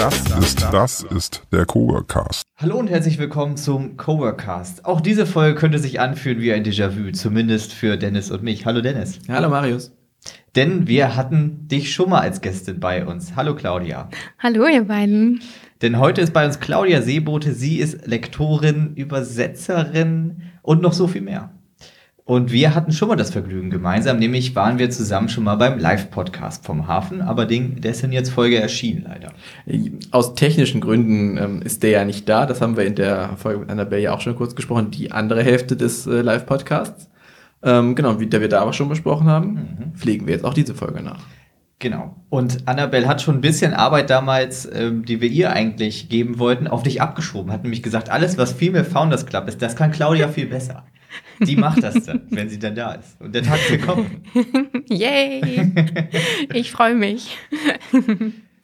ist, 0.00 0.62
das 0.72 1.02
ist 1.02 1.42
der 1.52 1.66
Coworkcast. 1.66 2.44
Hallo 2.56 2.78
und 2.78 2.88
herzlich 2.88 3.18
willkommen 3.18 3.58
zum 3.58 3.98
Coworkcast. 3.98 4.86
Auch 4.86 5.02
diese 5.02 5.26
Folge 5.26 5.58
könnte 5.58 5.78
sich 5.78 6.00
anfühlen 6.00 6.40
wie 6.40 6.54
ein 6.54 6.64
Déjà-vu, 6.64 7.12
zumindest 7.12 7.74
für 7.74 7.98
Dennis 7.98 8.30
und 8.30 8.42
mich. 8.42 8.64
Hallo 8.64 8.80
Dennis. 8.80 9.18
Hallo 9.28 9.50
Marius. 9.50 9.92
Denn 10.56 10.86
wir 10.86 11.16
hatten 11.16 11.68
dich 11.68 11.92
schon 11.92 12.08
mal 12.08 12.20
als 12.20 12.40
Gästin 12.40 12.80
bei 12.80 13.04
uns. 13.04 13.36
Hallo 13.36 13.54
Claudia. 13.54 14.08
Hallo 14.38 14.66
ihr 14.66 14.84
beiden. 14.84 15.42
Denn 15.82 15.98
heute 15.98 16.22
ist 16.22 16.32
bei 16.32 16.46
uns 16.46 16.60
Claudia 16.60 17.02
Seebote. 17.02 17.52
Sie 17.52 17.76
ist 17.76 18.06
Lektorin, 18.06 18.94
Übersetzerin 18.94 20.44
und 20.62 20.80
noch 20.80 20.94
so 20.94 21.08
viel 21.08 21.20
mehr. 21.20 21.52
Und 22.30 22.52
wir 22.52 22.76
hatten 22.76 22.92
schon 22.92 23.08
mal 23.08 23.16
das 23.16 23.32
Vergnügen 23.32 23.70
gemeinsam, 23.70 24.20
nämlich 24.20 24.54
waren 24.54 24.78
wir 24.78 24.88
zusammen 24.90 25.28
schon 25.28 25.42
mal 25.42 25.56
beim 25.56 25.80
Live-Podcast 25.80 26.64
vom 26.64 26.86
Hafen, 26.86 27.22
aber 27.22 27.44
den, 27.44 27.80
der 27.80 27.90
ist 27.90 28.04
in 28.04 28.12
jetzt 28.12 28.30
Folge 28.30 28.56
erschienen, 28.56 29.04
leider. 29.08 29.32
Aus 30.12 30.36
technischen 30.36 30.80
Gründen 30.80 31.36
ähm, 31.38 31.60
ist 31.60 31.82
der 31.82 31.90
ja 31.90 32.04
nicht 32.04 32.28
da. 32.28 32.46
Das 32.46 32.60
haben 32.60 32.76
wir 32.76 32.84
in 32.84 32.94
der 32.94 33.30
Folge 33.36 33.58
mit 33.58 33.70
Annabelle 33.70 34.02
ja 34.02 34.14
auch 34.14 34.20
schon 34.20 34.36
kurz 34.36 34.54
gesprochen. 34.54 34.92
Die 34.92 35.10
andere 35.10 35.42
Hälfte 35.42 35.74
des 35.74 36.06
äh, 36.06 36.20
Live-Podcasts. 36.20 37.10
Ähm, 37.64 37.96
genau, 37.96 38.20
wie 38.20 38.28
der 38.28 38.40
wir 38.40 38.48
da 38.48 38.60
aber 38.60 38.74
schon 38.74 38.88
besprochen 38.88 39.26
haben, 39.26 39.54
mhm. 39.54 39.94
pflegen 39.96 40.28
wir 40.28 40.34
jetzt 40.34 40.44
auch 40.44 40.54
diese 40.54 40.76
Folge 40.76 41.02
nach. 41.02 41.24
Genau. 41.80 42.14
Und 42.28 42.68
Annabelle 42.68 43.08
hat 43.08 43.22
schon 43.22 43.38
ein 43.38 43.40
bisschen 43.40 43.74
Arbeit 43.74 44.08
damals, 44.08 44.70
ähm, 44.72 45.04
die 45.04 45.20
wir 45.20 45.28
ihr 45.28 45.50
eigentlich 45.50 46.08
geben 46.08 46.38
wollten, 46.38 46.68
auf 46.68 46.84
dich 46.84 47.02
abgeschoben. 47.02 47.50
Hat 47.50 47.64
nämlich 47.64 47.82
gesagt, 47.82 48.08
alles, 48.08 48.38
was 48.38 48.52
Female 48.52 48.84
Founders 48.84 49.26
Club 49.26 49.48
ist, 49.48 49.60
das 49.60 49.74
kann 49.74 49.90
Claudia 49.90 50.28
viel 50.28 50.46
besser. 50.46 50.84
Die 51.40 51.56
macht 51.56 51.82
das 51.82 52.04
dann, 52.04 52.22
wenn 52.30 52.48
sie 52.48 52.58
dann 52.58 52.74
da 52.74 52.92
ist. 52.92 53.20
Und 53.20 53.34
der 53.34 53.42
Tag 53.42 53.58
wird 53.70 53.82
kommen. 53.82 54.22
Yay! 54.88 55.72
Ich 56.52 56.70
freue 56.70 56.94
mich. 56.94 57.36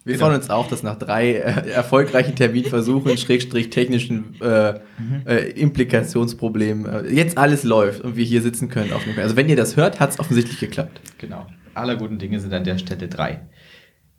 Wir 0.06 0.14
genau. 0.14 0.26
freuen 0.26 0.38
uns 0.38 0.50
auch, 0.50 0.68
dass 0.68 0.84
nach 0.84 0.96
drei 0.96 1.32
äh, 1.32 1.68
erfolgreichen 1.68 2.36
Terminversuchen, 2.36 3.16
Schrägstrich 3.18 3.70
technischen 3.70 4.40
äh, 4.40 4.74
mhm. 4.98 5.26
äh, 5.26 5.48
Implikationsproblemen, 5.50 6.86
äh, 6.86 7.12
jetzt 7.12 7.36
alles 7.36 7.64
läuft 7.64 8.02
und 8.02 8.14
wir 8.14 8.24
hier 8.24 8.40
sitzen 8.40 8.68
können. 8.68 8.92
Auf 8.92 9.02
also 9.16 9.34
wenn 9.34 9.48
ihr 9.48 9.56
das 9.56 9.76
hört, 9.76 9.98
hat 9.98 10.10
es 10.10 10.20
offensichtlich 10.20 10.60
geklappt. 10.60 11.00
Genau. 11.18 11.48
Aller 11.74 11.96
guten 11.96 12.20
Dinge 12.20 12.38
sind 12.38 12.54
an 12.54 12.62
der 12.62 12.78
Stelle 12.78 13.08
drei. 13.08 13.40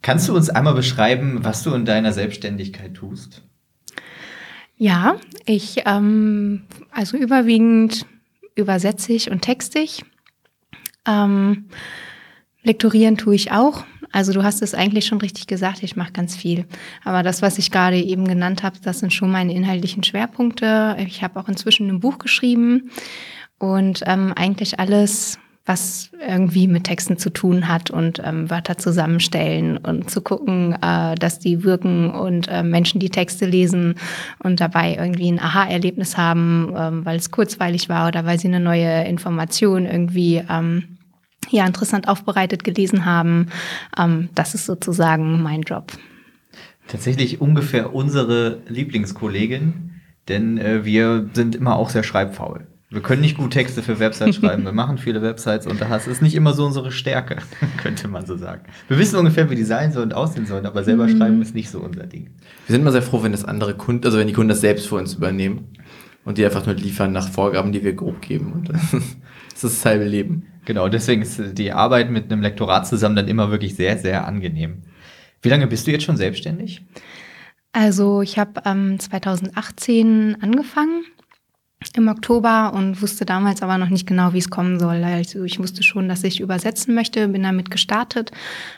Kannst 0.02 0.28
du 0.28 0.36
uns 0.36 0.50
einmal 0.50 0.74
beschreiben, 0.74 1.38
was 1.42 1.62
du 1.62 1.72
in 1.72 1.86
deiner 1.86 2.12
Selbstständigkeit 2.12 2.92
tust? 2.92 3.42
Ja, 4.76 5.16
ich, 5.46 5.82
ähm, 5.86 6.64
also 6.92 7.16
überwiegend 7.16 8.04
übersetze 8.58 9.12
ich 9.12 9.30
und 9.30 9.42
texte 9.42 9.78
ich. 9.78 10.04
Ähm, 11.06 11.68
lektorieren 12.62 13.16
tue 13.16 13.34
ich 13.34 13.52
auch. 13.52 13.84
Also 14.10 14.32
du 14.32 14.42
hast 14.42 14.62
es 14.62 14.74
eigentlich 14.74 15.06
schon 15.06 15.18
richtig 15.18 15.46
gesagt, 15.46 15.82
ich 15.82 15.96
mache 15.96 16.12
ganz 16.12 16.34
viel. 16.34 16.66
Aber 17.04 17.22
das, 17.22 17.42
was 17.42 17.58
ich 17.58 17.70
gerade 17.70 17.98
eben 17.98 18.26
genannt 18.26 18.62
habe, 18.62 18.78
das 18.82 19.00
sind 19.00 19.12
schon 19.12 19.30
meine 19.30 19.52
inhaltlichen 19.52 20.02
Schwerpunkte. 20.02 20.96
Ich 21.06 21.22
habe 21.22 21.38
auch 21.38 21.48
inzwischen 21.48 21.88
ein 21.88 22.00
Buch 22.00 22.18
geschrieben 22.18 22.90
und 23.58 24.02
ähm, 24.06 24.32
eigentlich 24.34 24.80
alles, 24.80 25.38
was 25.68 26.10
irgendwie 26.26 26.66
mit 26.66 26.84
Texten 26.84 27.18
zu 27.18 27.30
tun 27.30 27.68
hat 27.68 27.90
und 27.90 28.20
ähm, 28.24 28.50
Wörter 28.50 28.78
zusammenstellen 28.78 29.76
und 29.76 30.10
zu 30.10 30.22
gucken, 30.22 30.76
äh, 30.82 31.14
dass 31.14 31.38
die 31.38 31.62
wirken 31.62 32.10
und 32.10 32.48
äh, 32.48 32.62
Menschen 32.62 33.00
die 33.00 33.10
Texte 33.10 33.44
lesen 33.44 33.96
und 34.42 34.60
dabei 34.60 34.96
irgendwie 34.96 35.30
ein 35.30 35.38
Aha-Erlebnis 35.38 36.16
haben, 36.16 36.74
ähm, 36.76 37.04
weil 37.04 37.18
es 37.18 37.30
kurzweilig 37.30 37.88
war 37.88 38.08
oder 38.08 38.24
weil 38.24 38.38
sie 38.40 38.48
eine 38.48 38.60
neue 38.60 39.04
Information 39.04 39.84
irgendwie 39.84 40.42
ähm, 40.48 40.98
ja 41.50 41.66
interessant 41.66 42.08
aufbereitet 42.08 42.64
gelesen 42.64 43.04
haben. 43.04 43.48
Ähm, 43.96 44.30
das 44.34 44.54
ist 44.54 44.64
sozusagen 44.64 45.42
mein 45.42 45.62
Job. 45.62 45.92
Tatsächlich 46.88 47.42
ungefähr 47.42 47.94
unsere 47.94 48.62
Lieblingskollegin, 48.68 50.00
denn 50.28 50.56
äh, 50.56 50.86
wir 50.86 51.28
sind 51.34 51.54
immer 51.54 51.76
auch 51.76 51.90
sehr 51.90 52.02
schreibfaul. 52.02 52.66
Wir 52.90 53.02
können 53.02 53.20
nicht 53.20 53.36
gut 53.36 53.52
Texte 53.52 53.82
für 53.82 53.98
Websites 53.98 54.36
schreiben. 54.36 54.64
Wir 54.64 54.72
machen 54.72 54.96
viele 54.96 55.20
Websites 55.20 55.66
und 55.66 55.78
das 55.78 56.06
ist 56.06 56.22
nicht 56.22 56.34
immer 56.34 56.54
so 56.54 56.64
unsere 56.64 56.90
Stärke, 56.90 57.36
könnte 57.82 58.08
man 58.08 58.24
so 58.24 58.38
sagen. 58.38 58.62
Wir 58.88 58.98
wissen 58.98 59.16
ungefähr, 59.18 59.50
wie 59.50 59.56
die 59.56 59.64
sein 59.64 59.92
sollen 59.92 60.06
und 60.06 60.14
aussehen 60.14 60.46
sollen, 60.46 60.64
aber 60.64 60.82
selber 60.84 61.06
mhm. 61.06 61.18
schreiben 61.18 61.42
ist 61.42 61.54
nicht 61.54 61.68
so 61.68 61.80
unser 61.80 62.06
Ding. 62.06 62.30
Wir 62.66 62.72
sind 62.72 62.80
immer 62.80 62.92
sehr 62.92 63.02
froh, 63.02 63.22
wenn 63.22 63.32
das 63.32 63.44
andere 63.44 63.74
Kunden, 63.74 64.06
also 64.06 64.16
wenn 64.16 64.26
die 64.26 64.32
Kunden 64.32 64.48
das 64.48 64.62
selbst 64.62 64.86
für 64.88 64.94
uns 64.94 65.14
übernehmen 65.14 65.68
und 66.24 66.38
die 66.38 66.46
einfach 66.46 66.64
nur 66.64 66.76
liefern 66.76 67.12
nach 67.12 67.28
Vorgaben, 67.28 67.72
die 67.72 67.84
wir 67.84 67.92
grob 67.92 68.22
geben. 68.22 68.52
Und 68.52 68.70
das 68.70 68.94
ist 69.54 69.64
das 69.64 69.84
halbe 69.84 70.04
Leben. 70.04 70.46
Genau, 70.64 70.88
deswegen 70.88 71.20
ist 71.20 71.58
die 71.58 71.72
Arbeit 71.72 72.10
mit 72.10 72.32
einem 72.32 72.40
Lektorat 72.40 72.86
zusammen 72.86 73.16
dann 73.16 73.28
immer 73.28 73.50
wirklich 73.50 73.74
sehr, 73.74 73.98
sehr 73.98 74.26
angenehm. 74.26 74.82
Wie 75.42 75.50
lange 75.50 75.66
bist 75.66 75.86
du 75.86 75.90
jetzt 75.90 76.04
schon 76.04 76.16
selbstständig? 76.16 76.86
Also 77.72 78.22
ich 78.22 78.38
habe 78.38 78.62
ähm, 78.64 78.98
2018 78.98 80.38
angefangen 80.40 81.04
im 81.98 82.08
Oktober 82.08 82.72
und 82.74 83.02
wusste 83.02 83.26
damals 83.26 83.62
aber 83.62 83.76
noch 83.76 83.90
nicht 83.90 84.06
genau, 84.06 84.32
wie 84.32 84.38
es 84.38 84.48
kommen 84.48 84.80
soll. 84.80 85.04
Also 85.04 85.44
ich 85.44 85.58
wusste 85.58 85.82
schon, 85.82 86.08
dass 86.08 86.24
ich 86.24 86.40
übersetzen 86.40 86.94
möchte, 86.94 87.28
bin 87.28 87.42
damit 87.42 87.70
gestartet, 87.70 88.30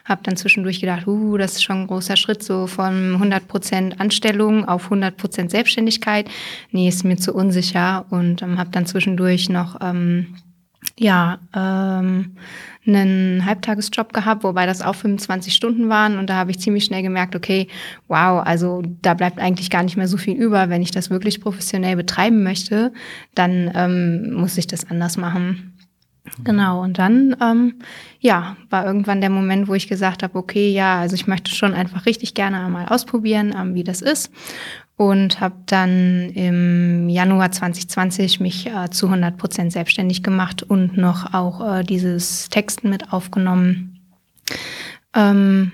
habe 0.05 0.23
dann 0.25 0.37
zwischendurch 0.37 0.81
gedacht, 0.81 1.07
uh, 1.07 1.37
das 1.37 1.53
ist 1.53 1.63
schon 1.63 1.83
ein 1.83 1.87
großer 1.87 2.17
Schritt, 2.17 2.43
so 2.43 2.67
von 2.67 3.23
100% 3.23 3.99
Anstellung 3.99 4.65
auf 4.67 4.91
100% 4.91 5.51
Selbstständigkeit. 5.51 6.29
Nee, 6.73 6.89
ist 6.89 7.05
mir 7.05 7.17
zu 7.17 7.33
unsicher 7.33 8.07
und 8.11 8.43
ähm, 8.43 8.59
habe 8.59 8.71
dann 8.71 8.87
zwischendurch 8.87 9.49
noch 9.49 9.77
ähm, 9.81 10.35
ja, 10.99 11.39
ähm, 11.55 12.37
einen 12.87 13.45
Halbtagesjob 13.45 14.13
gehabt, 14.13 14.43
wobei 14.43 14.67
das 14.67 14.83
auch 14.83 14.95
25 14.95 15.55
Stunden 15.55 15.89
waren. 15.89 16.19
Und 16.19 16.31
da 16.31 16.35
habe 16.35 16.51
ich 16.51 16.61
ziemlich 16.61 16.85
schnell 16.85 17.03
gemerkt, 17.03 17.37
okay, 17.37 17.69
wow, 18.09 18.43
also 18.45 18.83
da 19.03 19.15
bleibt 19.15 19.39
eigentlich 19.39 19.71
gar 19.71 19.83
nicht 19.83 19.97
mehr 19.97 20.09
so 20.09 20.17
viel 20.17 20.37
über. 20.37 20.71
Wenn 20.71 20.83
ich 20.83 20.91
das 20.91 21.11
wirklich 21.11 21.41
professionell 21.41 21.97
betreiben 21.97 22.43
möchte, 22.43 22.93
dann 23.35 23.71
ähm, 23.75 24.33
muss 24.33 24.57
ich 24.57 24.67
das 24.67 24.91
anders 24.91 25.17
machen. 25.17 25.70
Genau, 26.45 26.83
und 26.83 26.99
dann, 26.99 27.37
ähm, 27.43 27.75
ja, 28.21 28.57
war 28.71 28.87
irgendwann 28.87 29.21
der 29.21 29.31
Moment, 29.31 29.69
wo 29.69 29.75
ich 29.75 29.89
gesagt 29.89 30.23
habe, 30.23 30.39
okay, 30.39 30.71
ja, 30.71 31.01
also 31.01 31.15
ich 31.15 31.27
möchte 31.27 31.51
schon 31.55 31.75
einfach 31.75 32.07
richtig 32.07 32.35
gerne 32.35 32.65
einmal 32.65 32.87
ausprobieren, 32.87 33.55
ähm, 33.57 33.75
wie 33.75 33.85
das 33.85 34.01
ist 34.01 34.31
und 35.01 35.41
habe 35.41 35.55
dann 35.65 36.29
im 36.35 37.09
Januar 37.09 37.51
2020 37.51 38.39
mich 38.39 38.67
äh, 38.67 38.91
zu 38.91 39.07
100 39.07 39.39
Prozent 39.39 39.73
selbstständig 39.73 40.23
gemacht 40.23 40.63
und 40.63 40.99
noch 40.99 41.33
auch 41.33 41.79
äh, 41.79 41.85
dieses 41.85 42.51
Texten 42.51 42.91
mit 42.91 43.11
aufgenommen. 43.11 43.99
Ähm, 45.15 45.73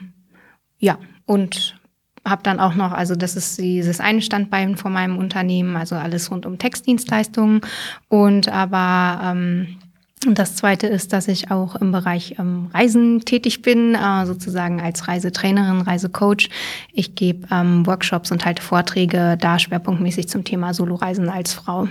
ja, 0.79 0.99
und 1.25 1.77
habe 2.25 2.45
dann 2.45 2.61
auch 2.61 2.77
noch, 2.77 2.93
also 2.93 3.17
das 3.17 3.35
ist 3.35 3.59
dieses 3.59 3.99
eine 3.99 4.23
Standbein 4.23 4.77
von 4.77 4.93
meinem 4.93 5.19
Unternehmen, 5.19 5.75
also 5.75 5.97
alles 5.97 6.31
rund 6.31 6.47
um 6.47 6.59
Textdienstleistungen 6.59 7.63
und 8.09 8.49
aber 8.49 9.21
ähm, 9.25 9.79
und 10.25 10.39
das 10.39 10.57
Zweite 10.57 10.87
ist, 10.87 11.13
dass 11.13 11.29
ich 11.29 11.51
auch 11.51 11.77
im 11.77 11.93
Bereich 11.93 12.37
ähm, 12.39 12.71
Reisen 12.73 13.21
tätig 13.21 13.61
bin, 13.61 13.95
äh, 13.95 14.25
sozusagen 14.25 14.81
als 14.81 15.09
Reisetrainerin, 15.09 15.83
Reisecoach. 15.83 16.49
Ich 16.93 17.15
gebe 17.15 17.47
ähm, 17.51 17.87
Workshops 17.87 18.33
und 18.33 18.45
halte 18.45 18.63
Vorträge, 18.63 19.37
da 19.39 19.59
schwerpunktmäßig 19.59 20.29
zum 20.29 20.43
Thema 20.43 20.73
Soloreisen 20.73 21.29
als 21.29 21.53
Frau. 21.53 21.89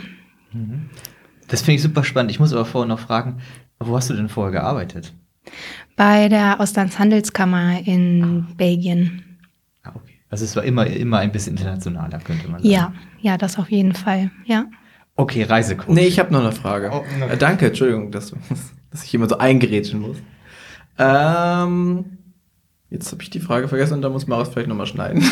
Mhm. 0.51 0.89
Das 1.47 1.61
finde 1.61 1.75
ich 1.75 1.83
super 1.83 2.03
spannend. 2.03 2.31
Ich 2.31 2.39
muss 2.39 2.51
aber 2.51 2.65
vorher 2.65 2.87
noch 2.87 2.99
fragen, 2.99 3.41
wo 3.79 3.95
hast 3.95 4.09
du 4.09 4.15
denn 4.15 4.29
vorher 4.29 4.51
gearbeitet? 4.51 5.13
Bei 5.95 6.27
der 6.27 6.59
Auslandshandelskammer 6.59 7.85
in 7.85 8.47
ah. 8.49 8.53
Belgien. 8.57 9.23
Ah, 9.83 9.91
okay. 9.93 10.13
Also 10.29 10.45
es 10.45 10.55
war 10.55 10.63
immer, 10.63 10.87
immer 10.87 11.19
ein 11.19 11.31
bisschen 11.31 11.55
internationaler, 11.55 12.17
könnte 12.19 12.47
man 12.47 12.61
sagen. 12.61 12.73
Ja, 12.73 12.93
ja, 13.21 13.37
das 13.37 13.59
auf 13.59 13.69
jeden 13.69 13.93
Fall, 13.93 14.31
ja. 14.45 14.65
Okay, 15.15 15.43
Reisecoach. 15.43 15.87
Nee, 15.87 16.07
ich 16.07 16.19
habe 16.19 16.33
noch 16.33 16.41
eine 16.41 16.51
Frage. 16.51 16.91
Oh, 16.91 17.05
äh, 17.23 17.37
danke, 17.37 17.67
Entschuldigung, 17.67 18.11
dass, 18.11 18.33
dass 18.91 19.03
ich 19.03 19.13
immer 19.13 19.29
so 19.29 19.37
eingerätschen 19.37 20.01
muss. 20.01 20.17
Ähm, 20.97 22.17
jetzt 22.89 23.11
habe 23.11 23.23
ich 23.23 23.29
die 23.29 23.39
Frage 23.39 23.67
vergessen 23.67 23.95
und 23.95 24.01
da 24.01 24.09
muss 24.09 24.27
Marius 24.27 24.49
vielleicht 24.49 24.67
nochmal 24.67 24.87
schneiden. 24.87 25.23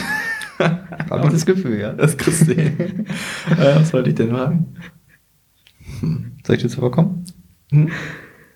Habe 0.60 1.26
ich 1.26 1.34
das 1.34 1.46
Gefühl, 1.46 1.80
ja. 1.80 1.94
Das 1.94 2.16
kriegst 2.16 2.48
du 2.48 2.54
äh, 2.56 3.06
Was 3.50 3.92
wollte 3.92 4.10
ich 4.10 4.16
denn 4.16 4.32
machen? 4.32 4.78
Hm. 6.00 6.38
Soll 6.46 6.56
ich 6.58 6.62
dir 6.62 6.70
zuvor 6.70 6.92
kommen? 6.92 7.26
Hm? 7.72 7.92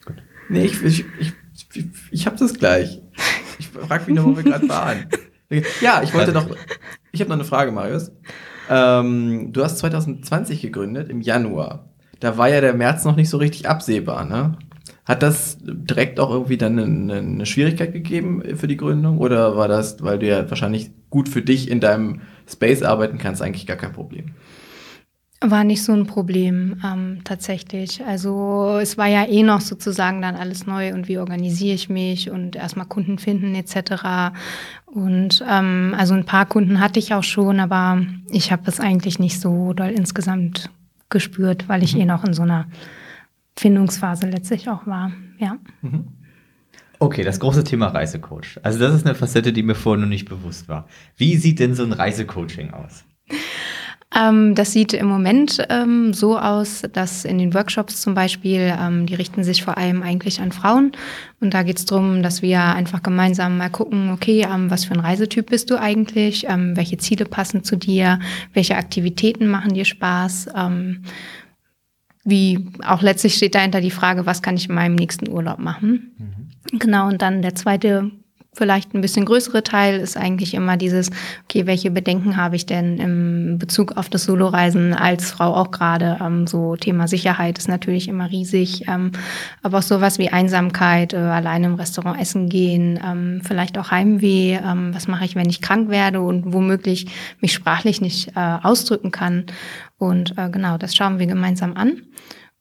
Gut. 0.05 0.15
Nee, 0.47 0.65
ich, 0.65 0.81
ich, 0.83 1.05
ich, 1.19 1.33
ich, 1.73 1.85
ich 2.11 2.25
habe 2.27 2.37
das 2.37 2.53
gleich. 2.53 3.01
Ich 3.57 3.67
frage 3.69 4.05
mich 4.05 4.15
noch, 4.15 4.25
wo 4.25 4.37
wir 4.37 4.43
gerade 4.43 4.69
waren. 4.69 5.07
Ja, 5.81 6.03
ich 6.03 6.13
wollte 6.13 6.31
noch. 6.31 6.47
Ich 7.11 7.19
habe 7.19 7.29
noch 7.29 7.37
eine 7.37 7.45
Frage, 7.45 7.71
Marius. 7.71 8.11
Ähm, 8.69 9.53
du 9.53 9.63
hast 9.63 9.79
2020 9.79 10.61
gegründet, 10.61 11.09
im 11.09 11.21
Januar. 11.21 11.89
Da 12.19 12.37
war 12.37 12.49
ja 12.49 12.61
der 12.61 12.73
März 12.73 13.05
noch 13.05 13.15
nicht 13.15 13.29
so 13.29 13.37
richtig 13.37 13.69
absehbar, 13.69 14.25
ne? 14.25 14.57
Hat 15.05 15.23
das 15.23 15.57
direkt 15.61 16.19
auch 16.19 16.31
irgendwie 16.31 16.57
dann 16.57 16.77
eine, 16.77 17.15
eine 17.15 17.45
Schwierigkeit 17.45 17.93
gegeben 17.93 18.43
für 18.57 18.67
die 18.67 18.75
Gründung? 18.75 19.19
Oder 19.19 19.55
war 19.55 19.69
das, 19.69 20.03
weil 20.03 20.19
du 20.19 20.27
ja 20.27 20.49
wahrscheinlich 20.49 20.91
gut 21.09 21.29
für 21.29 21.41
dich 21.41 21.71
in 21.71 21.79
deinem 21.79 22.21
Space 22.45 22.83
arbeiten 22.83 23.17
kannst, 23.17 23.41
eigentlich 23.41 23.67
gar 23.67 23.77
kein 23.77 23.93
Problem? 23.93 24.33
War 25.39 25.63
nicht 25.63 25.83
so 25.83 25.93
ein 25.93 26.07
Problem 26.07 26.81
ähm, 26.83 27.19
tatsächlich. 27.23 28.03
Also 28.03 28.79
es 28.81 28.97
war 28.97 29.05
ja 29.05 29.23
eh 29.23 29.43
noch 29.43 29.61
sozusagen 29.61 30.19
dann 30.21 30.35
alles 30.35 30.65
neu 30.65 30.93
und 30.93 31.07
wie 31.07 31.19
organisiere 31.19 31.75
ich 31.75 31.89
mich 31.89 32.31
und 32.31 32.55
erstmal 32.55 32.87
Kunden 32.87 33.19
finden 33.19 33.53
etc. 33.53 34.33
Und 34.97 35.45
ähm, 35.47 35.93
also 35.95 36.15
ein 36.15 36.25
paar 36.25 36.47
Kunden 36.47 36.79
hatte 36.79 36.97
ich 36.97 37.13
auch 37.13 37.21
schon, 37.21 37.59
aber 37.59 38.01
ich 38.31 38.51
habe 38.51 38.63
es 38.65 38.79
eigentlich 38.79 39.19
nicht 39.19 39.39
so 39.39 39.73
doll 39.73 39.89
insgesamt 39.89 40.71
gespürt, 41.11 41.69
weil 41.69 41.83
ich 41.83 41.93
mhm. 41.93 42.01
eh 42.01 42.05
noch 42.05 42.23
in 42.23 42.33
so 42.33 42.41
einer 42.41 42.65
Findungsphase 43.55 44.27
letztlich 44.27 44.67
auch 44.69 44.87
war. 44.87 45.11
Ja. 45.37 45.57
Mhm. 45.83 46.07
Okay, 46.97 47.21
das 47.21 47.39
große 47.39 47.63
Thema 47.63 47.89
Reisecoach. 47.89 48.59
Also 48.63 48.79
das 48.79 48.95
ist 48.95 49.05
eine 49.05 49.13
Facette, 49.13 49.53
die 49.53 49.61
mir 49.61 49.75
vorher 49.75 50.01
noch 50.01 50.09
nicht 50.09 50.27
bewusst 50.27 50.67
war. 50.67 50.87
Wie 51.15 51.37
sieht 51.37 51.59
denn 51.59 51.75
so 51.75 51.83
ein 51.83 51.93
Reisecoaching 51.93 52.71
aus? 52.71 53.05
Ähm, 54.15 54.55
das 54.55 54.71
sieht 54.71 54.93
im 54.93 55.07
Moment 55.07 55.65
ähm, 55.69 56.13
so 56.13 56.39
aus, 56.39 56.83
dass 56.93 57.25
in 57.25 57.37
den 57.39 57.53
Workshops 57.53 57.99
zum 57.99 58.13
Beispiel, 58.13 58.73
ähm, 58.79 59.05
die 59.05 59.15
richten 59.15 59.43
sich 59.43 59.63
vor 59.63 59.77
allem 59.77 60.01
eigentlich 60.01 60.39
an 60.39 60.53
Frauen. 60.53 60.93
Und 61.41 61.53
da 61.53 61.63
geht 61.63 61.77
es 61.77 61.85
darum, 61.85 62.23
dass 62.23 62.41
wir 62.41 62.63
einfach 62.63 63.03
gemeinsam 63.03 63.57
mal 63.57 63.69
gucken, 63.69 64.11
okay, 64.11 64.47
ähm, 64.49 64.71
was 64.71 64.85
für 64.85 64.93
ein 64.93 65.01
Reisetyp 65.01 65.49
bist 65.49 65.69
du 65.69 65.79
eigentlich? 65.79 66.45
Ähm, 66.47 66.77
welche 66.77 66.97
Ziele 66.97 67.25
passen 67.25 67.63
zu 67.63 67.75
dir? 67.75 68.19
Welche 68.53 68.77
Aktivitäten 68.77 69.47
machen 69.47 69.73
dir 69.73 69.85
Spaß? 69.85 70.47
Ähm, 70.55 71.03
wie 72.23 72.65
auch 72.85 73.01
letztlich 73.01 73.35
steht 73.35 73.55
dahinter 73.55 73.81
die 73.81 73.91
Frage, 73.91 74.25
was 74.25 74.41
kann 74.41 74.55
ich 74.55 74.69
in 74.69 74.75
meinem 74.75 74.95
nächsten 74.95 75.29
Urlaub 75.29 75.59
machen? 75.59 76.11
Mhm. 76.17 76.79
Genau, 76.79 77.07
und 77.07 77.21
dann 77.21 77.41
der 77.41 77.55
zweite 77.55 78.11
vielleicht 78.57 78.93
ein 78.93 79.01
bisschen 79.01 79.25
größere 79.25 79.63
Teil 79.63 79.99
ist 79.99 80.17
eigentlich 80.17 80.53
immer 80.53 80.77
dieses, 80.77 81.09
okay, 81.43 81.65
welche 81.67 81.91
Bedenken 81.91 82.37
habe 82.37 82.55
ich 82.55 82.65
denn 82.65 82.97
im 82.97 83.59
Bezug 83.59 83.95
auf 83.95 84.09
das 84.09 84.23
Soloreisen 84.23 84.93
als 84.93 85.31
Frau 85.31 85.53
auch 85.55 85.71
gerade? 85.71 86.17
Ähm, 86.21 86.47
so 86.47 86.75
Thema 86.75 87.07
Sicherheit 87.07 87.57
ist 87.57 87.69
natürlich 87.69 88.07
immer 88.07 88.29
riesig, 88.29 88.87
ähm, 88.87 89.11
aber 89.61 89.77
auch 89.77 89.83
sowas 89.83 90.17
wie 90.17 90.29
Einsamkeit, 90.29 91.13
äh, 91.13 91.17
alleine 91.17 91.67
im 91.67 91.75
Restaurant 91.75 92.19
essen 92.19 92.49
gehen, 92.49 92.99
ähm, 93.05 93.41
vielleicht 93.43 93.77
auch 93.77 93.91
Heimweh, 93.91 94.55
ähm, 94.55 94.93
was 94.93 95.07
mache 95.07 95.25
ich, 95.25 95.35
wenn 95.35 95.49
ich 95.49 95.61
krank 95.61 95.89
werde 95.89 96.21
und 96.21 96.51
womöglich 96.53 97.07
mich 97.39 97.53
sprachlich 97.53 98.01
nicht 98.01 98.29
äh, 98.35 98.57
ausdrücken 98.63 99.11
kann. 99.11 99.45
Und 99.97 100.37
äh, 100.37 100.49
genau, 100.49 100.77
das 100.77 100.95
schauen 100.95 101.19
wir 101.19 101.27
gemeinsam 101.27 101.75
an. 101.75 102.01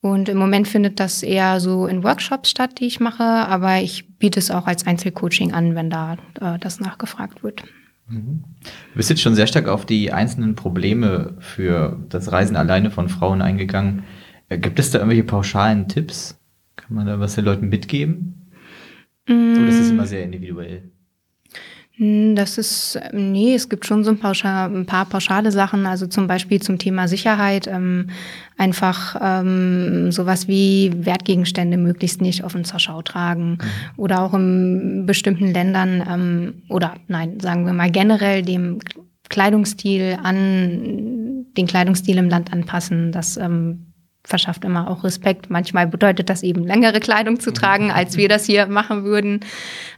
Und 0.00 0.28
im 0.28 0.38
Moment 0.38 0.69
findet 0.69 1.00
das 1.00 1.22
eher 1.22 1.58
so 1.58 1.87
in 1.87 2.04
Workshops 2.04 2.50
statt, 2.50 2.78
die 2.81 2.87
ich 2.87 3.00
mache, 3.00 3.25
aber 3.25 3.81
ich 3.81 4.19
biete 4.19 4.38
es 4.38 4.50
auch 4.50 4.66
als 4.66 4.87
Einzelcoaching 4.87 5.52
an, 5.52 5.75
wenn 5.75 5.90
da 5.90 6.16
äh, 6.40 6.58
das 6.58 6.81
nachgefragt 6.81 7.43
wird. 7.43 7.64
Mhm. 8.08 8.44
Du 8.62 8.96
bist 8.96 9.10
jetzt 9.10 9.22
schon 9.22 9.34
sehr 9.34 9.46
stark 9.46 9.69
auf 9.69 9.84
die 9.84 10.12
einzelnen 10.12 10.54
Probleme 10.54 11.34
für 11.40 11.98
das 12.08 12.31
Reisen 12.31 12.56
alleine 12.56 12.90
von 12.90 13.08
Frauen 13.08 13.43
eingegangen. 13.43 14.04
Äh, 14.48 14.58
gibt 14.58 14.78
es 14.78 14.90
da 14.90 14.98
irgendwelche 14.98 15.25
pauschalen 15.25 15.88
Tipps? 15.88 16.38
Kann 16.76 16.94
man 16.94 17.06
da 17.06 17.19
was 17.19 17.34
den 17.34 17.44
Leuten 17.44 17.69
mitgeben? 17.69 18.52
Mm. 19.26 19.56
Oder 19.58 19.69
ist 19.69 19.81
es 19.81 19.90
immer 19.90 20.06
sehr 20.06 20.22
individuell? 20.22 20.90
Hm, 21.98 22.37
das 22.37 22.58
ist, 22.58 23.00
nee, 23.12 23.54
es 23.54 23.70
gibt 23.70 23.87
schon 23.87 24.04
so 24.04 24.10
ein, 24.10 24.19
pauschal, 24.19 24.70
ein 24.70 24.84
paar 24.84 25.06
pauschale 25.06 25.50
Sachen, 25.50 25.87
also 25.87 26.06
zum 26.06 26.26
Beispiel 26.26 26.60
zum 26.60 26.78
Thema 26.78 27.08
Sicherheit, 27.08 27.66
ähm, 27.66 28.10
einfach 28.58 29.16
ähm, 29.20 30.12
sowas 30.12 30.46
wie 30.46 30.93
Wertgegenstände 30.94 31.78
möglichst 31.78 32.20
nicht 32.20 32.44
offen 32.44 32.64
zur 32.64 32.81
Schau 32.81 33.00
tragen 33.00 33.52
mhm. 33.52 33.58
oder 33.96 34.20
auch 34.20 34.34
in 34.34 35.04
bestimmten 35.06 35.52
Ländern 35.52 36.04
ähm, 36.08 36.62
oder 36.69 36.94
nein, 37.08 37.40
sagen 37.40 37.64
wir 37.64 37.72
mal 37.72 37.90
generell 37.90 38.43
dem 38.43 38.78
Kleidungsstil 39.31 40.19
an 40.22 41.46
den 41.56 41.66
Kleidungsstil 41.66 42.19
im 42.19 42.28
Land 42.28 42.52
anpassen, 42.52 43.10
dass 43.10 43.38
ähm, 43.38 43.94
verschafft 44.26 44.64
immer 44.64 44.90
auch 44.90 45.05
Respekt. 45.05 45.50
Manchmal 45.50 45.87
bedeutet 45.87 46.28
das 46.28 46.43
eben 46.43 46.64
längere 46.64 47.00
Kleidung 47.00 47.40
zu 47.40 47.52
tragen, 47.52 47.90
als 47.90 48.17
wir 48.17 48.28
das 48.28 48.44
hier 48.44 48.67
machen 48.67 49.05
würden. 49.05 49.40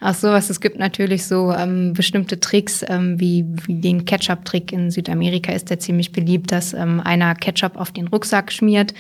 Auch 0.01 0.15
sowas. 0.15 0.51
Es 0.51 0.61
gibt 0.61 0.79
natürlich 0.79 1.27
so 1.27 1.53
ähm, 1.53 1.95
bestimmte 1.95 2.39
Tricks, 2.39 2.85
ähm, 2.87 3.19
wie, 3.19 3.47
wie 3.67 3.81
den 3.81 4.05
Ketchup-Trick 4.05 4.73
in 4.73 4.91
Südamerika 4.91 5.53
ist 5.53 5.71
der 5.71 5.79
ziemlich 5.79 6.13
beliebt, 6.13 6.53
dass 6.53 6.75
ähm, 6.75 7.01
einer 7.01 7.35
Ketchup 7.35 7.77
auf 7.77 7.91
den 7.91 8.09
Rucksack 8.09 8.53
schmiert 8.53 8.95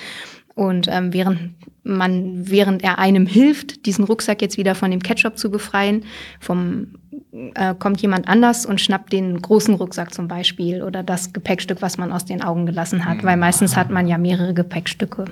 und 0.58 0.88
ähm, 0.90 1.12
während 1.12 1.54
man, 1.84 2.50
während 2.50 2.82
er 2.82 2.98
einem 2.98 3.26
hilft, 3.26 3.86
diesen 3.86 4.04
Rucksack 4.04 4.42
jetzt 4.42 4.58
wieder 4.58 4.74
von 4.74 4.90
dem 4.90 5.00
Ketchup 5.00 5.38
zu 5.38 5.52
befreien, 5.52 6.02
vom, 6.40 6.94
äh, 7.32 7.74
kommt 7.78 8.00
jemand 8.00 8.28
anders 8.28 8.64
und 8.64 8.80
schnappt 8.80 9.12
den 9.12 9.40
großen 9.40 9.74
Rucksack 9.74 10.14
zum 10.14 10.28
Beispiel 10.28 10.82
oder 10.82 11.02
das 11.02 11.32
Gepäckstück, 11.32 11.82
was 11.82 11.98
man 11.98 12.12
aus 12.12 12.24
den 12.24 12.42
Augen 12.42 12.66
gelassen 12.66 13.04
hat, 13.04 13.22
weil 13.22 13.36
meistens 13.36 13.76
hat 13.76 13.90
man 13.90 14.06
ja 14.06 14.18
mehrere 14.18 14.54
Gepäckstücke. 14.54 15.26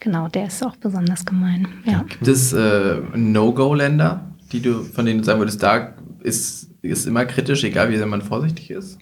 Genau, 0.00 0.28
der 0.28 0.46
ist 0.46 0.64
auch 0.64 0.76
besonders 0.76 1.26
gemein. 1.26 1.68
Ja. 1.84 2.04
Gibt 2.08 2.28
es 2.28 2.52
äh, 2.52 3.00
No-Go-Länder, 3.14 4.36
die 4.52 4.60
du, 4.62 4.84
von 4.84 5.04
denen 5.04 5.18
du 5.18 5.24
sagen 5.24 5.40
würdest, 5.40 5.62
da 5.62 5.94
ist, 6.20 6.70
ist 6.82 7.06
immer 7.06 7.24
kritisch, 7.26 7.64
egal 7.64 7.90
wie 7.90 7.96
sehr 7.96 8.06
man 8.06 8.22
vorsichtig 8.22 8.70
ist? 8.70 8.98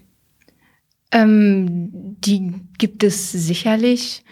Ähm, 1.13 2.17
die 2.25 2.55
gibt 2.79 3.05
es 3.05 3.31
sicherlich. 3.31 4.25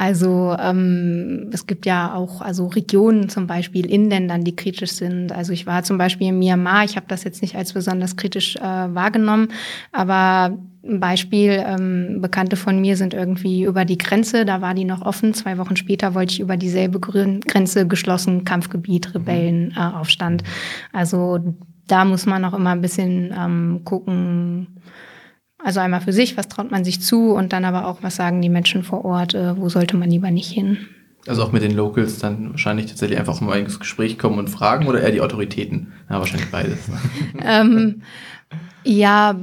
Also 0.00 0.54
ähm, 0.60 1.50
es 1.52 1.66
gibt 1.66 1.84
ja 1.84 2.14
auch 2.14 2.40
also 2.40 2.68
Regionen 2.68 3.28
zum 3.28 3.48
Beispiel 3.48 3.84
in 3.84 4.08
Ländern, 4.08 4.44
die 4.44 4.54
kritisch 4.54 4.92
sind. 4.92 5.32
Also 5.32 5.52
ich 5.52 5.66
war 5.66 5.82
zum 5.82 5.98
Beispiel 5.98 6.28
in 6.28 6.38
Myanmar, 6.38 6.84
ich 6.84 6.94
habe 6.94 7.06
das 7.08 7.24
jetzt 7.24 7.42
nicht 7.42 7.56
als 7.56 7.72
besonders 7.72 8.14
kritisch 8.14 8.54
äh, 8.54 8.60
wahrgenommen, 8.60 9.48
aber 9.90 10.56
ein 10.84 11.00
Beispiel, 11.00 11.64
ähm, 11.66 12.20
Bekannte 12.20 12.54
von 12.54 12.80
mir 12.80 12.96
sind 12.96 13.12
irgendwie 13.12 13.64
über 13.64 13.84
die 13.84 13.98
Grenze, 13.98 14.44
da 14.44 14.60
war 14.60 14.72
die 14.72 14.84
noch 14.84 15.02
offen. 15.02 15.34
Zwei 15.34 15.58
Wochen 15.58 15.74
später 15.74 16.14
wollte 16.14 16.32
ich 16.32 16.40
über 16.40 16.56
dieselbe 16.56 17.00
Grenze 17.00 17.88
geschlossen, 17.88 18.44
Kampfgebiet, 18.44 19.16
Rebellen, 19.16 19.74
äh, 19.76 19.80
Aufstand. 19.80 20.44
Also 20.92 21.40
da 21.88 22.04
muss 22.04 22.24
man 22.24 22.44
auch 22.44 22.54
immer 22.54 22.70
ein 22.70 22.82
bisschen 22.82 23.34
ähm, 23.36 23.80
gucken, 23.84 24.68
also 25.62 25.80
einmal 25.80 26.00
für 26.00 26.12
sich, 26.12 26.36
was 26.36 26.48
traut 26.48 26.70
man 26.70 26.84
sich 26.84 27.00
zu 27.00 27.32
und 27.32 27.52
dann 27.52 27.64
aber 27.64 27.86
auch, 27.86 28.02
was 28.02 28.16
sagen 28.16 28.40
die 28.42 28.48
Menschen 28.48 28.84
vor 28.84 29.04
Ort, 29.04 29.34
äh, 29.34 29.56
wo 29.56 29.68
sollte 29.68 29.96
man 29.96 30.10
lieber 30.10 30.30
nicht 30.30 30.50
hin. 30.50 30.78
Also 31.26 31.42
auch 31.42 31.52
mit 31.52 31.62
den 31.62 31.74
Locals 31.74 32.18
dann 32.18 32.52
wahrscheinlich 32.52 32.86
tatsächlich 32.86 33.18
einfach 33.18 33.40
mal 33.40 33.58
ins 33.58 33.78
Gespräch 33.78 34.18
kommen 34.18 34.38
und 34.38 34.48
fragen 34.48 34.86
oder 34.86 35.00
eher 35.00 35.10
die 35.10 35.20
Autoritäten? 35.20 35.92
Ja, 36.08 36.20
wahrscheinlich 36.20 36.50
beides. 36.50 36.78
ähm, 37.44 38.02
ja, 38.88 39.36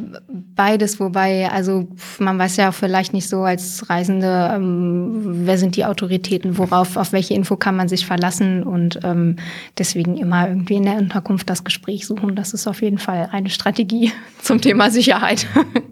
beides, 0.56 1.00
wobei, 1.00 1.52
also 1.52 1.88
man 2.18 2.40
weiß 2.40 2.58
ja 2.58 2.72
vielleicht 2.72 3.14
nicht 3.14 3.30
so 3.30 3.44
als 3.44 3.88
Reisende, 3.92 4.52
ähm, 4.52 5.46
wer 5.46 5.60
sind 5.60 5.76
die 5.76 5.86
Autoritäten, 5.86 6.58
worauf, 6.58 6.98
auf 6.98 7.14
welche 7.14 7.36
Info 7.36 7.56
kann 7.56 7.76
man 7.76 7.88
sich 7.88 8.08
verlassen 8.08 8.64
und 8.64 9.02
ähm, 9.04 9.36
deswegen 9.78 10.18
immer 10.18 10.50
irgendwie 10.50 10.78
in 10.78 10.86
der 10.86 10.96
Unterkunft 10.96 11.48
das 11.48 11.64
Gespräch 11.64 12.08
suchen. 12.08 12.36
Das 12.36 12.56
ist 12.56 12.66
auf 12.66 12.82
jeden 12.82 12.98
Fall 12.98 13.30
eine 13.32 13.52
Strategie 13.52 14.12
zum 14.42 14.62
Thema 14.62 14.90
Sicherheit, 14.90 15.46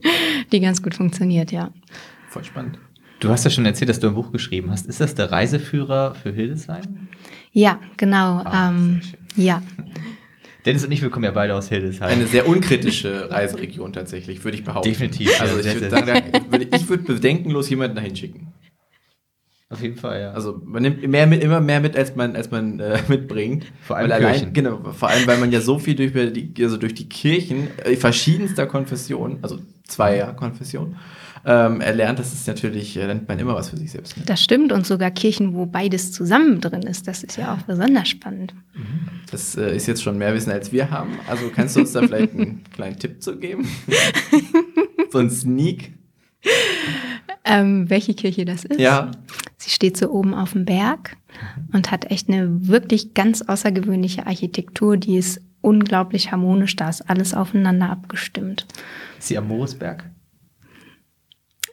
die 0.51 0.59
ganz 0.59 0.81
gut 0.81 0.95
funktioniert, 0.95 1.51
ja. 1.51 1.69
Voll 2.29 2.43
spannend. 2.43 2.79
Du 3.19 3.29
hast 3.29 3.43
ja 3.43 3.51
schon 3.51 3.67
erzählt, 3.67 3.89
dass 3.89 3.99
du 3.99 4.07
ein 4.07 4.15
Buch 4.15 4.31
geschrieben 4.31 4.71
hast. 4.71 4.87
Ist 4.87 4.99
das 4.99 5.13
der 5.13 5.31
Reiseführer 5.31 6.15
für 6.15 6.31
Hildesheim? 6.31 7.07
Ja, 7.51 7.79
genau. 7.97 8.41
Ah, 8.45 8.69
ähm, 8.69 9.01
ja. 9.35 9.61
Dennis 10.65 10.85
und 10.85 10.91
ich, 10.91 11.01
wir 11.01 11.09
kommen 11.09 11.25
ja 11.25 11.31
beide 11.31 11.55
aus 11.55 11.69
Hildesheim. 11.69 12.09
Eine 12.09 12.27
sehr 12.27 12.47
unkritische 12.47 13.29
Reiseregion 13.29 13.91
tatsächlich, 13.91 14.43
würde 14.43 14.57
ich 14.57 14.63
behaupten. 14.63 14.89
Definitiv. 14.89 15.39
Also 15.41 15.59
ich 15.59 15.73
würde 15.73 15.89
sagen, 15.89 16.21
ich 16.73 16.89
würde 16.89 17.03
bedenkenlos 17.03 17.69
jemanden 17.69 17.95
dahin 17.95 18.15
schicken. 18.15 18.53
Auf 19.73 19.81
jeden 19.81 19.97
Fall, 19.97 20.21
ja. 20.21 20.31
Also 20.33 20.61
man 20.63 20.83
nimmt 20.83 21.05
mehr 21.07 21.25
mit, 21.25 21.43
immer 21.43 21.59
mehr 21.59 21.79
mit, 21.79 21.97
als 21.97 22.15
man, 22.15 22.35
als 22.35 22.51
man 22.51 22.79
äh, 22.79 22.99
mitbringt. 23.07 23.65
Vor 23.81 23.97
allem 23.97 24.09
weil 24.09 24.23
allein, 24.23 24.53
genau, 24.53 24.79
vor 24.93 25.09
allem, 25.09 25.25
weil 25.25 25.39
man 25.39 25.51
ja 25.51 25.61
so 25.61 25.79
viel 25.79 25.95
durch 25.95 26.13
die, 26.13 26.63
also 26.63 26.77
durch 26.77 26.93
die 26.93 27.09
Kirchen 27.09 27.69
äh, 27.83 27.95
verschiedenster 27.95 28.67
Konfessionen, 28.67 29.39
also 29.41 29.59
zweier 29.87 30.33
Konfessionen, 30.33 30.97
ähm, 31.45 31.81
erlernt, 31.81 32.19
das 32.19 32.33
ist 32.33 32.47
natürlich, 32.47 32.95
äh, 32.95 33.05
lernt 33.05 33.27
man 33.27 33.37
immer 33.37 33.55
was 33.55 33.69
für 33.69 33.77
sich 33.77 33.91
selbst. 33.91 34.17
Ne? 34.17 34.23
Das 34.25 34.41
stimmt 34.41 34.71
und 34.71 34.87
sogar 34.87 35.11
Kirchen, 35.11 35.53
wo 35.53 35.65
beides 35.65 36.11
zusammen 36.11 36.61
drin 36.61 36.83
ist, 36.83 37.07
das 37.07 37.23
ist 37.23 37.37
ja 37.37 37.53
auch 37.53 37.61
besonders 37.63 38.07
spannend. 38.07 38.53
Mhm. 38.73 39.09
Das 39.29 39.55
äh, 39.55 39.75
ist 39.75 39.87
jetzt 39.87 40.03
schon 40.03 40.17
mehr 40.17 40.33
Wissen, 40.33 40.51
als 40.51 40.71
wir 40.71 40.89
haben. 40.89 41.19
Also 41.27 41.49
kannst 41.53 41.75
du 41.75 41.81
uns 41.81 41.91
da 41.91 42.01
vielleicht 42.01 42.33
einen 42.33 42.63
kleinen 42.73 42.97
Tipp 42.97 43.21
zu 43.21 43.37
geben? 43.37 43.67
so 45.11 45.19
ein 45.19 45.29
Sneak? 45.29 45.93
Ähm, 47.45 47.89
welche 47.89 48.13
Kirche 48.13 48.45
das 48.45 48.63
ist? 48.63 48.79
Ja. 48.79 49.11
Sie 49.57 49.69
steht 49.69 49.97
so 49.97 50.09
oben 50.11 50.33
auf 50.33 50.53
dem 50.53 50.65
Berg 50.65 51.17
und 51.73 51.91
hat 51.91 52.09
echt 52.09 52.29
eine 52.29 52.67
wirklich 52.67 53.13
ganz 53.13 53.41
außergewöhnliche 53.41 54.27
Architektur, 54.27 54.97
die 54.97 55.17
ist 55.17 55.41
unglaublich 55.61 56.31
harmonisch, 56.31 56.75
da 56.75 56.89
ist 56.89 57.09
alles 57.09 57.33
aufeinander 57.33 57.89
abgestimmt. 57.89 58.65
Ist 59.19 59.29
sie 59.29 59.37
am 59.37 59.47
Moosberg? 59.47 60.05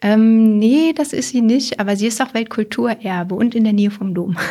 Ähm, 0.03 0.59
nee, 0.59 0.93
das 0.95 1.13
ist 1.13 1.31
sie 1.31 1.43
nicht, 1.43 1.79
aber 1.79 1.97
sie 1.97 2.07
ist 2.07 2.21
auch 2.23 2.33
Weltkulturerbe 2.35 3.35
und 3.35 3.55
in 3.55 3.65
der 3.65 3.73
Nähe 3.73 3.91
vom 3.91 4.15
Dom. 4.15 4.37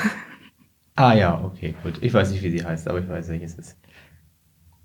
Ah 0.96 1.14
ja, 1.16 1.42
okay, 1.46 1.76
gut. 1.82 1.94
Ich 2.02 2.14
weiß 2.14 2.30
nicht, 2.32 2.44
wie 2.44 2.52
sie 2.52 2.62
heißt, 2.66 2.90
aber 2.90 3.00
ich 3.00 3.08
weiß, 3.08 3.30
welches 3.30 3.54
es 3.54 3.70
ist. 3.70 3.78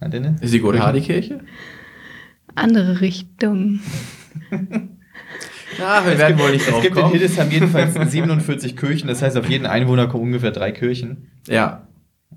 Dennis? 0.00 0.40
Ist 0.40 0.54
die 0.54 0.61
Gotthardikirche? 0.61 1.40
Andere 2.54 3.00
Richtung. 3.00 3.80
Ja, 5.78 6.04
wir 6.04 6.12
Es 6.12 6.18
werden 6.18 6.37
gibt, 6.37 6.47
wohl 6.47 6.52
nicht 6.52 6.64
es 6.64 6.71
drauf 6.71 6.83
gibt 6.83 6.97
in 6.97 7.02
kommen. 7.02 7.12
Hildesheim 7.18 7.50
jedenfalls 7.50 7.94
47 8.12 8.76
Kirchen, 8.76 9.09
das 9.09 9.23
heißt, 9.23 9.37
auf 9.37 9.49
jeden 9.49 9.66
Einwohner 9.66 10.06
kommen 10.06 10.25
ungefähr 10.25 10.52
drei 10.52 10.71
Kirchen. 10.71 11.33
Ja. 11.49 11.88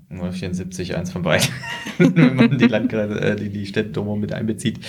Nur 0.08 0.32
74, 0.32 0.96
eins 0.96 1.12
von 1.12 1.22
beiden. 1.22 1.48
Wenn 1.98 2.36
man 2.36 2.58
die 2.58 2.66
Landkreise, 2.66 3.20
äh, 3.20 3.36
die, 3.36 3.50
die 3.50 3.66
Städte 3.66 4.02
mit 4.02 4.32
einbezieht. 4.32 4.80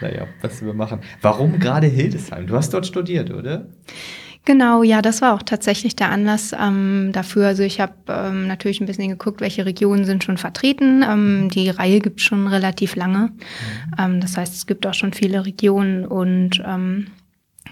Naja, 0.00 0.26
was 0.40 0.64
wir 0.64 0.74
machen. 0.74 1.00
Warum 1.20 1.58
gerade 1.58 1.86
Hildesheim? 1.86 2.46
Du 2.46 2.54
hast 2.56 2.72
dort 2.72 2.86
studiert, 2.86 3.30
oder? 3.30 3.66
Genau, 4.44 4.82
ja, 4.82 5.02
das 5.02 5.22
war 5.22 5.34
auch 5.34 5.42
tatsächlich 5.42 5.94
der 5.94 6.10
Anlass 6.10 6.52
ähm, 6.52 7.10
dafür. 7.12 7.46
Also 7.46 7.62
ich 7.62 7.80
habe 7.80 7.92
ähm, 8.08 8.48
natürlich 8.48 8.80
ein 8.80 8.86
bisschen 8.86 9.08
geguckt, 9.08 9.40
welche 9.40 9.66
Regionen 9.66 10.04
sind 10.04 10.24
schon 10.24 10.36
vertreten. 10.36 11.04
Ähm, 11.08 11.48
die 11.48 11.70
Reihe 11.70 12.00
gibt 12.00 12.18
es 12.18 12.26
schon 12.26 12.48
relativ 12.48 12.96
lange. 12.96 13.30
Ähm, 13.98 14.20
das 14.20 14.36
heißt, 14.36 14.52
es 14.52 14.66
gibt 14.66 14.84
auch 14.84 14.94
schon 14.94 15.12
viele 15.12 15.46
Regionen 15.46 16.04
und 16.04 16.60
ähm, 16.66 17.06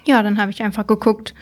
ja, 0.07 0.23
dann 0.23 0.41
habe 0.41 0.53
ich 0.53 0.63
einfach 0.63 0.87
geguckt, 0.87 1.35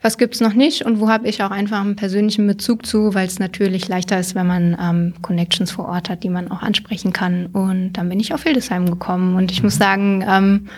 was 0.00 0.16
gibt's 0.16 0.40
noch 0.40 0.54
nicht 0.54 0.82
und 0.84 1.00
wo 1.00 1.08
habe 1.08 1.28
ich 1.28 1.42
auch 1.42 1.50
einfach 1.50 1.80
einen 1.80 1.96
persönlichen 1.96 2.46
Bezug 2.46 2.86
zu, 2.86 3.14
weil 3.14 3.26
es 3.26 3.38
natürlich 3.38 3.88
leichter 3.88 4.18
ist, 4.20 4.34
wenn 4.34 4.46
man 4.46 4.76
ähm, 4.80 5.14
Connections 5.22 5.72
vor 5.72 5.88
Ort 5.88 6.08
hat, 6.08 6.22
die 6.22 6.30
man 6.30 6.50
auch 6.50 6.62
ansprechen 6.62 7.12
kann. 7.12 7.46
Und 7.46 7.94
dann 7.94 8.08
bin 8.08 8.20
ich 8.20 8.32
auf 8.32 8.44
Hildesheim 8.44 8.88
gekommen 8.88 9.34
und 9.34 9.50
ich 9.50 9.62
muss 9.62 9.76
sagen, 9.76 10.24
ähm, 10.28 10.68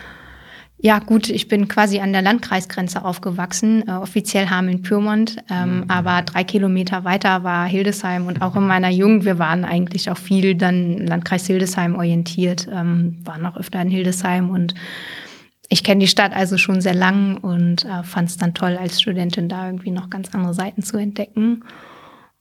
ja, 0.82 0.98
gut, 0.98 1.28
ich 1.28 1.48
bin 1.48 1.68
quasi 1.68 2.00
an 2.00 2.14
der 2.14 2.22
Landkreisgrenze 2.22 3.04
aufgewachsen, 3.04 3.86
äh, 3.86 3.92
offiziell 3.92 4.48
Hameln-Pyrmont, 4.48 5.36
ähm, 5.50 5.84
aber 5.88 6.22
drei 6.22 6.42
Kilometer 6.42 7.04
weiter 7.04 7.44
war 7.44 7.66
Hildesheim 7.66 8.26
und 8.26 8.40
auch 8.40 8.56
in 8.56 8.66
meiner 8.66 8.88
Jugend, 8.88 9.26
wir 9.26 9.38
waren 9.38 9.66
eigentlich 9.66 10.10
auch 10.10 10.16
viel 10.16 10.54
dann 10.54 11.06
Landkreis 11.06 11.46
Hildesheim 11.46 11.96
orientiert, 11.96 12.66
ähm, 12.72 13.18
waren 13.24 13.44
auch 13.44 13.58
öfter 13.58 13.82
in 13.82 13.88
Hildesheim 13.88 14.48
und 14.48 14.74
ich 15.72 15.84
kenne 15.84 16.00
die 16.00 16.08
Stadt 16.08 16.34
also 16.34 16.58
schon 16.58 16.80
sehr 16.80 16.94
lang 16.94 17.36
und 17.38 17.84
äh, 17.84 18.02
fand 18.02 18.28
es 18.28 18.36
dann 18.36 18.54
toll, 18.54 18.76
als 18.76 19.00
Studentin 19.00 19.48
da 19.48 19.66
irgendwie 19.66 19.92
noch 19.92 20.10
ganz 20.10 20.34
andere 20.34 20.52
Seiten 20.52 20.82
zu 20.82 20.98
entdecken. 20.98 21.62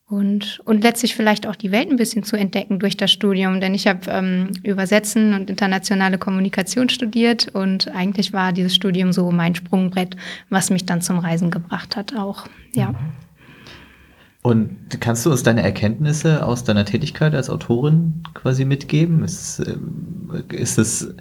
Und, 0.07 0.59
und 0.65 0.81
letztlich 0.81 1.15
vielleicht 1.15 1.45
auch 1.45 1.55
die 1.55 1.71
Welt 1.71 1.91
ein 1.91 1.97
bisschen 1.97 2.23
zu 2.23 2.35
entdecken 2.35 2.79
durch 2.79 2.97
das 2.97 3.11
Studium. 3.11 3.61
Denn 3.61 3.75
ich 3.75 3.85
habe 3.85 3.99
ähm, 4.09 4.49
Übersetzen 4.63 5.35
und 5.35 5.51
internationale 5.51 6.17
Kommunikation 6.17 6.89
studiert 6.89 7.49
und 7.53 7.89
eigentlich 7.89 8.33
war 8.33 8.51
dieses 8.51 8.73
Studium 8.73 9.13
so 9.13 9.29
mein 9.29 9.53
Sprungbrett, 9.53 10.15
was 10.49 10.71
mich 10.71 10.87
dann 10.87 11.03
zum 11.03 11.19
Reisen 11.19 11.51
gebracht 11.51 11.95
hat 11.95 12.15
auch. 12.17 12.47
Ja. 12.73 12.95
Und 14.41 14.99
kannst 14.99 15.27
du 15.27 15.31
uns 15.31 15.43
deine 15.43 15.61
Erkenntnisse 15.61 16.43
aus 16.43 16.63
deiner 16.63 16.85
Tätigkeit 16.85 17.35
als 17.35 17.51
Autorin 17.51 18.23
quasi 18.33 18.65
mitgeben? 18.65 19.23
Ist, 19.23 19.59
ähm, 19.59 20.45
ist 20.49 20.79
es 20.79 21.13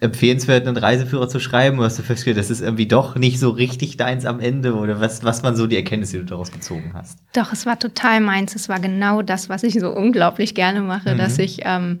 empfehlenswert, 0.00 0.66
einen 0.66 0.76
Reiseführer 0.76 1.28
zu 1.28 1.38
schreiben? 1.38 1.78
Oder 1.78 1.86
hast 1.86 1.98
du 1.98 2.02
festgestellt, 2.02 2.38
das 2.38 2.50
ist 2.50 2.62
irgendwie 2.62 2.86
doch 2.86 3.14
nicht 3.14 3.38
so 3.38 3.50
richtig 3.50 3.96
deins 3.98 4.24
am 4.24 4.40
Ende? 4.40 4.74
Oder 4.74 5.00
was, 5.00 5.22
was 5.22 5.42
waren 5.42 5.54
so 5.54 5.66
die 5.66 5.76
Erkenntnisse, 5.76 6.14
die 6.14 6.18
du 6.20 6.24
daraus 6.30 6.50
gezogen 6.50 6.92
hast? 6.94 7.18
Doch, 7.34 7.52
es 7.52 7.66
war 7.66 7.78
total 7.78 8.20
meins. 8.20 8.54
Es 8.54 8.68
war 8.68 8.80
genau 8.80 9.22
das, 9.22 9.48
was 9.48 9.62
ich 9.62 9.78
so 9.78 9.90
unglaublich 9.90 10.54
gerne 10.54 10.80
mache, 10.80 11.14
Mhm. 11.14 11.18
dass 11.18 11.38
ich 11.38 11.60
ähm, 11.64 12.00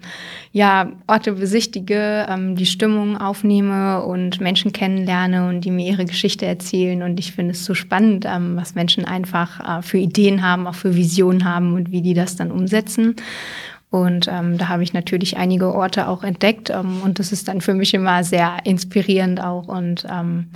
ja 0.52 0.90
Orte 1.06 1.32
besichtige, 1.32 2.26
ähm, 2.28 2.56
die 2.56 2.66
Stimmung 2.66 3.18
aufnehme 3.18 4.02
und 4.02 4.40
Menschen 4.40 4.72
kennenlerne 4.72 5.48
und 5.48 5.60
die 5.60 5.70
mir 5.70 5.86
ihre 5.90 6.06
Geschichte 6.06 6.46
erzählen. 6.46 7.02
Und 7.02 7.20
ich 7.20 7.32
finde 7.32 7.52
es 7.52 7.64
so 7.64 7.74
spannend, 7.74 8.24
ähm, 8.26 8.56
was 8.56 8.74
Menschen 8.74 9.04
einfach 9.04 9.78
äh, 9.78 9.82
für 9.82 9.98
Ideen 9.98 10.42
haben, 10.42 10.66
auch 10.66 10.74
für 10.74 10.96
Visionen 10.96 11.44
haben 11.44 11.74
und 11.74 11.90
wie 11.92 12.00
die 12.02 12.14
das 12.14 12.36
dann 12.36 12.50
umsetzen. 12.50 13.16
Und 13.92 14.26
ähm, 14.26 14.56
da 14.56 14.68
habe 14.68 14.82
ich 14.82 14.94
natürlich 14.94 15.36
einige 15.36 15.74
Orte 15.74 16.08
auch 16.08 16.24
entdeckt. 16.24 16.70
Ähm, 16.70 17.02
und 17.04 17.18
das 17.18 17.30
ist 17.30 17.46
dann 17.46 17.60
für 17.60 17.74
mich 17.74 17.92
immer 17.92 18.24
sehr 18.24 18.56
inspirierend 18.64 19.42
auch 19.42 19.68
und 19.68 20.06
ähm, 20.10 20.48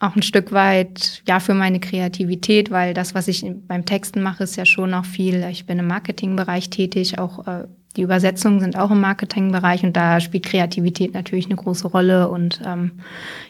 auch 0.00 0.16
ein 0.16 0.22
Stück 0.22 0.50
weit 0.50 1.22
ja 1.28 1.40
für 1.40 1.52
meine 1.52 1.78
Kreativität, 1.78 2.70
weil 2.70 2.94
das, 2.94 3.14
was 3.14 3.28
ich 3.28 3.44
beim 3.68 3.84
Texten 3.84 4.22
mache, 4.22 4.44
ist 4.44 4.56
ja 4.56 4.64
schon 4.64 4.94
auch 4.94 5.04
viel. 5.04 5.46
Ich 5.50 5.66
bin 5.66 5.78
im 5.78 5.86
Marketingbereich 5.86 6.70
tätig, 6.70 7.18
auch 7.18 7.46
äh, 7.46 7.64
die 7.96 8.02
Übersetzungen 8.02 8.60
sind 8.60 8.76
auch 8.76 8.90
im 8.90 9.00
Marketingbereich 9.00 9.84
und 9.84 9.96
da 9.96 10.18
spielt 10.20 10.44
Kreativität 10.44 11.14
natürlich 11.14 11.46
eine 11.46 11.54
große 11.54 11.86
Rolle. 11.86 12.28
Und 12.28 12.60
ähm, 12.66 12.92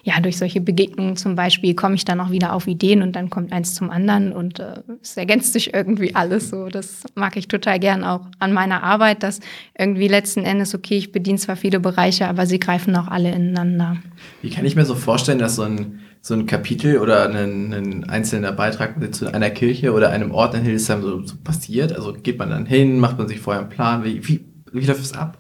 ja, 0.03 0.21
durch 0.21 0.37
solche 0.37 0.61
Begegnungen 0.61 1.17
zum 1.17 1.35
Beispiel 1.35 1.75
komme 1.75 1.95
ich 1.95 2.05
dann 2.05 2.21
auch 2.21 2.31
wieder 2.31 2.53
auf 2.53 2.67
Ideen 2.67 3.03
und 3.03 3.17
dann 3.17 3.31
kommt 3.31 3.53
eins 3.53 3.75
zum 3.75 3.91
anderen 3.91 4.33
und 4.33 4.59
äh, 4.59 4.83
es 5.01 5.17
ergänzt 5.17 5.55
sich 5.55 5.73
irgendwie 5.73 6.15
alles 6.15 6.51
so. 6.51 6.69
Das 6.69 7.05
mag 7.15 7.37
ich 7.37 7.49
total 7.49 7.79
gern 7.79 8.05
auch 8.05 8.27
an 8.39 8.53
meiner 8.53 8.83
Arbeit, 8.83 9.23
dass 9.23 9.41
irgendwie 9.79 10.09
letzten 10.09 10.45
Endes, 10.45 10.75
okay, 10.75 10.99
ich 10.99 11.11
bediene 11.11 11.39
zwar 11.39 11.57
viele 11.57 11.81
Bereiche, 11.81 12.29
aber 12.29 12.45
sie 12.45 12.61
greifen 12.61 12.95
auch 12.97 13.09
alle 13.09 13.31
ineinander. 13.31 13.97
Wie 14.43 14.51
kann 14.51 14.67
ich 14.67 14.77
mir 14.77 14.85
so 14.85 14.95
vorstellen, 14.95 15.39
dass 15.39 15.57
so 15.57 15.63
ein, 15.63 16.01
so 16.25 16.33
ein 16.33 16.47
Kapitel 16.47 17.01
oder 17.01 17.29
ein, 17.29 17.75
ein 17.75 18.05
einzelner 18.09 18.51
Beitrag 18.51 18.97
zu 19.15 19.31
einer 19.35 19.51
Kirche 19.51 19.93
oder 19.93 20.09
einem 20.09 20.31
Ort 20.31 20.55
in 20.55 20.63
Hildesheim 20.63 21.03
so, 21.03 21.23
so 21.23 21.37
passiert? 21.37 21.93
Also 21.93 22.15
geht 22.15 22.39
man 22.39 22.49
dann 22.49 22.65
hin, 22.65 22.99
macht 22.99 23.19
man 23.19 23.29
sich 23.29 23.41
vorher 23.41 23.61
einen 23.61 23.69
Plan? 23.69 24.05
Wie, 24.05 24.27
wie, 24.27 24.43
wie 24.73 24.87
läuft 24.87 25.03
es 25.03 25.13
ab? 25.13 25.37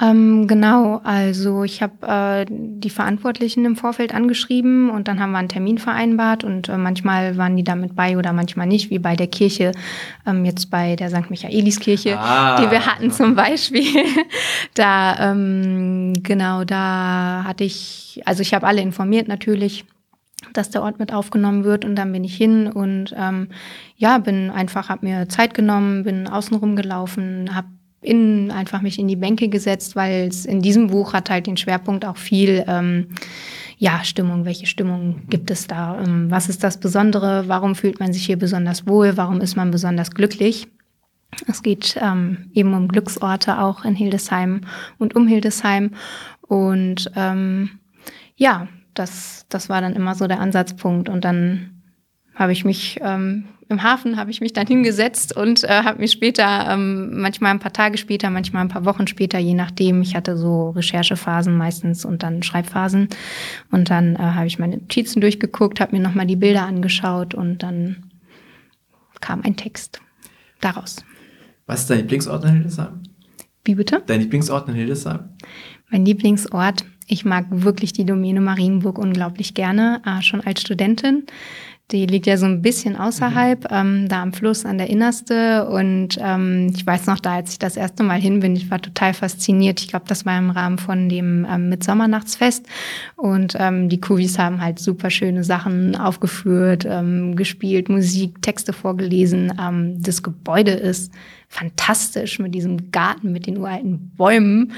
Ähm, 0.00 0.48
genau, 0.48 1.00
also 1.04 1.62
ich 1.62 1.80
habe 1.80 2.04
äh, 2.04 2.46
die 2.48 2.90
Verantwortlichen 2.90 3.64
im 3.64 3.76
Vorfeld 3.76 4.12
angeschrieben 4.12 4.90
und 4.90 5.06
dann 5.06 5.20
haben 5.20 5.30
wir 5.30 5.38
einen 5.38 5.48
Termin 5.48 5.78
vereinbart 5.78 6.42
und 6.42 6.68
äh, 6.68 6.76
manchmal 6.76 7.36
waren 7.36 7.56
die 7.56 7.62
damit 7.62 7.94
bei 7.94 8.18
oder 8.18 8.32
manchmal 8.32 8.66
nicht, 8.66 8.90
wie 8.90 8.98
bei 8.98 9.14
der 9.14 9.28
Kirche, 9.28 9.70
ähm, 10.26 10.44
jetzt 10.44 10.68
bei 10.68 10.96
der 10.96 11.10
St. 11.10 11.30
Michaeliskirche, 11.30 12.18
Ah. 12.18 12.60
die 12.60 12.68
wir 12.72 12.86
hatten 12.86 13.12
zum 13.12 13.36
Beispiel. 13.36 13.86
da, 14.74 15.30
ähm, 15.30 16.12
genau, 16.24 16.64
da 16.64 17.44
hatte 17.46 17.62
ich, 17.62 18.20
also 18.24 18.42
ich 18.42 18.52
habe 18.52 18.66
alle 18.66 18.82
informiert 18.82 19.28
natürlich 19.28 19.84
dass 20.52 20.68
der 20.70 20.82
Ort 20.82 20.98
mit 20.98 21.12
aufgenommen 21.12 21.64
wird 21.64 21.86
und 21.86 21.96
dann 21.96 22.12
bin 22.12 22.22
ich 22.22 22.36
hin 22.36 22.66
und 22.70 23.14
ähm, 23.16 23.48
ja, 23.96 24.18
bin 24.18 24.50
einfach, 24.50 24.90
habe 24.90 25.06
mir 25.06 25.28
Zeit 25.28 25.54
genommen, 25.54 26.04
bin 26.04 26.28
außen 26.28 26.56
rumgelaufen, 26.56 27.54
habe 27.54 27.68
innen 28.04 28.50
einfach 28.50 28.82
mich 28.82 28.98
in 28.98 29.08
die 29.08 29.16
Bänke 29.16 29.48
gesetzt, 29.48 29.96
weil 29.96 30.28
es 30.28 30.44
in 30.44 30.60
diesem 30.60 30.88
Buch 30.88 31.12
hat 31.12 31.30
halt 31.30 31.46
den 31.46 31.56
Schwerpunkt 31.56 32.04
auch 32.04 32.16
viel 32.16 32.64
ähm, 32.66 33.08
ja, 33.78 34.04
Stimmung, 34.04 34.44
welche 34.44 34.66
Stimmung 34.66 35.22
gibt 35.28 35.50
es 35.50 35.66
da? 35.66 36.00
Ähm, 36.00 36.30
was 36.30 36.48
ist 36.48 36.62
das 36.62 36.78
Besondere? 36.78 37.44
Warum 37.48 37.74
fühlt 37.74 38.00
man 38.00 38.12
sich 38.12 38.24
hier 38.24 38.38
besonders 38.38 38.86
wohl? 38.86 39.16
Warum 39.16 39.40
ist 39.40 39.56
man 39.56 39.70
besonders 39.70 40.12
glücklich? 40.12 40.68
Es 41.48 41.62
geht 41.62 41.98
ähm, 42.00 42.50
eben 42.54 42.74
um 42.74 42.88
Glücksorte 42.88 43.58
auch 43.60 43.84
in 43.84 43.94
Hildesheim 43.96 44.62
und 44.98 45.16
um 45.16 45.26
Hildesheim. 45.26 45.90
Und 46.42 47.10
ähm, 47.16 47.80
ja, 48.36 48.68
das, 48.94 49.46
das 49.48 49.68
war 49.68 49.80
dann 49.80 49.94
immer 49.94 50.14
so 50.14 50.28
der 50.28 50.40
Ansatzpunkt. 50.40 51.08
Und 51.08 51.24
dann 51.24 51.73
habe 52.34 52.52
ich 52.52 52.64
mich 52.64 52.98
ähm, 53.02 53.44
im 53.68 53.82
Hafen 53.82 54.16
habe 54.16 54.30
ich 54.30 54.40
mich 54.40 54.52
dann 54.52 54.66
hingesetzt 54.66 55.36
und 55.36 55.64
äh, 55.64 55.68
habe 55.68 56.00
mich 56.00 56.12
später, 56.12 56.68
ähm, 56.70 57.20
manchmal 57.20 57.52
ein 57.52 57.60
paar 57.60 57.72
Tage 57.72 57.98
später, 57.98 58.30
manchmal 58.30 58.62
ein 58.62 58.68
paar 58.68 58.84
Wochen 58.84 59.06
später, 59.06 59.38
je 59.38 59.54
nachdem, 59.54 60.02
ich 60.02 60.14
hatte 60.14 60.36
so 60.36 60.70
Recherchephasen 60.70 61.56
meistens 61.56 62.04
und 62.04 62.22
dann 62.22 62.42
Schreibphasen. 62.42 63.08
Und 63.70 63.90
dann 63.90 64.16
äh, 64.16 64.18
habe 64.18 64.46
ich 64.46 64.58
meine 64.58 64.78
Notizen 64.78 65.20
durchgeguckt, 65.20 65.80
habe 65.80 65.96
mir 65.96 66.02
nochmal 66.02 66.26
die 66.26 66.36
Bilder 66.36 66.66
angeschaut 66.66 67.34
und 67.34 67.62
dann 67.62 68.10
kam 69.20 69.42
ein 69.42 69.56
Text 69.56 70.00
daraus. 70.60 71.04
Was 71.66 71.80
ist 71.80 71.90
dein 71.90 71.98
Lieblingsort 72.00 72.44
in 72.44 72.52
Hildesheim? 72.52 73.02
Wie 73.64 73.74
bitte? 73.74 74.02
Dein 74.06 74.20
Lieblingsort 74.20 74.68
in 74.68 74.74
Hildesheim? 74.74 75.30
Mein 75.90 76.04
Lieblingsort. 76.04 76.84
Ich 77.06 77.24
mag 77.24 77.46
wirklich 77.50 77.92
die 77.92 78.06
Domäne 78.06 78.40
Marienburg 78.40 78.98
unglaublich 78.98 79.54
gerne, 79.54 80.00
äh, 80.06 80.22
schon 80.22 80.40
als 80.40 80.62
Studentin. 80.62 81.24
Die 81.90 82.06
liegt 82.06 82.26
ja 82.26 82.38
so 82.38 82.46
ein 82.46 82.62
bisschen 82.62 82.96
außerhalb, 82.96 83.70
ähm, 83.70 84.08
da 84.08 84.22
am 84.22 84.32
Fluss 84.32 84.64
an 84.64 84.78
der 84.78 84.88
Innerste. 84.88 85.68
Und 85.68 86.18
ähm, 86.18 86.72
ich 86.74 86.86
weiß 86.86 87.06
noch, 87.06 87.20
da 87.20 87.34
als 87.34 87.52
ich 87.52 87.58
das 87.58 87.76
erste 87.76 88.02
Mal 88.02 88.18
hin 88.18 88.40
bin, 88.40 88.56
ich 88.56 88.70
war 88.70 88.80
total 88.80 89.12
fasziniert. 89.12 89.80
Ich 89.80 89.88
glaube, 89.88 90.06
das 90.08 90.24
war 90.24 90.38
im 90.38 90.48
Rahmen 90.48 90.78
von 90.78 91.10
dem 91.10 91.46
ähm, 91.48 91.68
Mitsommernachtsfest. 91.68 92.66
Und 93.16 93.54
ähm, 93.58 93.90
die 93.90 94.00
Kuvis 94.00 94.38
haben 94.38 94.62
halt 94.62 94.78
super 94.78 95.10
schöne 95.10 95.44
Sachen 95.44 95.94
aufgeführt, 95.94 96.86
ähm, 96.88 97.36
gespielt, 97.36 97.90
Musik, 97.90 98.40
Texte 98.40 98.72
vorgelesen. 98.72 99.52
Ähm, 99.60 100.02
das 100.02 100.22
Gebäude 100.22 100.72
ist 100.72 101.12
fantastisch 101.54 102.40
mit 102.40 102.52
diesem 102.52 102.90
Garten, 102.90 103.30
mit 103.30 103.46
den 103.46 103.58
uralten 103.58 104.10
Bäumen. 104.16 104.72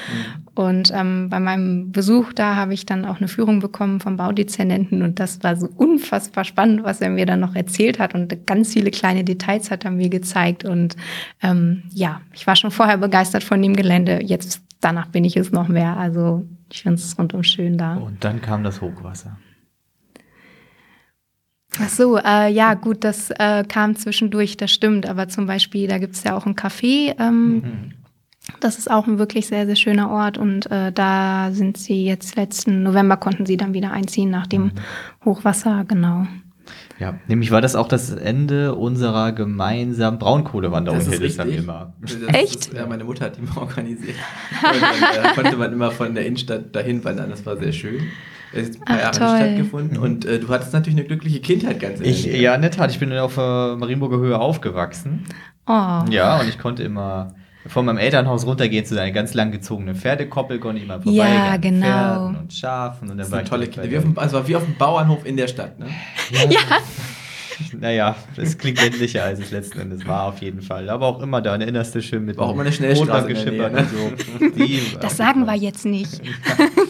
Und 0.54 0.92
ähm, 0.94 1.28
bei 1.30 1.40
meinem 1.40 1.90
Besuch 1.90 2.34
da 2.34 2.54
habe 2.54 2.74
ich 2.74 2.84
dann 2.84 3.06
auch 3.06 3.16
eine 3.16 3.28
Führung 3.28 3.60
bekommen 3.60 3.98
vom 3.98 4.18
Baudezernenten 4.18 5.02
und 5.02 5.18
das 5.18 5.42
war 5.42 5.56
so 5.56 5.68
unfassbar 5.74 6.44
spannend, 6.44 6.84
was 6.84 7.00
er 7.00 7.08
mir 7.08 7.24
dann 7.24 7.40
noch 7.40 7.54
erzählt 7.54 7.98
hat 7.98 8.14
und 8.14 8.46
ganz 8.46 8.74
viele 8.74 8.90
kleine 8.90 9.24
Details 9.24 9.70
hat 9.70 9.86
er 9.86 9.90
mir 9.90 10.10
gezeigt 10.10 10.64
und 10.64 10.96
ähm, 11.42 11.84
ja, 11.92 12.20
ich 12.34 12.46
war 12.46 12.56
schon 12.56 12.70
vorher 12.70 12.98
begeistert 12.98 13.42
von 13.42 13.62
dem 13.62 13.74
Gelände. 13.74 14.20
Jetzt 14.22 14.60
danach 14.80 15.06
bin 15.06 15.24
ich 15.24 15.36
es 15.36 15.52
noch 15.52 15.68
mehr. 15.68 15.96
Also 15.96 16.46
ich 16.70 16.82
finde 16.82 16.96
es 16.96 17.18
rundum 17.18 17.42
schön 17.42 17.78
da. 17.78 17.96
Und 17.96 18.22
dann 18.22 18.42
kam 18.42 18.64
das 18.64 18.82
Hochwasser. 18.82 19.38
Ach 21.80 21.88
so, 21.88 22.18
äh, 22.18 22.50
ja, 22.50 22.74
gut, 22.74 23.04
das 23.04 23.30
äh, 23.30 23.64
kam 23.64 23.96
zwischendurch, 23.96 24.56
das 24.56 24.72
stimmt. 24.72 25.06
Aber 25.06 25.28
zum 25.28 25.46
Beispiel, 25.46 25.88
da 25.88 25.98
gibt 25.98 26.14
es 26.14 26.24
ja 26.24 26.36
auch 26.36 26.46
ein 26.46 26.54
Café. 26.54 27.14
Ähm, 27.18 27.54
mhm. 27.54 27.92
Das 28.60 28.78
ist 28.78 28.90
auch 28.90 29.06
ein 29.06 29.18
wirklich 29.18 29.48
sehr, 29.48 29.66
sehr 29.66 29.76
schöner 29.76 30.10
Ort. 30.10 30.38
Und 30.38 30.70
äh, 30.70 30.92
da 30.92 31.50
sind 31.52 31.76
sie 31.76 32.04
jetzt 32.04 32.36
letzten 32.36 32.82
November 32.82 33.16
konnten 33.16 33.46
sie 33.46 33.56
dann 33.56 33.74
wieder 33.74 33.92
einziehen 33.92 34.30
nach 34.30 34.46
dem 34.46 34.64
mhm. 34.64 34.72
Hochwasser, 35.24 35.84
genau. 35.86 36.26
Ja, 36.98 37.18
nämlich 37.28 37.50
war 37.50 37.60
das 37.60 37.76
auch 37.76 37.88
das 37.88 38.10
Ende 38.10 38.74
unserer 38.74 39.32
gemeinsamen 39.32 40.18
Braunkohlewanderung 40.18 41.00
in 41.00 41.10
Hildesheim 41.10 41.50
immer. 41.50 41.92
Das 42.00 42.16
Echt? 42.28 42.56
Ist, 42.56 42.72
ja, 42.72 42.86
meine 42.86 43.04
Mutter 43.04 43.26
hat 43.26 43.36
die 43.36 43.42
mal 43.42 43.58
organisiert. 43.58 44.16
Und 44.62 44.82
dann 44.82 45.24
äh, 45.24 45.34
konnte 45.34 45.56
man 45.56 45.72
immer 45.72 45.90
von 45.90 46.14
der 46.14 46.24
Innenstadt 46.24 46.74
dahin 46.74 47.04
wandern, 47.04 47.28
das 47.28 47.44
war 47.44 47.56
sehr 47.58 47.72
schön. 47.72 48.00
Es 48.52 48.70
ist 48.70 48.80
ein 48.80 48.84
paar 48.84 48.96
Ach, 48.96 49.18
Jahre 49.18 49.36
stattgefunden 49.36 49.98
und 49.98 50.24
äh, 50.24 50.38
du 50.38 50.48
hattest 50.48 50.72
natürlich 50.72 50.98
eine 50.98 51.06
glückliche 51.06 51.40
Kindheit 51.40 51.80
ganz 51.80 52.00
ich, 52.00 52.24
Ja, 52.24 52.54
in 52.54 52.62
der 52.62 52.70
Tat. 52.70 52.90
Ich 52.90 52.98
bin 52.98 53.12
auf 53.12 53.34
der 53.34 53.76
Marienburger 53.78 54.18
Höhe 54.18 54.38
aufgewachsen. 54.38 55.24
Oh. 55.66 56.04
Ja, 56.10 56.40
und 56.40 56.48
ich 56.48 56.58
konnte 56.58 56.82
immer 56.82 57.34
von 57.68 57.84
meinem 57.84 57.98
Elternhaus 57.98 58.46
runtergehen 58.46 58.84
zu 58.84 58.98
einer 59.00 59.10
ganz 59.10 59.34
lang 59.34 59.50
gezogenen 59.50 59.96
Pferdekoppel, 59.96 60.58
konnte 60.58 60.78
ich 60.78 60.84
immer 60.84 61.00
vorbei. 61.00 61.16
Ja, 61.16 61.56
genau. 61.56 61.86
Pferden 61.86 62.36
und 62.36 62.52
Schafen. 62.52 63.02
Und 63.02 63.08
dann 63.10 63.18
das 63.18 63.30
war 63.30 63.40
eine 63.40 63.48
tolle 63.48 63.66
Kindheit. 63.66 63.90
Wie 63.90 63.98
auf 63.98 64.04
dem, 64.04 64.18
also 64.18 64.46
wie 64.48 64.56
auf 64.56 64.64
dem 64.64 64.76
Bauernhof 64.76 65.26
in 65.26 65.36
der 65.36 65.48
Stadt, 65.48 65.78
ne? 65.78 65.86
Ja. 66.30 66.50
ja. 66.50 66.60
Naja, 67.80 68.16
es 68.36 68.58
klingt 68.58 68.82
ländlicher, 68.82 69.24
als 69.24 69.40
es 69.40 69.50
letzten 69.50 69.80
Endes 69.80 70.06
war, 70.06 70.24
auf 70.24 70.42
jeden 70.42 70.60
Fall. 70.60 70.90
Aber 70.90 71.06
auch 71.06 71.22
immer 71.22 71.40
da, 71.40 71.54
eine 71.54 71.64
innerste 71.64 72.02
schön 72.02 72.24
mit 72.24 72.38
auch 72.38 72.52
immer 72.52 72.60
eine 72.62 72.72
Schnellstraße 72.72 73.28
ne? 73.28 73.70
und 73.70 73.88
so. 73.88 74.48
Die, 74.56 74.82
das 75.00 75.16
sagen 75.16 75.46
wir 75.46 75.54
jetzt 75.54 75.86
nicht. 75.86 76.20
ja, 76.22 76.66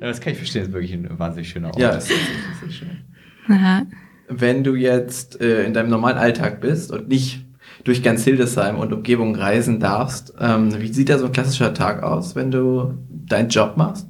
das 0.00 0.20
kann 0.20 0.32
ich 0.32 0.38
verstehen, 0.38 0.62
das 0.62 0.68
ist 0.68 0.74
wirklich 0.74 0.92
ein 0.92 1.18
wahnsinnig 1.18 1.48
schöner 1.48 1.68
Ort. 1.68 1.78
Ja, 1.78 1.92
das 1.92 2.10
ist, 2.10 2.18
das 2.60 2.68
ist 2.68 2.76
schön. 2.76 3.04
Aha. 3.48 3.86
Wenn 4.28 4.62
du 4.62 4.74
jetzt 4.74 5.40
äh, 5.40 5.64
in 5.64 5.72
deinem 5.72 5.90
normalen 5.90 6.18
Alltag 6.18 6.60
bist 6.60 6.92
und 6.92 7.08
nicht 7.08 7.44
durch 7.84 8.02
ganz 8.02 8.24
Hildesheim 8.24 8.76
und 8.78 8.92
Umgebung 8.92 9.34
reisen 9.34 9.80
darfst. 9.80 10.34
Ähm, 10.40 10.80
wie 10.80 10.92
sieht 10.92 11.08
da 11.08 11.18
so 11.18 11.26
ein 11.26 11.32
klassischer 11.32 11.74
Tag 11.74 12.02
aus, 12.02 12.34
wenn 12.34 12.50
du 12.50 12.94
deinen 13.08 13.48
Job 13.48 13.76
machst? 13.76 14.06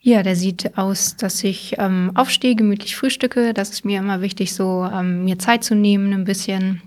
Ja, 0.00 0.22
der 0.22 0.34
sieht 0.34 0.76
aus, 0.76 1.16
dass 1.16 1.44
ich 1.44 1.76
ähm, 1.78 2.10
aufstehe, 2.14 2.56
gemütlich 2.56 2.96
frühstücke. 2.96 3.54
Das 3.54 3.70
ist 3.70 3.84
mir 3.84 4.00
immer 4.00 4.20
wichtig, 4.20 4.52
so 4.52 4.88
ähm, 4.92 5.24
mir 5.24 5.38
Zeit 5.38 5.62
zu 5.62 5.74
nehmen, 5.74 6.12
ein 6.12 6.24
bisschen 6.24 6.82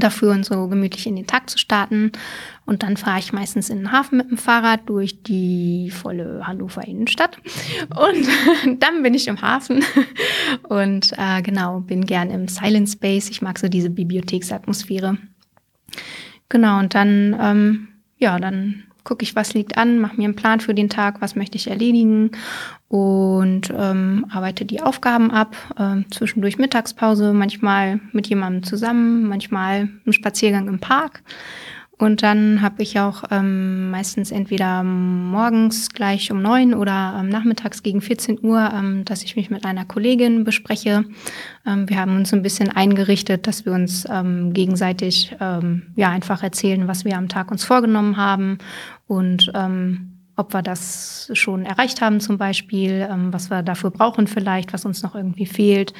dafür 0.00 0.32
und 0.32 0.44
so 0.44 0.68
gemütlich 0.68 1.06
in 1.06 1.16
den 1.16 1.26
Tag 1.26 1.50
zu 1.50 1.58
starten. 1.58 2.12
Und 2.64 2.82
dann 2.82 2.96
fahre 2.96 3.18
ich 3.18 3.32
meistens 3.32 3.70
in 3.70 3.78
den 3.78 3.92
Hafen 3.92 4.18
mit 4.18 4.30
dem 4.30 4.38
Fahrrad 4.38 4.88
durch 4.88 5.22
die 5.22 5.90
volle 5.90 6.46
Hannover 6.46 6.86
Innenstadt. 6.86 7.38
Und 7.90 8.80
dann 8.82 9.02
bin 9.02 9.14
ich 9.14 9.28
im 9.28 9.42
Hafen 9.42 9.84
und 10.68 11.12
äh, 11.16 11.42
genau, 11.42 11.80
bin 11.80 12.06
gern 12.06 12.30
im 12.30 12.48
Silent 12.48 12.88
Space. 12.88 13.30
Ich 13.30 13.42
mag 13.42 13.58
so 13.58 13.68
diese 13.68 13.90
Bibliotheksatmosphäre. 13.90 15.18
Genau, 16.48 16.78
und 16.78 16.94
dann, 16.94 17.36
ähm, 17.40 17.88
ja, 18.18 18.38
dann 18.38 18.85
gucke 19.06 19.22
ich, 19.22 19.36
was 19.36 19.54
liegt 19.54 19.78
an, 19.78 20.00
mache 20.00 20.16
mir 20.16 20.24
einen 20.24 20.36
Plan 20.36 20.60
für 20.60 20.74
den 20.74 20.90
Tag, 20.90 21.22
was 21.22 21.36
möchte 21.36 21.56
ich 21.56 21.70
erledigen 21.70 22.32
und 22.88 23.72
ähm, 23.74 24.26
arbeite 24.30 24.64
die 24.64 24.82
Aufgaben 24.82 25.30
ab. 25.30 25.56
Ähm, 25.78 26.04
zwischendurch 26.10 26.58
Mittagspause, 26.58 27.32
manchmal 27.32 28.00
mit 28.12 28.26
jemandem 28.26 28.64
zusammen, 28.64 29.28
manchmal 29.28 29.88
einen 30.04 30.12
Spaziergang 30.12 30.68
im 30.68 30.80
Park. 30.80 31.22
Und 31.98 32.22
dann 32.22 32.60
habe 32.60 32.82
ich 32.82 33.00
auch 33.00 33.24
ähm, 33.30 33.90
meistens 33.90 34.30
entweder 34.30 34.82
morgens 34.82 35.88
gleich 35.88 36.30
um 36.30 36.42
neun 36.42 36.74
oder 36.74 37.16
ähm, 37.18 37.30
nachmittags 37.30 37.82
gegen 37.82 38.02
14 38.02 38.44
Uhr, 38.44 38.70
ähm, 38.74 39.06
dass 39.06 39.22
ich 39.22 39.34
mich 39.34 39.48
mit 39.48 39.64
einer 39.64 39.86
Kollegin 39.86 40.44
bespreche. 40.44 41.06
Ähm, 41.66 41.88
wir 41.88 41.98
haben 41.98 42.16
uns 42.16 42.34
ein 42.34 42.42
bisschen 42.42 42.68
eingerichtet, 42.68 43.46
dass 43.46 43.64
wir 43.64 43.72
uns 43.72 44.04
ähm, 44.10 44.52
gegenseitig 44.52 45.34
ähm, 45.40 45.84
ja 45.96 46.10
einfach 46.10 46.42
erzählen, 46.42 46.86
was 46.86 47.06
wir 47.06 47.16
am 47.16 47.30
Tag 47.30 47.50
uns 47.50 47.64
vorgenommen 47.64 48.18
haben 48.18 48.58
und 49.06 49.50
ähm, 49.54 50.12
ob 50.36 50.52
wir 50.52 50.62
das 50.62 51.30
schon 51.32 51.64
erreicht 51.64 52.00
haben 52.00 52.20
zum 52.20 52.36
Beispiel, 52.36 53.08
ähm, 53.10 53.32
was 53.32 53.50
wir 53.50 53.62
dafür 53.62 53.90
brauchen 53.90 54.26
vielleicht, 54.26 54.72
was 54.72 54.84
uns 54.84 55.02
noch 55.02 55.14
irgendwie 55.14 55.46
fehlt. 55.46 55.94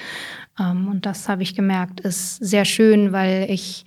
Ähm, 0.60 0.88
und 0.88 1.06
das 1.06 1.28
habe 1.28 1.42
ich 1.42 1.54
gemerkt, 1.54 2.00
ist 2.00 2.36
sehr 2.36 2.66
schön, 2.66 3.12
weil 3.12 3.46
ich 3.50 3.86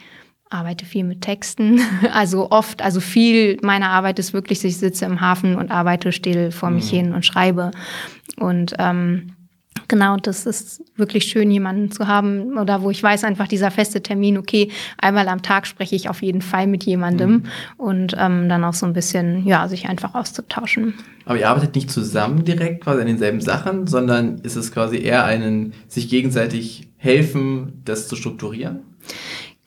arbeite 0.50 0.86
viel 0.86 1.04
mit 1.04 1.22
Texten. 1.22 1.80
Also 2.12 2.50
oft, 2.50 2.82
also 2.82 3.00
viel 3.00 3.60
meiner 3.62 3.90
Arbeit 3.90 4.18
ist 4.18 4.34
wirklich, 4.34 4.64
ich 4.66 4.78
sitze 4.78 5.06
im 5.06 5.22
Hafen 5.22 5.56
und 5.56 5.70
arbeite 5.70 6.12
still 6.12 6.52
vor 6.52 6.72
mich 6.72 6.92
mhm. 6.92 6.98
hin 6.98 7.14
und 7.14 7.26
schreibe. 7.26 7.72
Und 8.38 8.74
ähm, 8.80 9.36
genau, 9.88 10.18
das 10.18 10.46
ist 10.46 10.84
wirklich 10.96 11.26
schön, 11.26 11.50
jemanden 11.52 11.92
zu 11.92 12.08
haben 12.08 12.58
oder 12.58 12.82
wo 12.82 12.92
ich 12.92 13.02
weiß 13.02 13.24
einfach 13.24 13.48
dieser 13.48 13.72
feste 13.72 14.02
Termin, 14.02 14.38
okay, 14.38 14.70
einmal 14.98 15.28
am 15.28 15.42
Tag 15.42 15.68
spreche 15.68 15.96
ich 15.96 16.10
auf 16.10 16.22
jeden 16.22 16.42
Fall 16.42 16.68
mit 16.68 16.84
jemandem 16.84 17.32
mhm. 17.32 17.44
und 17.78 18.16
ähm, 18.18 18.50
dann 18.50 18.64
auch 18.64 18.74
so 18.74 18.86
ein 18.86 18.94
bisschen, 18.94 19.46
ja, 19.46 19.68
sich 19.68 19.88
einfach 19.88 20.16
auszutauschen. 20.16 20.94
Aber 21.26 21.38
ihr 21.38 21.50
arbeitet 21.50 21.76
nicht 21.76 21.92
zusammen 21.92 22.44
direkt 22.44 22.84
quasi 22.84 23.02
an 23.02 23.08
denselben 23.08 23.42
Sachen, 23.42 23.88
sondern 23.88 24.40
ist 24.40 24.56
es 24.56 24.72
quasi 24.72 24.98
eher 24.98 25.26
einen 25.26 25.74
sich 25.88 26.10
gegenseitig 26.10 26.90
helfen, 26.98 27.82
das 27.86 28.08
zu 28.08 28.16
strukturieren? 28.16 28.82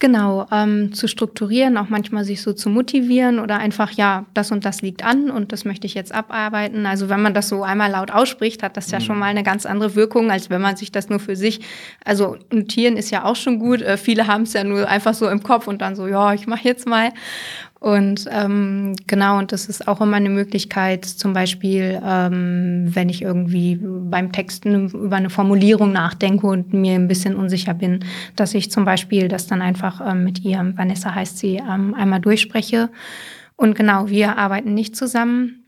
Genau, 0.02 0.48
ähm, 0.50 0.92
zu 0.92 1.06
strukturieren, 1.06 1.76
auch 1.76 1.88
manchmal 1.88 2.24
sich 2.24 2.42
so 2.42 2.52
zu 2.52 2.68
motivieren 2.70 3.38
oder 3.38 3.58
einfach, 3.58 3.92
ja, 3.92 4.26
das 4.34 4.50
und 4.50 4.64
das 4.64 4.82
liegt 4.82 5.04
an 5.04 5.30
und 5.30 5.52
das 5.52 5.64
möchte 5.64 5.86
ich 5.86 5.94
jetzt 5.94 6.12
abarbeiten. 6.12 6.86
Also 6.86 7.08
wenn 7.08 7.22
man 7.22 7.34
das 7.34 7.48
so 7.48 7.62
einmal 7.62 7.92
laut 7.92 8.10
ausspricht, 8.10 8.64
hat 8.64 8.76
das 8.76 8.90
ja 8.90 8.98
mhm. 8.98 9.04
schon 9.04 9.18
mal 9.20 9.26
eine 9.26 9.44
ganz 9.44 9.64
andere 9.64 9.94
Wirkung, 9.94 10.32
als 10.32 10.50
wenn 10.50 10.60
man 10.60 10.74
sich 10.74 10.90
das 10.90 11.08
nur 11.08 11.20
für 11.20 11.36
sich, 11.36 11.60
also 12.04 12.36
notieren 12.50 12.96
ist 12.96 13.12
ja 13.12 13.22
auch 13.22 13.36
schon 13.36 13.60
gut. 13.60 13.80
Äh, 13.80 13.96
viele 13.96 14.26
haben 14.26 14.42
es 14.42 14.54
ja 14.54 14.64
nur 14.64 14.88
einfach 14.88 15.14
so 15.14 15.28
im 15.28 15.44
Kopf 15.44 15.68
und 15.68 15.80
dann 15.80 15.94
so, 15.94 16.08
ja, 16.08 16.34
ich 16.34 16.48
mache 16.48 16.64
jetzt 16.64 16.88
mal. 16.88 17.10
Und 17.82 18.28
ähm, 18.30 18.94
genau, 19.08 19.40
und 19.40 19.50
das 19.50 19.66
ist 19.66 19.88
auch 19.88 20.00
immer 20.00 20.16
eine 20.16 20.30
Möglichkeit, 20.30 21.04
zum 21.04 21.32
Beispiel, 21.32 22.00
ähm, 22.04 22.84
wenn 22.94 23.08
ich 23.08 23.22
irgendwie 23.22 23.76
beim 23.82 24.30
Texten 24.30 24.88
über 24.90 25.16
eine 25.16 25.30
Formulierung 25.30 25.90
nachdenke 25.90 26.46
und 26.46 26.72
mir 26.72 26.94
ein 26.94 27.08
bisschen 27.08 27.34
unsicher 27.34 27.74
bin, 27.74 28.04
dass 28.36 28.54
ich 28.54 28.70
zum 28.70 28.84
Beispiel 28.84 29.26
das 29.26 29.48
dann 29.48 29.62
einfach 29.62 30.00
ähm, 30.00 30.22
mit 30.22 30.44
ihr, 30.44 30.72
Vanessa 30.76 31.12
heißt 31.12 31.38
sie, 31.38 31.56
ähm, 31.56 31.92
einmal 31.94 32.20
durchspreche. 32.20 32.88
Und 33.56 33.74
genau, 33.74 34.08
wir 34.08 34.38
arbeiten 34.38 34.74
nicht 34.74 34.94
zusammen, 34.94 35.64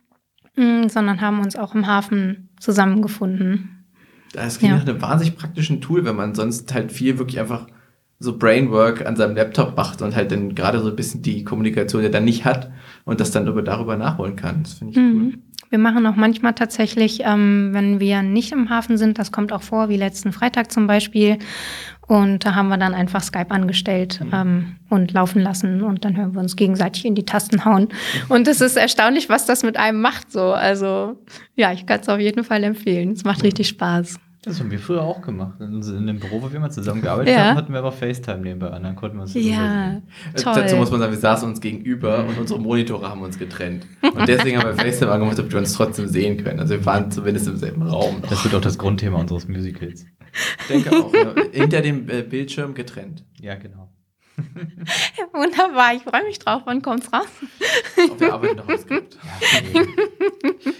mh, 0.55 0.85
mm, 0.85 0.89
sondern 0.91 1.21
haben 1.21 1.41
uns 1.41 1.57
auch 1.57 1.75
im 1.75 1.89
Hafen 1.89 2.49
zusammengefunden. 2.61 3.87
Das 4.33 4.61
klingt 4.61 4.71
ja. 4.71 4.79
nach 4.79 4.87
einem 4.87 5.03
wahnsinnig 5.03 5.37
praktischen 5.37 5.81
Tool, 5.81 6.05
wenn 6.05 6.15
man 6.15 6.37
sonst 6.37 6.73
halt 6.73 6.93
viel 6.93 7.19
wirklich 7.19 7.41
einfach 7.41 7.67
so 8.19 8.37
Brainwork 8.37 9.05
an 9.07 9.17
seinem 9.17 9.37
Laptop 9.37 9.77
macht 9.77 10.03
und 10.03 10.15
halt 10.15 10.33
dann 10.33 10.55
gerade 10.55 10.81
so 10.81 10.89
ein 10.89 10.97
bisschen 10.97 11.23
die 11.23 11.45
Kommunikation, 11.45 12.01
die 12.03 12.09
er 12.09 12.13
dann 12.13 12.25
nicht 12.25 12.45
hat 12.45 12.71
und 13.05 13.21
das 13.21 13.31
dann 13.31 13.47
über, 13.47 13.63
darüber 13.63 13.97
nachholen 13.97 14.37
kann. 14.37 14.63
Das 14.63 14.75
finde 14.75 14.93
ich 14.93 14.99
mhm. 14.99 15.23
cool. 15.33 15.39
Wir 15.71 15.79
machen 15.81 16.07
auch 16.07 16.15
manchmal 16.15 16.55
tatsächlich, 16.55 17.23
ähm, 17.25 17.71
wenn 17.73 17.99
wir 17.99 18.23
nicht 18.23 18.53
im 18.53 18.71
Hafen 18.71 18.97
sind, 18.97 19.19
das 19.19 19.33
kommt 19.33 19.53
auch 19.53 19.63
vor, 19.63 19.89
wie 19.89 19.97
letzten 19.97 20.31
Freitag 20.31 20.71
zum 20.71 20.87
Beispiel. 20.87 21.39
Und 22.07 22.45
da 22.45 22.55
haben 22.55 22.69
wir 22.69 22.77
dann 22.77 22.95
einfach 22.95 23.23
Skype 23.23 23.51
angestellt 23.51 24.21
mhm. 24.23 24.31
ähm, 24.33 24.77
und 24.91 25.13
laufen 25.13 25.41
lassen 25.41 25.83
und 25.83 26.05
dann 26.05 26.17
hören 26.17 26.35
wir 26.35 26.41
uns 26.41 26.55
gegenseitig 26.55 27.07
in 27.07 27.15
die 27.15 27.25
Tasten 27.25 27.65
hauen. 27.65 27.89
Und 28.29 28.47
es 28.47 28.61
ist 28.61 28.77
erstaunlich, 28.77 29.29
was 29.29 29.47
das 29.47 29.65
mit 29.65 29.77
einem 29.77 30.01
macht. 30.01 30.31
So, 30.31 30.53
also 30.53 31.17
ja, 31.57 31.73
ich 31.73 31.87
kann 31.87 32.01
es 32.01 32.09
auf 32.09 32.21
jeden 32.21 32.45
Fall 32.45 32.63
empfehlen. 32.63 33.13
Es 33.13 33.25
macht 33.25 33.43
richtig 33.43 33.69
Spaß. 33.69 34.21
Das 34.45 34.61
haben 34.61 34.71
wir 34.71 34.79
früher 34.79 35.03
auch 35.03 35.23
gemacht. 35.23 35.59
In, 35.61 36.07
dem 36.07 36.19
Büro, 36.19 36.43
wo 36.43 36.53
wir 36.53 36.61
mal 36.61 36.71
zusammengearbeitet 36.71 37.35
ja. 37.35 37.45
haben, 37.47 37.57
hatten 37.57 37.73
wir 37.73 37.79
aber 37.79 37.93
FaceTime 37.93 38.41
nebenbei 38.41 38.71
an. 38.71 38.83
Dann 38.83 38.95
konnten 38.95 39.17
wir 39.17 39.23
uns 39.23 39.35
Ja, 39.35 40.03
toll. 40.37 40.53
Dazu 40.55 40.77
muss 40.77 40.91
man 40.91 41.01
sagen, 41.01 41.13
wir 41.13 41.19
saßen 41.19 41.49
uns 41.49 41.61
gegenüber 41.61 42.25
und 42.27 42.39
unsere 42.39 42.61
Monitore 42.61 43.09
haben 43.09 43.23
uns 43.23 43.39
getrennt. 43.39 43.87
Und 44.03 44.29
deswegen 44.29 44.59
haben 44.59 44.67
wir 44.67 44.75
FaceTime 44.75 45.11
angemacht, 45.11 45.39
ob 45.41 45.51
wir 45.51 45.59
uns 45.59 45.73
trotzdem 45.73 46.09
sehen 46.09 46.43
können. 46.45 46.61
Also 46.61 46.75
wir 46.75 46.85
waren 46.85 47.11
zumindest 47.11 47.49
im 47.49 47.57
selben 47.57 47.83
Raum. 47.83 48.21
Noch. 48.21 48.29
Das 48.29 48.45
wird 48.45 48.55
auch 48.55 48.61
das 48.61 48.77
Grundthema 48.77 49.19
unseres 49.19 49.49
Musicals. 49.49 50.05
Ich 50.61 50.67
denke 50.69 50.91
auch. 50.93 51.13
Hinter 51.53 51.81
dem 51.81 52.09
äh, 52.11 52.23
Bildschirm 52.23 52.75
getrennt. 52.75 53.25
Ja, 53.41 53.55
genau. 53.55 53.91
Ja, 54.37 54.45
wunderbar, 55.33 55.95
ich 55.95 56.03
freue 56.03 56.25
mich 56.25 56.39
drauf. 56.39 56.63
Wann 56.65 56.83
kommt's 56.83 57.13
raus? 57.13 57.29
Auf 58.11 58.17
der 58.17 58.33
Arbeit 58.33 58.57
noch 58.57 58.69
was 58.69 58.87
gibt. 58.87 59.15
Ja, 59.15 59.81
okay. 59.81 60.75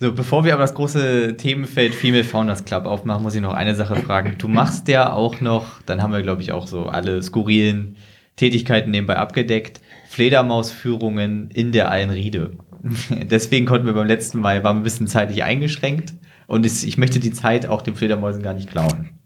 So, 0.00 0.12
bevor 0.12 0.44
wir 0.44 0.54
aber 0.54 0.62
das 0.62 0.74
große 0.74 1.36
Themenfeld 1.36 1.92
Female 1.92 2.22
Founders 2.22 2.64
Club 2.64 2.86
aufmachen, 2.86 3.24
muss 3.24 3.34
ich 3.34 3.40
noch 3.40 3.52
eine 3.52 3.74
Sache 3.74 3.96
fragen. 3.96 4.36
Du 4.38 4.46
machst 4.46 4.86
ja 4.86 5.12
auch 5.12 5.40
noch, 5.40 5.82
dann 5.82 6.02
haben 6.02 6.12
wir, 6.12 6.22
glaube 6.22 6.40
ich, 6.40 6.52
auch 6.52 6.68
so 6.68 6.86
alle 6.86 7.20
skurrilen 7.20 7.96
Tätigkeiten 8.36 8.92
nebenbei 8.92 9.16
abgedeckt, 9.16 9.80
Fledermausführungen 10.08 11.50
in 11.50 11.72
der 11.72 11.90
Allenriede. 11.90 12.52
Deswegen 13.10 13.66
konnten 13.66 13.86
wir 13.86 13.92
beim 13.94 14.06
letzten 14.06 14.38
Mal, 14.38 14.62
waren 14.62 14.76
wir 14.76 14.80
ein 14.82 14.84
bisschen 14.84 15.08
zeitlich 15.08 15.42
eingeschränkt 15.42 16.14
und 16.46 16.64
ich 16.64 16.96
möchte 16.96 17.18
die 17.18 17.32
Zeit 17.32 17.66
auch 17.66 17.82
den 17.82 17.96
Fledermäusen 17.96 18.42
gar 18.44 18.54
nicht 18.54 18.70
klauen. 18.70 19.17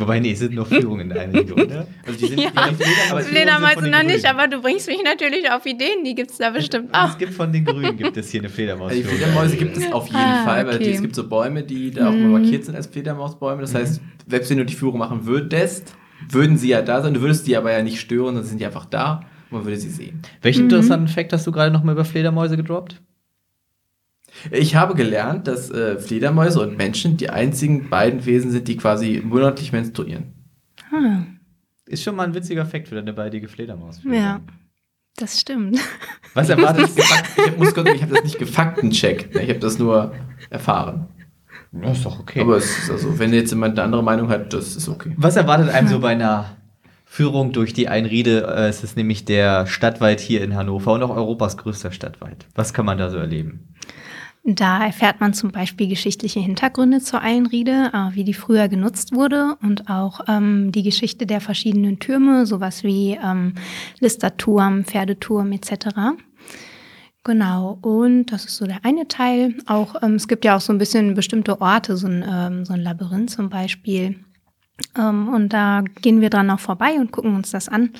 Wobei, 0.00 0.20
nee, 0.20 0.30
es 0.32 0.38
sind 0.38 0.54
noch 0.54 0.66
Führungen 0.68 1.00
in 1.02 1.08
der 1.08 1.22
Einriede, 1.22 1.54
oder? 1.54 1.86
Also 2.06 2.18
die 2.20 2.26
sind, 2.26 2.40
Ja. 2.40 2.50
die 2.70 2.74
Fledermäuse- 3.24 3.88
noch 3.90 4.02
nicht, 4.04 4.24
aber 4.26 4.46
du 4.46 4.60
bringst 4.62 4.86
mich 4.86 5.02
natürlich 5.04 5.50
auf 5.50 5.66
Ideen, 5.66 6.04
die 6.04 6.14
gibt 6.14 6.30
es 6.30 6.38
da 6.38 6.50
bestimmt 6.50 6.94
auch. 6.94 7.08
Es 7.10 7.18
gibt 7.18 7.34
von 7.34 7.52
den 7.52 7.64
Grünen 7.64 7.96
gibt 7.96 8.16
es 8.16 8.30
hier 8.30 8.40
eine 8.40 8.48
Fledermaus. 8.48 8.90
Also 8.92 9.02
die 9.02 9.08
Fledermäuse 9.08 9.56
gibt 9.56 9.76
es 9.76 9.92
auf 9.92 10.06
jeden 10.06 10.16
Ah, 10.18 10.44
Fall, 10.44 10.66
weil 10.68 10.76
okay. 10.76 10.92
es 10.92 11.02
gibt 11.02 11.14
so 11.16 11.28
Bäume, 11.28 11.64
die 11.64 11.90
da 11.90 12.08
auch 12.08 12.12
mal 12.12 12.40
markiert 12.40 12.64
sind 12.64 12.76
als 12.76 12.86
Fledermausbäume. 12.86 13.60
Das 13.60 13.74
heißt, 13.74 14.00
selbst 14.28 14.50
wenn 14.50 14.58
du 14.58 14.64
die 14.64 14.74
Führung 14.74 14.98
machen 14.98 15.26
würdest, 15.26 15.94
würden 16.30 16.56
sie 16.58 16.68
ja 16.68 16.82
da 16.82 17.02
sein. 17.02 17.14
Du 17.14 17.20
würdest 17.20 17.46
die 17.48 17.56
aber 17.56 17.72
ja 17.72 17.82
nicht 17.82 18.00
stören, 18.00 18.36
dann 18.36 18.44
sind 18.44 18.60
die 18.60 18.66
einfach 18.66 18.84
da 18.86 19.22
und 19.50 19.58
man 19.58 19.64
würde 19.64 19.78
sie 19.78 19.90
sehen. 19.90 20.22
Welchen 20.42 20.64
interessanten 20.64 21.08
Fact 21.08 21.32
hast 21.32 21.46
du 21.46 21.52
gerade 21.52 21.72
noch 21.72 21.82
mal 21.82 21.92
über 21.92 22.04
Fledermäuse 22.04 22.56
gedroppt? 22.56 23.00
Ich 24.50 24.76
habe 24.76 24.94
gelernt, 24.94 25.46
dass 25.48 25.70
äh, 25.70 25.98
Fledermäuse 25.98 26.60
und 26.60 26.76
Menschen 26.76 27.16
die 27.16 27.30
einzigen 27.30 27.88
beiden 27.88 28.24
Wesen 28.26 28.50
sind, 28.50 28.68
die 28.68 28.76
quasi 28.76 29.22
monatlich 29.24 29.72
menstruieren. 29.72 30.34
Ah, 30.92 31.22
Ist 31.86 32.02
schon 32.02 32.16
mal 32.16 32.24
ein 32.24 32.34
witziger 32.34 32.64
Fact 32.66 32.88
für 32.88 32.94
deine 32.94 33.12
baldige 33.12 33.48
Fledermaus. 33.48 34.00
ja, 34.04 34.40
das 35.16 35.40
stimmt. 35.40 35.78
Was 36.34 36.48
erwartet 36.48 36.88
Ich 36.96 37.46
hab, 37.46 37.58
muss 37.58 37.74
kurz, 37.74 37.88
ich 37.94 38.02
habe 38.02 38.14
das 38.14 38.24
nicht 38.24 38.38
gefaktencheckt, 38.38 39.34
ne? 39.34 39.42
ich 39.42 39.48
habe 39.50 39.58
das 39.58 39.78
nur 39.78 40.14
erfahren. 40.50 41.08
Das 41.72 41.98
ist 41.98 42.06
doch 42.06 42.20
okay. 42.20 42.40
Aber 42.40 42.56
es 42.56 42.78
ist 42.78 42.90
also, 42.90 43.18
wenn 43.18 43.32
jetzt 43.34 43.50
jemand 43.50 43.78
eine 43.78 43.84
andere 43.84 44.02
Meinung 44.02 44.28
hat, 44.30 44.52
das 44.52 44.76
ist 44.76 44.88
okay. 44.88 45.12
Was 45.16 45.36
erwartet 45.36 45.68
einem 45.70 45.88
so 45.88 45.98
bei 46.00 46.10
einer 46.10 46.56
Führung 47.04 47.52
durch 47.52 47.72
die 47.74 47.88
Einriede? 47.88 48.46
Äh, 48.46 48.68
Es 48.68 48.82
ist 48.84 48.96
nämlich 48.96 49.24
der 49.26 49.66
Stadtwald 49.66 50.20
hier 50.20 50.42
in 50.42 50.54
Hannover 50.54 50.92
und 50.94 51.02
auch 51.02 51.14
Europas 51.14 51.56
größter 51.58 51.90
Stadtwald. 51.92 52.46
Was 52.54 52.72
kann 52.72 52.86
man 52.86 52.96
da 52.96 53.10
so 53.10 53.18
erleben? 53.18 53.74
Da 54.50 54.82
erfährt 54.82 55.20
man 55.20 55.34
zum 55.34 55.50
Beispiel 55.50 55.88
geschichtliche 55.88 56.40
Hintergründe 56.40 57.00
zur 57.00 57.22
Eilenriede, 57.22 57.90
äh, 57.92 58.14
wie 58.14 58.24
die 58.24 58.32
früher 58.32 58.68
genutzt 58.68 59.14
wurde 59.14 59.58
und 59.60 59.90
auch 59.90 60.20
ähm, 60.26 60.72
die 60.72 60.82
Geschichte 60.82 61.26
der 61.26 61.42
verschiedenen 61.42 61.98
Türme, 61.98 62.46
sowas 62.46 62.82
wie 62.82 63.18
ähm, 63.22 63.56
Listerturm, 64.00 64.84
Pferdeturm 64.84 65.52
etc. 65.52 65.88
Genau, 67.24 67.78
und 67.82 68.32
das 68.32 68.46
ist 68.46 68.56
so 68.56 68.66
der 68.66 68.86
eine 68.86 69.06
Teil. 69.06 69.54
Auch 69.66 70.02
ähm, 70.02 70.14
es 70.14 70.28
gibt 70.28 70.46
ja 70.46 70.56
auch 70.56 70.62
so 70.62 70.72
ein 70.72 70.78
bisschen 70.78 71.12
bestimmte 71.12 71.60
Orte, 71.60 71.98
so 71.98 72.06
ein, 72.06 72.24
ähm, 72.26 72.64
so 72.64 72.72
ein 72.72 72.80
Labyrinth 72.80 73.28
zum 73.28 73.50
Beispiel. 73.50 74.18
Ähm, 74.96 75.28
und 75.28 75.52
da 75.52 75.82
gehen 76.00 76.22
wir 76.22 76.30
dran 76.30 76.50
auch 76.50 76.60
vorbei 76.60 76.94
und 76.94 77.12
gucken 77.12 77.34
uns 77.34 77.50
das 77.50 77.68
an. 77.68 77.90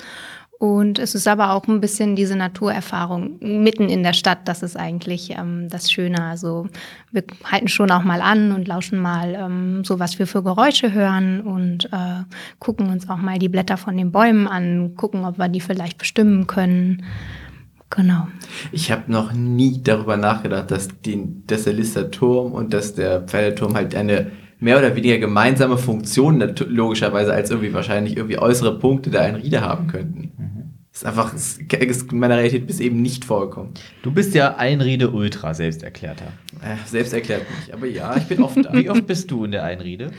Und 0.59 0.99
es 0.99 1.15
ist 1.15 1.25
aber 1.25 1.53
auch 1.53 1.67
ein 1.69 1.79
bisschen 1.79 2.17
diese 2.17 2.35
Naturerfahrung 2.35 3.37
mitten 3.39 3.87
in 3.87 4.03
der 4.03 4.11
Stadt. 4.11 4.39
Das 4.43 4.61
ist 4.61 4.75
eigentlich 4.75 5.31
ähm, 5.31 5.69
das 5.69 5.89
Schöne. 5.89 6.21
Also 6.21 6.67
wir 7.11 7.23
halten 7.45 7.69
schon 7.69 7.89
auch 7.91 8.03
mal 8.03 8.19
an 8.21 8.51
und 8.51 8.67
lauschen 8.67 8.99
mal 8.99 9.35
ähm, 9.35 9.85
so, 9.85 9.99
was 9.99 10.19
wir 10.19 10.27
für 10.27 10.43
Geräusche 10.43 10.91
hören 10.91 11.39
und 11.39 11.85
äh, 11.93 12.23
gucken 12.59 12.89
uns 12.89 13.09
auch 13.09 13.19
mal 13.19 13.39
die 13.39 13.47
Blätter 13.47 13.77
von 13.77 13.95
den 13.95 14.11
Bäumen 14.11 14.49
an, 14.49 14.95
gucken, 14.95 15.23
ob 15.23 15.37
wir 15.37 15.47
die 15.47 15.61
vielleicht 15.61 15.97
bestimmen 15.97 16.45
können. 16.45 17.03
Genau. 17.89 18.27
Ich 18.73 18.91
habe 18.91 19.09
noch 19.09 19.31
nie 19.31 19.81
darüber 19.81 20.17
nachgedacht, 20.17 20.71
dass, 20.71 20.89
die, 21.05 21.41
dass 21.47 21.63
der 21.63 21.73
Listerturm 21.73 22.51
und 22.51 22.73
dass 22.73 22.95
der 22.95 23.21
Pferdeturm 23.21 23.75
halt 23.75 23.95
eine 23.95 24.29
mehr 24.59 24.77
oder 24.77 24.95
weniger 24.95 25.17
gemeinsame 25.17 25.77
Funktion 25.77 26.37
nat- 26.37 26.65
logischerweise 26.67 27.33
als 27.33 27.49
irgendwie 27.49 27.73
wahrscheinlich 27.73 28.17
irgendwie 28.17 28.37
äußere 28.39 28.77
Punkte 28.79 29.09
der 29.09 29.21
Einriede 29.21 29.61
haben 29.61 29.87
könnten. 29.87 30.31
Das 30.91 31.01
ist 31.03 31.07
einfach 31.07 31.31
das 31.31 31.57
ist 31.59 32.11
in 32.11 32.19
meiner 32.19 32.35
Realität 32.35 32.67
bis 32.67 32.79
eben 32.79 33.01
nicht 33.01 33.23
vorgekommen. 33.23 33.73
Du 34.01 34.11
bist 34.11 34.33
ja 34.35 34.55
Einriede 34.57 35.11
Ultra, 35.11 35.53
selbsterklärter. 35.53 36.33
Äh, 36.61 36.75
selbst 36.85 37.13
erklärt 37.13 37.43
mich. 37.49 37.73
Aber 37.73 37.85
ja, 37.85 38.17
ich 38.17 38.23
bin 38.25 38.41
oft 38.43 38.57
da. 38.65 38.73
Wie 38.73 38.89
oft 38.89 39.05
bist 39.07 39.29
du 39.31 39.45
in 39.45 39.51
der 39.51 39.63
Einriede? 39.63 40.11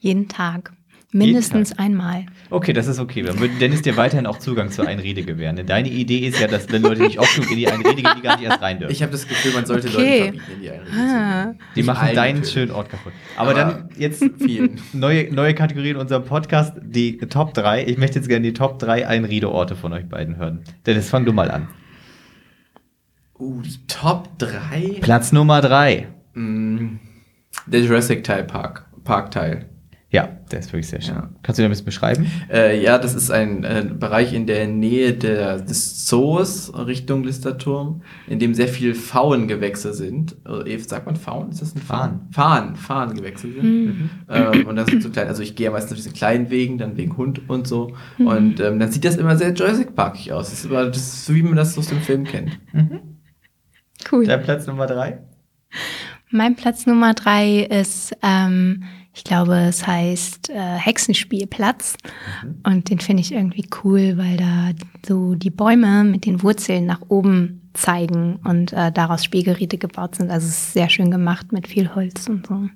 Jeden 0.00 0.26
Tag. 0.28 0.72
Mindestens 1.14 1.78
einmal. 1.78 2.26
Okay, 2.50 2.72
das 2.72 2.88
ist 2.88 2.98
okay. 2.98 3.22
Dann 3.22 3.38
würde 3.38 3.54
Dennis 3.60 3.82
dir 3.82 3.96
weiterhin 3.96 4.26
auch 4.26 4.38
Zugang 4.38 4.70
zur 4.70 4.88
Einriede 4.88 5.22
gewähren. 5.22 5.54
Denn 5.54 5.66
deine 5.66 5.88
Idee 5.88 6.18
ist 6.26 6.40
ja, 6.40 6.48
dass 6.48 6.70
wenn 6.72 6.82
Leute 6.82 7.02
nicht 7.02 7.20
oft 7.20 7.34
genug 7.36 7.52
in 7.52 7.56
die 7.56 7.68
Einriede 7.68 8.02
gehen, 8.02 8.10
die 8.16 8.20
gar 8.22 8.36
nicht 8.36 8.48
erst 8.48 8.60
rein 8.60 8.80
dürfen. 8.80 8.90
Ich 8.92 9.00
habe 9.00 9.12
das 9.12 9.28
Gefühl, 9.28 9.52
man 9.54 9.64
sollte 9.64 9.88
Okay. 9.88 10.18
Leute 10.18 10.38
verbieten, 10.38 10.52
in 10.56 10.60
die 10.60 10.70
Einriede 10.70 10.90
zu 10.90 10.96
Ah. 11.00 11.44
gehen. 11.44 11.58
die 11.76 11.78
Nicht 11.80 11.86
machen 11.86 12.14
deinen 12.16 12.34
natürlich. 12.38 12.52
schönen 12.52 12.70
Ort 12.72 12.88
kaputt. 12.90 13.12
Aber, 13.36 13.50
Aber 13.50 13.58
dann 13.60 13.88
jetzt 13.96 14.24
vielen. 14.38 14.80
neue, 14.92 15.32
neue 15.32 15.54
Kategorie 15.54 15.90
in 15.90 15.96
unserem 15.96 16.24
Podcast, 16.24 16.72
die 16.82 17.16
Top 17.18 17.54
3. 17.54 17.84
Ich 17.86 17.96
möchte 17.96 18.18
jetzt 18.18 18.28
gerne 18.28 18.42
die 18.46 18.52
Top 18.52 18.80
3 18.80 19.06
Einriedeorte 19.06 19.76
von 19.76 19.92
euch 19.92 20.08
beiden 20.08 20.36
hören. 20.36 20.62
Dennis, 20.84 21.08
fang 21.10 21.24
du 21.24 21.32
mal 21.32 21.48
an. 21.50 21.68
Uh, 23.38 23.60
die 23.62 23.86
Top 23.86 24.36
3? 24.38 24.98
Platz 25.00 25.30
Nummer 25.32 25.60
3. 25.60 26.08
Mm, 26.34 26.96
Der 27.66 27.80
Jurassic 27.82 28.24
Teil 28.24 28.44
Park. 28.44 28.86
Parkteil. 29.04 29.66
Ja, 30.14 30.28
der 30.52 30.60
ist 30.60 30.72
wirklich 30.72 30.86
sehr 30.86 31.00
schön. 31.00 31.16
Ja. 31.16 31.30
Kannst 31.42 31.58
du 31.58 31.62
dir 31.62 31.66
ein 31.66 31.70
bisschen 31.70 31.86
beschreiben? 31.86 32.30
Äh, 32.48 32.80
ja, 32.80 32.98
das 32.98 33.16
ist 33.16 33.32
ein 33.32 33.64
äh, 33.64 33.84
Bereich 33.84 34.32
in 34.32 34.46
der 34.46 34.68
Nähe 34.68 35.12
der, 35.12 35.58
des 35.58 36.06
Zoos 36.06 36.72
Richtung 36.72 37.24
Listerturm, 37.24 38.02
in 38.28 38.38
dem 38.38 38.54
sehr 38.54 38.68
viel 38.68 38.94
Pfauengewächse 38.94 39.92
sind. 39.92 40.36
Eve, 40.66 40.84
sagt 40.84 41.06
man 41.06 41.16
Pfauen? 41.16 41.50
Ist 41.50 41.62
das 41.62 41.74
ein 41.74 41.80
Fahren? 41.80 42.28
Fahren, 42.30 42.76
Fahrengewächse 42.76 43.50
sind. 43.50 44.08
Ähm, 44.28 44.66
und 44.68 44.76
das 44.76 44.86
sind 44.86 45.02
so 45.02 45.10
klein, 45.10 45.26
also 45.26 45.42
ich 45.42 45.56
gehe 45.56 45.68
meistens 45.72 45.90
auf 45.90 45.96
diesen 45.96 46.12
kleinen 46.12 46.48
Wegen, 46.48 46.78
dann 46.78 46.96
wegen 46.96 47.16
Hund 47.16 47.50
und 47.50 47.66
so. 47.66 47.92
Und 48.18 48.60
ähm, 48.60 48.78
dann 48.78 48.92
sieht 48.92 49.04
das 49.04 49.16
immer 49.16 49.36
sehr 49.36 49.52
Jurassic 49.52 49.96
Parkig 49.96 50.30
aus. 50.32 50.50
Das 50.50 50.60
ist, 50.60 50.66
immer, 50.66 50.84
das 50.86 50.98
ist 50.98 51.26
so, 51.26 51.34
wie 51.34 51.42
man 51.42 51.56
das 51.56 51.76
aus 51.76 51.88
dem 51.88 52.00
Film 52.00 52.22
kennt. 52.22 52.60
Cool. 54.12 54.26
Der 54.26 54.38
Platz 54.38 54.68
Nummer 54.68 54.86
3? 54.86 55.18
Mein 56.30 56.56
Platz 56.56 56.86
Nummer 56.86 57.14
drei 57.14 57.60
ist, 57.60 58.16
ähm, 58.22 58.82
ich 59.14 59.24
glaube, 59.24 59.56
es 59.56 59.86
heißt 59.86 60.50
äh, 60.50 60.76
Hexenspielplatz. 60.76 61.96
Und 62.64 62.90
den 62.90 62.98
finde 62.98 63.22
ich 63.22 63.32
irgendwie 63.32 63.66
cool, 63.84 64.18
weil 64.18 64.36
da 64.36 64.72
so 65.06 65.34
die 65.34 65.50
Bäume 65.50 66.04
mit 66.04 66.26
den 66.26 66.42
Wurzeln 66.42 66.86
nach 66.86 67.00
oben 67.08 67.70
zeigen 67.74 68.36
und 68.44 68.72
äh, 68.72 68.92
daraus 68.92 69.24
Spielgeräte 69.24 69.78
gebaut 69.78 70.16
sind. 70.16 70.30
Also 70.30 70.46
es 70.46 70.54
ist 70.54 70.72
sehr 70.72 70.88
schön 70.88 71.10
gemacht 71.10 71.52
mit 71.52 71.68
viel 71.68 71.94
Holz 71.94 72.28
und 72.28 72.46
so. 72.46 72.68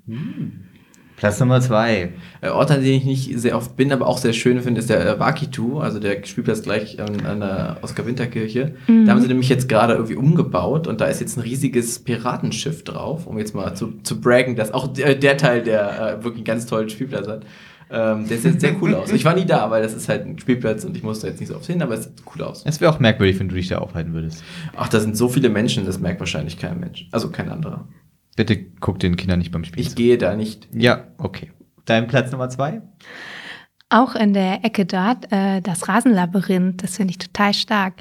Platz 1.18 1.40
Nummer 1.40 1.60
2. 1.60 2.12
Äh, 2.40 2.48
Ort, 2.48 2.70
an 2.70 2.82
dem 2.82 2.94
ich 2.94 3.04
nicht 3.04 3.38
sehr 3.38 3.56
oft 3.56 3.76
bin, 3.76 3.92
aber 3.92 4.06
auch 4.06 4.18
sehr 4.18 4.32
schön 4.32 4.60
finde, 4.60 4.78
ist 4.80 4.88
der 4.88 5.04
äh, 5.04 5.18
Wakitu, 5.18 5.80
also 5.80 5.98
der 5.98 6.24
Spielplatz 6.24 6.62
gleich 6.62 7.00
an, 7.00 7.26
an 7.26 7.40
der 7.40 7.78
Oskar-Winter-Kirche. 7.82 8.74
Da 8.86 9.12
haben 9.12 9.20
sie 9.20 9.26
nämlich 9.26 9.48
jetzt 9.48 9.68
gerade 9.68 9.94
irgendwie 9.94 10.14
umgebaut 10.14 10.86
und 10.86 11.00
da 11.00 11.06
ist 11.06 11.20
jetzt 11.20 11.36
ein 11.36 11.40
riesiges 11.40 11.98
Piratenschiff 11.98 12.84
drauf, 12.84 13.26
um 13.26 13.36
jetzt 13.38 13.54
mal 13.54 13.74
zu, 13.74 13.94
zu 14.04 14.20
braggen, 14.20 14.54
dass 14.54 14.72
auch 14.72 14.86
der, 14.86 15.16
der 15.16 15.36
Teil, 15.36 15.62
der 15.62 16.18
äh, 16.20 16.24
wirklich 16.24 16.36
einen 16.36 16.44
ganz 16.44 16.66
tollen 16.66 16.88
Spielplatz 16.88 17.26
hat, 17.26 17.44
ähm, 17.90 18.28
der 18.28 18.38
sieht 18.38 18.60
sehr 18.60 18.80
cool 18.80 18.94
aus. 18.94 19.10
Ich 19.10 19.24
war 19.24 19.34
nie 19.34 19.46
da, 19.46 19.70
weil 19.70 19.82
das 19.82 19.94
ist 19.94 20.08
halt 20.08 20.24
ein 20.24 20.38
Spielplatz 20.38 20.84
und 20.84 20.96
ich 20.96 21.02
musste 21.02 21.26
jetzt 21.26 21.40
nicht 21.40 21.48
so 21.48 21.56
oft 21.56 21.66
hin, 21.66 21.82
aber 21.82 21.94
es 21.94 22.04
sieht 22.04 22.22
cool 22.34 22.42
aus. 22.42 22.62
Es 22.64 22.80
wäre 22.80 22.92
auch 22.92 23.00
merkwürdig, 23.00 23.40
wenn 23.40 23.48
du 23.48 23.56
dich 23.56 23.68
da 23.68 23.78
aufhalten 23.78 24.12
würdest. 24.12 24.44
Ach, 24.76 24.88
da 24.88 25.00
sind 25.00 25.16
so 25.16 25.28
viele 25.28 25.48
Menschen, 25.48 25.84
das 25.84 25.98
merkt 25.98 26.20
wahrscheinlich 26.20 26.58
kein 26.58 26.78
Mensch. 26.78 27.08
Also 27.10 27.30
kein 27.30 27.48
anderer. 27.48 27.88
Bitte 28.38 28.56
guck 28.78 29.00
den 29.00 29.16
Kindern 29.16 29.40
nicht 29.40 29.50
beim 29.50 29.64
Spiel 29.64 29.80
Ich 29.80 29.90
zu. 29.90 29.94
gehe 29.96 30.16
da 30.16 30.36
nicht. 30.36 30.68
Ja, 30.72 31.08
okay. 31.18 31.50
Dein 31.86 32.06
Platz 32.06 32.30
Nummer 32.30 32.48
2? 32.48 32.80
Auch 33.88 34.14
in 34.14 34.32
der 34.32 34.64
Ecke 34.64 34.86
dort, 34.86 35.32
äh, 35.32 35.60
das 35.60 35.88
Rasenlabyrinth, 35.88 36.80
das 36.84 36.98
finde 36.98 37.10
ich 37.10 37.18
total 37.18 37.52
stark. 37.52 37.94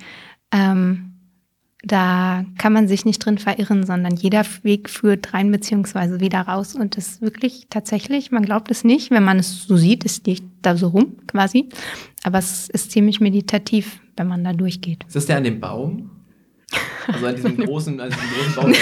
Ähm, 0.51 1.13
da 1.81 2.45
kann 2.59 2.71
man 2.71 2.87
sich 2.87 3.03
nicht 3.03 3.25
drin 3.25 3.39
verirren, 3.39 3.83
sondern 3.83 4.15
jeder 4.15 4.45
Weg 4.61 4.91
führt 4.91 5.33
rein 5.33 5.51
beziehungsweise 5.51 6.19
wieder 6.19 6.41
raus. 6.41 6.75
Und 6.75 6.97
das 6.97 7.07
ist 7.07 7.21
wirklich 7.23 7.65
tatsächlich, 7.71 8.29
man 8.29 8.45
glaubt 8.45 8.69
es 8.69 8.83
nicht, 8.83 9.09
wenn 9.09 9.23
man 9.23 9.39
es 9.39 9.63
so 9.63 9.75
sieht, 9.75 10.05
es 10.05 10.23
liegt 10.23 10.43
da 10.61 10.77
so 10.77 10.89
rum 10.89 11.17
quasi. 11.25 11.69
Aber 12.21 12.37
es 12.37 12.69
ist 12.69 12.91
ziemlich 12.91 13.19
meditativ, 13.21 14.01
wenn 14.15 14.27
man 14.27 14.43
da 14.43 14.53
durchgeht. 14.53 15.03
Ist 15.07 15.15
das 15.15 15.25
der 15.25 15.37
an 15.37 15.45
dem 15.45 15.59
Baum? 15.59 16.11
Also 17.07 17.25
an 17.25 17.35
diesem 17.35 17.57
großen, 17.65 17.99
an 18.01 18.09
diesem 18.09 18.29
großen 18.29 18.55
Baum, 18.55 18.73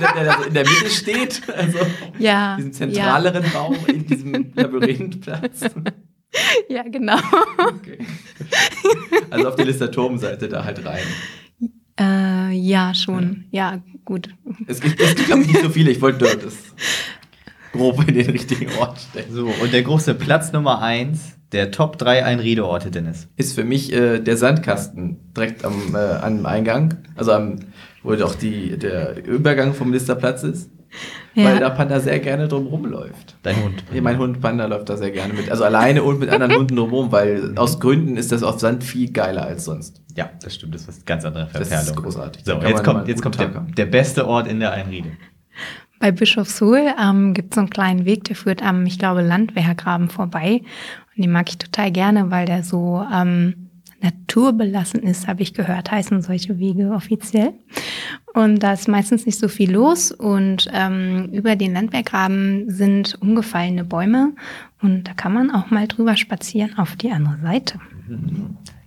der, 0.00 0.12
der, 0.14 0.24
der 0.24 0.36
so 0.38 0.42
in 0.44 0.54
der 0.54 0.64
Mitte 0.64 0.90
steht. 0.90 1.42
Also 1.54 1.78
Ja. 2.18 2.56
diesen 2.56 2.72
zentraleren 2.72 3.44
Baum 3.52 3.76
in 3.88 4.06
diesem 4.06 4.52
Labyrinthplatz. 4.54 5.60
Ja, 5.62 5.70
ja 6.68 6.82
genau. 6.84 7.18
Okay. 7.58 7.98
Also 9.30 9.48
auf 9.48 9.56
der 9.56 9.64
Listerturmseite 9.66 10.48
da 10.48 10.64
halt 10.64 10.84
rein. 10.84 11.02
äh, 11.98 12.52
ja, 12.56 12.94
schon. 12.94 13.44
Ja, 13.50 13.82
gut. 14.04 14.28
Es 14.66 14.80
gibt, 14.80 15.00
es 15.00 15.14
gibt 15.16 15.26
glaube 15.26 15.42
ich, 15.42 15.48
nicht 15.48 15.62
so 15.62 15.70
viele. 15.70 15.90
Ich 15.90 16.00
wollte 16.00 16.24
das 16.36 16.54
grob 17.74 18.08
in 18.08 18.14
den 18.14 18.30
richtigen 18.30 18.70
Ort 18.78 18.98
stellen. 18.98 19.26
So, 19.30 19.46
und 19.46 19.72
der 19.72 19.82
große 19.82 20.14
Platz 20.14 20.52
Nummer 20.52 20.80
1 20.80 21.34
der 21.52 21.70
Top 21.70 21.98
3 21.98 22.24
Einriedeorte, 22.24 22.90
Dennis. 22.90 23.28
Ist 23.36 23.54
für 23.54 23.64
mich 23.64 23.92
äh, 23.92 24.18
der 24.18 24.36
Sandkasten 24.36 25.32
direkt 25.36 25.64
am, 25.64 25.94
äh, 25.94 25.98
am 25.98 26.46
Eingang. 26.46 26.96
Also 27.14 27.32
am, 27.32 27.56
wo 28.02 28.14
doch 28.16 28.34
die, 28.34 28.76
der 28.78 29.24
Übergang 29.24 29.74
vom 29.74 29.92
Listerplatz 29.92 30.42
ist. 30.42 30.70
Weil 31.34 31.58
da 31.58 31.70
Panda 31.70 31.98
sehr 31.98 32.20
gerne 32.20 32.46
drum 32.46 32.66
rumläuft. 32.68 33.36
Dein 33.42 33.62
Hund. 33.62 33.84
Ja, 33.92 34.00
mein 34.00 34.18
Hund 34.18 34.40
Panda 34.40 34.66
läuft 34.66 34.88
da 34.88 34.96
sehr 34.96 35.10
gerne 35.10 35.32
mit. 35.34 35.50
Also 35.50 35.64
alleine 35.64 36.04
und 36.04 36.20
mit 36.20 36.30
anderen 36.30 36.54
Hunden 36.58 36.76
drumherum, 36.76 37.10
weil 37.10 37.56
aus 37.56 37.80
Gründen 37.80 38.16
ist 38.16 38.30
das 38.30 38.44
auf 38.44 38.60
Sand 38.60 38.84
viel 38.84 39.10
geiler 39.10 39.44
als 39.44 39.64
sonst. 39.64 40.00
Ja, 40.16 40.30
das 40.42 40.54
stimmt, 40.54 40.76
das 40.76 40.82
ist 40.82 40.88
was 40.88 41.04
ganz 41.04 41.24
anderes. 41.24 41.48
Das 41.52 41.88
ist 41.88 41.96
großartig. 41.96 42.44
So, 42.44 42.60
jetzt 42.60 42.84
kommt, 42.84 43.08
jetzt 43.08 43.22
kommt 43.22 43.40
der, 43.40 43.48
der 43.48 43.86
beste 43.86 44.28
Ort 44.28 44.46
in 44.46 44.60
der 44.60 44.70
Einriede. 44.70 45.10
Bei 46.04 46.12
Bischofshohl 46.12 46.92
ähm, 47.00 47.32
gibt 47.32 47.52
es 47.52 47.54
so 47.54 47.62
einen 47.62 47.70
kleinen 47.70 48.04
Weg, 48.04 48.24
der 48.24 48.36
führt 48.36 48.62
am, 48.62 48.84
ich 48.84 48.98
glaube, 48.98 49.22
Landwehrgraben 49.22 50.10
vorbei. 50.10 50.60
Und 51.16 51.24
den 51.24 51.32
mag 51.32 51.48
ich 51.48 51.56
total 51.56 51.90
gerne, 51.92 52.30
weil 52.30 52.44
der 52.44 52.62
so 52.62 53.02
ähm, 53.10 53.70
naturbelassen 54.02 55.02
ist, 55.02 55.26
habe 55.28 55.40
ich 55.40 55.54
gehört, 55.54 55.90
heißen 55.90 56.20
solche 56.20 56.58
Wege 56.58 56.90
offiziell. 56.90 57.54
Und 58.34 58.62
da 58.62 58.74
ist 58.74 58.86
meistens 58.86 59.24
nicht 59.24 59.38
so 59.38 59.48
viel 59.48 59.72
los 59.72 60.12
und 60.12 60.68
ähm, 60.74 61.30
über 61.32 61.56
den 61.56 61.72
Landwehrgraben 61.72 62.68
sind 62.68 63.16
umgefallene 63.22 63.84
Bäume 63.84 64.34
und 64.82 65.04
da 65.04 65.14
kann 65.14 65.32
man 65.32 65.50
auch 65.50 65.70
mal 65.70 65.88
drüber 65.88 66.16
spazieren 66.16 66.76
auf 66.76 66.96
die 66.96 67.12
andere 67.12 67.38
Seite. 67.40 67.80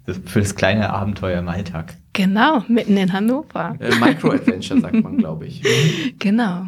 Das 0.06 0.22
für 0.24 0.42
das 0.42 0.56
kleine 0.56 0.92
Abenteuer 0.92 1.40
im 1.40 1.50
Alltag. 1.50 1.96
Genau, 2.14 2.64
mitten 2.68 2.96
in 2.96 3.12
Hannover. 3.12 3.76
Äh, 3.80 3.96
Micro-Adventure 3.96 4.82
sagt 4.82 5.02
man, 5.02 5.18
glaube 5.18 5.48
ich. 5.48 5.64
Genau. 6.20 6.68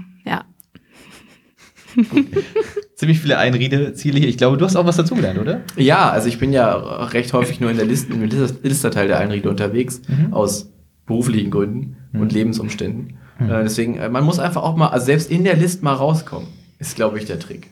Ziemlich 2.95 3.19
viele 3.19 3.38
Einriedeziele 3.38 4.19
hier. 4.19 4.28
Ich 4.30 4.38
glaube, 4.38 4.58
du 4.58 4.65
hast 4.65 4.75
auch 4.75 4.86
was 4.86 4.97
dazugelernt, 4.97 5.39
oder? 5.39 5.62
Ja, 5.78 6.10
also 6.10 6.28
ich 6.28 6.38
bin 6.39 6.52
ja 6.54 6.73
recht 7.06 7.32
häufig 7.34 7.60
nur 7.60 7.71
in 7.71 7.78
der 7.78 7.86
Liste, 7.86 8.13
im 8.13 8.23
Listerteil 8.63 9.08
der 9.08 9.19
Einriede 9.19 9.49
unterwegs, 9.49 10.02
Mhm. 10.08 10.34
aus 10.34 10.71
beruflichen 11.06 11.49
Gründen 11.52 11.97
und 12.13 12.32
Lebensumständen. 12.34 13.17
Mhm. 13.39 13.49
Äh, 13.49 13.63
deswegen, 13.63 13.97
äh, 13.97 14.10
man 14.10 14.23
muss 14.23 14.39
einfach 14.39 14.63
auch 14.63 14.75
mal, 14.75 14.88
also 14.89 15.06
selbst 15.06 15.32
in 15.32 15.43
der 15.43 15.56
List 15.56 15.82
mal 15.82 15.93
rauskommen, 15.93 16.47
ist, 16.78 16.95
glaube 16.95 17.17
ich, 17.19 17.25
der 17.25 17.39
Trick. 17.39 17.69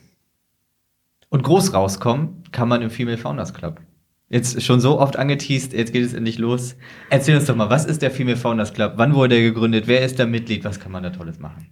Und 1.30 1.44
groß 1.44 1.74
rauskommen 1.74 2.44
kann 2.52 2.70
man 2.70 2.82
im 2.82 2.90
Female 2.90 3.18
Founders 3.18 3.54
Club. 3.54 3.82
Jetzt 4.30 4.62
schon 4.64 4.80
so 4.82 5.00
oft 5.00 5.18
angeteased, 5.18 5.74
jetzt 5.74 5.94
geht 5.94 6.06
es 6.06 6.14
endlich 6.14 6.38
los. 6.38 6.76
Erzähl 7.10 7.36
uns 7.36 7.46
doch 7.46 7.56
mal, 7.56 7.70
was 7.70 7.86
ist 7.86 8.02
der 8.02 8.12
Female 8.12 8.38
Founders 8.38 8.74
Club? 8.74 8.94
Wann 8.96 9.14
wurde 9.14 9.36
er 9.36 9.42
gegründet? 9.42 9.88
Wer 9.88 10.02
ist 10.04 10.20
da 10.20 10.26
Mitglied? 10.26 10.64
Was 10.66 10.80
kann 10.80 10.92
man 10.92 11.04
da 11.04 11.10
Tolles 11.12 11.40
machen? 11.40 11.68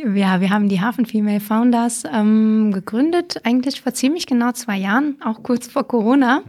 Ja, 0.00 0.40
wir 0.40 0.50
haben 0.50 0.68
die 0.68 0.80
Hafen 0.80 1.06
Female 1.06 1.40
Founders 1.40 2.04
ähm, 2.12 2.70
gegründet, 2.72 3.40
eigentlich 3.42 3.80
vor 3.80 3.92
ziemlich 3.94 4.26
genau 4.26 4.52
zwei 4.52 4.76
Jahren, 4.76 5.16
auch 5.24 5.42
kurz 5.42 5.66
vor 5.66 5.88
Corona. 5.88 6.42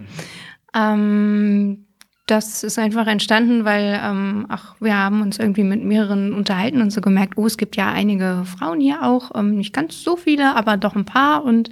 Ähm, 0.76 1.88
das 2.28 2.64
ist 2.64 2.78
einfach 2.78 3.08
entstanden, 3.08 3.66
weil 3.66 4.00
ähm, 4.04 4.46
ach, 4.50 4.76
wir 4.80 4.96
haben 4.96 5.24
uns 5.24 5.40
irgendwie 5.40 5.64
mit 5.64 5.84
mehreren 5.84 6.36
unterhalten 6.36 6.80
und 6.80 6.92
so 6.92 7.02
gemerkt, 7.02 7.40
oh, 7.40 7.48
es 7.48 7.58
gibt 7.58 7.76
ja 7.76 7.92
einige 7.92 8.44
Frauen 8.46 8.80
hier 8.80 9.02
auch, 9.02 9.32
ähm, 9.34 9.56
nicht 9.56 9.74
ganz 9.74 10.04
so 10.04 10.16
viele, 10.16 10.56
aber 10.56 10.78
doch 10.78 10.96
ein 10.96 11.06
paar 11.06 11.44
und 11.44 11.72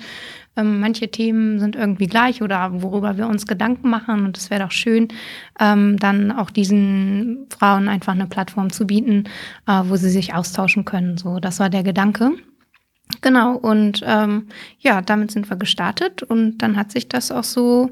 ähm, 0.58 0.80
manche 0.80 1.10
Themen 1.10 1.60
sind 1.60 1.76
irgendwie 1.76 2.08
gleich 2.08 2.42
oder 2.42 2.82
worüber 2.82 3.18
wir 3.18 3.28
uns 3.28 3.48
Gedanken 3.48 3.90
machen 3.90 4.26
und 4.26 4.38
es 4.38 4.50
wäre 4.50 4.64
doch 4.64 4.72
schön, 4.72 5.08
ähm, 5.60 5.98
dann 5.98 6.32
auch 6.32 6.50
diesen 6.50 7.48
Frauen 7.50 7.88
einfach 7.88 8.14
eine 8.14 8.28
Plattform 8.28 8.72
zu 8.72 8.88
bieten, 8.88 9.26
äh, 9.68 9.84
wo 9.86 9.96
sie 9.96 10.10
sich 10.10 10.34
austauschen 10.34 10.86
können. 10.86 11.18
So, 11.18 11.40
das 11.40 11.60
war 11.60 11.70
der 11.70 11.84
Gedanke. 11.84 12.32
Genau, 13.22 13.56
und 13.56 14.04
ähm, 14.06 14.48
ja, 14.80 15.02
damit 15.02 15.32
sind 15.32 15.50
wir 15.50 15.58
gestartet 15.58 16.24
und 16.24 16.58
dann 16.58 16.76
hat 16.76 16.92
sich 16.92 17.08
das 17.08 17.32
auch 17.32 17.46
so 17.46 17.92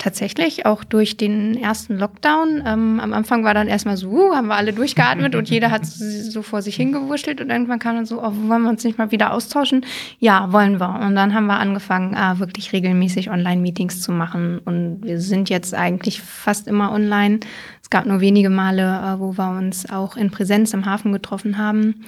tatsächlich 0.00 0.66
auch 0.66 0.82
durch 0.82 1.16
den 1.16 1.56
ersten 1.56 1.98
Lockdown. 1.98 2.62
Ähm, 2.66 3.00
am 3.00 3.12
Anfang 3.12 3.44
war 3.44 3.54
dann 3.54 3.68
erstmal 3.68 3.96
so, 3.96 4.08
uh, 4.08 4.34
haben 4.34 4.48
wir 4.48 4.56
alle 4.56 4.72
durchgeatmet 4.72 5.34
und 5.34 5.48
jeder 5.48 5.70
hat 5.70 5.86
so 5.86 6.42
vor 6.42 6.62
sich 6.62 6.74
hingewurschtelt 6.76 7.40
und 7.40 7.50
irgendwann 7.50 7.78
kam 7.78 7.96
dann 7.96 8.06
so, 8.06 8.20
oh, 8.20 8.32
wollen 8.48 8.62
wir 8.62 8.70
uns 8.70 8.82
nicht 8.82 8.98
mal 8.98 9.12
wieder 9.12 9.32
austauschen? 9.32 9.84
Ja, 10.18 10.52
wollen 10.52 10.80
wir. 10.80 11.00
Und 11.00 11.14
dann 11.14 11.34
haben 11.34 11.46
wir 11.46 11.58
angefangen, 11.58 12.14
äh, 12.14 12.38
wirklich 12.38 12.72
regelmäßig 12.72 13.30
Online-Meetings 13.30 14.00
zu 14.00 14.10
machen 14.10 14.58
und 14.64 15.04
wir 15.04 15.20
sind 15.20 15.50
jetzt 15.50 15.74
eigentlich 15.74 16.20
fast 16.22 16.66
immer 16.66 16.92
online. 16.92 17.40
Es 17.82 17.90
gab 17.90 18.06
nur 18.06 18.20
wenige 18.20 18.50
Male, 18.50 18.82
äh, 18.82 19.20
wo 19.20 19.36
wir 19.36 19.50
uns 19.50 19.90
auch 19.90 20.16
in 20.16 20.30
Präsenz 20.30 20.72
im 20.72 20.86
Hafen 20.86 21.12
getroffen 21.12 21.58
haben. 21.58 22.06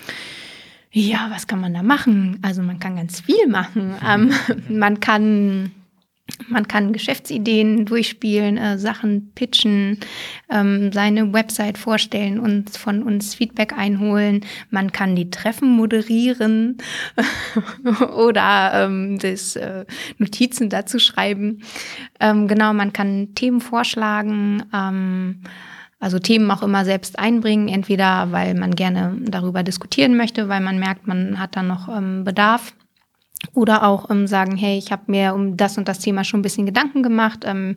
Ja, 0.91 1.29
was 1.31 1.47
kann 1.47 1.61
man 1.61 1.75
da 1.75 1.83
machen? 1.83 2.39
Also 2.43 2.63
man 2.63 2.79
kann 2.79 2.97
ganz 2.97 3.21
viel 3.21 3.49
machen. 3.49 3.95
Ähm, 4.07 4.33
man 4.69 5.01
kann 5.01 5.73
man 6.49 6.69
kann 6.69 6.93
Geschäftsideen 6.93 7.85
durchspielen, 7.85 8.57
äh, 8.57 8.79
Sachen 8.79 9.33
pitchen, 9.35 9.99
ähm, 10.51 10.93
seine 10.93 11.33
Website 11.33 11.79
vorstellen 11.79 12.39
und 12.39 12.71
von 12.71 13.03
uns 13.03 13.35
Feedback 13.35 13.73
einholen. 13.77 14.45
Man 14.71 14.93
kann 14.93 15.17
die 15.17 15.31
Treffen 15.31 15.69
moderieren 15.71 16.79
oder 18.17 18.73
ähm, 18.75 19.19
das, 19.19 19.57
äh, 19.57 19.85
Notizen 20.19 20.69
dazu 20.69 20.99
schreiben. 20.99 21.63
Ähm, 22.21 22.49
genau, 22.49 22.73
man 22.73 22.93
kann 22.93 23.35
Themen 23.35 23.61
vorschlagen. 23.61 24.63
Ähm, 24.73 25.43
also 26.03 26.19
Themen 26.19 26.51
auch 26.51 26.65
immer 26.65 26.85
selbst 26.85 27.19
einbringen, 27.19 27.69
entweder 27.69 28.33
weil 28.33 28.55
man 28.55 28.75
gerne 28.75 29.17
darüber 29.21 29.63
diskutieren 29.63 30.17
möchte, 30.17 30.49
weil 30.49 30.61
man 30.61 30.81
merkt, 30.81 31.07
man 31.07 31.39
hat 31.39 31.55
da 31.55 31.63
noch 31.63 31.89
ähm, 31.89 32.25
Bedarf. 32.25 32.75
Oder 33.55 33.85
auch 33.85 34.09
ähm, 34.11 34.27
sagen, 34.27 34.57
hey, 34.57 34.79
ich 34.79 34.93
habe 34.93 35.03
mir 35.07 35.35
um 35.35 35.57
das 35.57 35.77
und 35.77 35.89
das 35.89 35.99
Thema 35.99 36.25
schon 36.25 36.41
ein 36.41 36.45
bisschen 36.45 36.67
Gedanken 36.67 37.03
gemacht. 37.03 37.45
Ähm, 37.45 37.77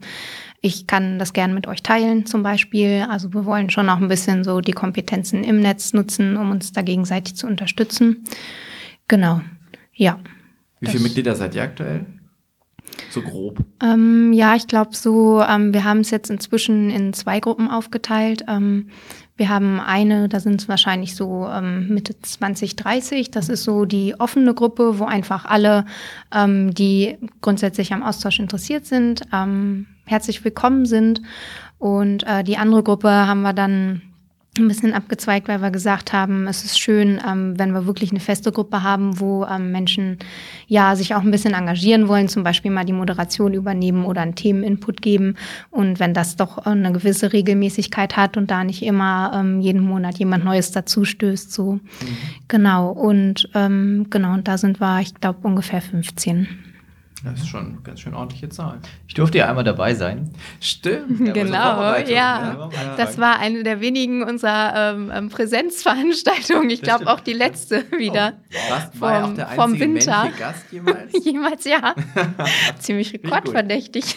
ich 0.62 0.88
kann 0.88 1.20
das 1.20 1.34
gerne 1.34 1.54
mit 1.54 1.68
euch 1.68 1.84
teilen 1.84 2.26
zum 2.26 2.44
Beispiel. 2.44 3.06
Also 3.10 3.34
wir 3.34 3.46
wollen 3.46 3.70
schon 3.70 3.90
auch 3.90 3.98
ein 3.98 4.08
bisschen 4.08 4.44
so 4.44 4.62
die 4.62 4.72
Kompetenzen 4.72 5.44
im 5.44 5.60
Netz 5.60 5.94
nutzen, 5.94 6.38
um 6.38 6.52
uns 6.52 6.72
da 6.72 6.82
gegenseitig 6.82 7.36
zu 7.36 7.48
unterstützen. 7.48 8.24
Genau, 9.08 9.42
ja. 9.94 10.20
Wie 10.80 10.88
viele 10.88 11.04
Mitglieder 11.04 11.36
seid 11.36 11.56
ihr 11.56 11.64
aktuell? 11.64 12.06
So 13.10 13.22
grob. 13.22 13.64
Ähm, 13.82 14.34
ja, 14.34 14.56
ich 14.56 14.68
glaube 14.68 14.96
so, 14.96 15.42
ähm, 15.42 15.74
wir 15.74 15.84
haben 15.84 16.00
es 16.00 16.12
jetzt 16.12 16.30
inzwischen 16.30 16.90
in 16.90 17.14
zwei 17.14 17.40
Gruppen 17.40 17.70
aufgeteilt. 17.70 18.46
Ähm, 18.48 18.90
wir 19.38 19.50
haben 19.50 19.82
eine, 19.82 20.30
da 20.30 20.40
sind 20.40 20.62
es 20.62 20.70
wahrscheinlich 20.70 21.16
so 21.16 21.48
ähm, 21.48 21.90
Mitte 21.90 22.20
20, 22.20 22.76
30. 22.78 23.32
Das 23.32 23.50
ist 23.50 23.64
so 23.64 23.86
die 23.86 24.18
offene 24.20 24.54
Gruppe, 24.54 24.98
wo 25.00 25.06
einfach 25.06 25.46
alle, 25.46 25.86
ähm, 26.34 26.74
die 26.74 27.18
grundsätzlich 27.42 27.94
am 27.94 28.02
Austausch 28.02 28.40
interessiert 28.40 28.86
sind, 28.86 29.24
ähm, 29.34 29.88
herzlich 30.06 30.44
willkommen 30.46 30.86
sind. 30.86 31.22
Und 31.80 32.24
äh, 32.26 32.44
die 32.44 32.58
andere 32.58 32.84
Gruppe 32.84 33.10
haben 33.10 33.42
wir 33.42 33.54
dann 33.54 34.02
ein 34.58 34.68
bisschen 34.68 34.94
abgezweigt, 34.94 35.48
weil 35.48 35.62
wir 35.62 35.72
gesagt 35.72 36.14
haben, 36.14 36.48
es 36.48 36.64
ist 36.64 36.80
schön, 36.80 37.20
ähm, 37.28 37.58
wenn 37.58 37.74
wir 37.74 37.86
wirklich 37.86 38.12
eine 38.12 38.20
feste 38.20 38.52
Gruppe 38.52 38.84
haben, 38.84 39.20
wo 39.20 39.46
ähm, 39.46 39.72
Menschen 39.72 40.20
ja 40.68 40.96
sich 40.96 41.16
auch 41.16 41.22
ein 41.22 41.32
bisschen 41.32 41.54
engagieren 41.54 42.08
wollen, 42.08 42.28
zum 42.28 42.44
Beispiel 42.44 42.72
mal 42.72 42.86
die 42.86 42.94
Moderation 42.94 43.54
übernehmen 43.54 44.06
oder 44.06 44.22
einen 44.22 44.36
Themeninput 44.36 45.02
geben. 45.02 45.36
Und 45.72 46.00
wenn 46.00 46.14
das 46.14 46.36
doch 46.36 46.60
eine 46.60 46.92
gewisse 46.92 47.34
Regelmäßigkeit 47.34 48.16
hat 48.16 48.38
und 48.38 48.52
da 48.52 48.64
nicht 48.64 48.84
immer 48.84 49.32
ähm, 49.36 49.60
jeden 49.60 49.82
Monat 49.82 50.18
jemand 50.18 50.46
Neues 50.46 50.72
dazu 50.72 51.06
stößt, 51.06 51.52
so 51.52 51.80
genau. 52.48 52.92
Und 52.92 53.50
ähm, 53.54 54.08
genau, 54.10 54.34
und 54.34 54.48
da 54.48 54.58
sind 54.58 54.80
wir, 54.80 55.00
ich 55.02 55.14
glaube, 55.16 55.40
ungefähr 55.44 55.82
15. 55.82 56.75
Das 57.26 57.40
ist 57.42 57.48
schon 57.48 57.66
eine 57.66 57.78
ganz 57.84 58.00
schön 58.02 58.14
ordentliche 58.14 58.50
Zahl. 58.50 58.80
Ich 59.08 59.14
durfte 59.16 59.40
ja 59.40 59.48
einmal 59.50 59.64
dabei 59.64 59.94
sein. 59.94 60.32
Stimmt. 60.62 61.20
Ja, 61.26 61.32
aber 61.34 61.40
so 61.40 61.46
Genau, 61.46 61.64
Vorbereitung, 61.74 62.16
ja. 62.16 62.54
ne? 62.54 62.70
Das 62.98 63.18
war 63.18 63.40
eine 63.40 63.64
der 63.64 63.82
wenigen 63.82 64.24
unserer 64.24 64.94
ähm, 64.96 65.12
ähm, 65.14 65.30
Präsenzveranstaltungen. 65.30 66.70
Ich 66.70 66.82
glaube 66.82 67.08
auch 67.08 67.20
die 67.20 67.34
letzte 67.34 67.84
wieder. 67.98 68.34
Was, 68.70 69.02
war 69.02 69.14
er 69.14 69.20
auch 69.24 69.28
Vom- 69.28 69.36
der 69.36 69.48
vom 69.48 69.64
einzige 69.74 69.80
Winter. 69.94 70.18
männliche 70.24 70.40
Gast 70.40 70.66
jemals? 70.72 71.12
Jemals 71.26 71.66
ja. 71.66 71.96
Ziemlich 72.80 73.14
rekordverdächtig. 73.14 74.16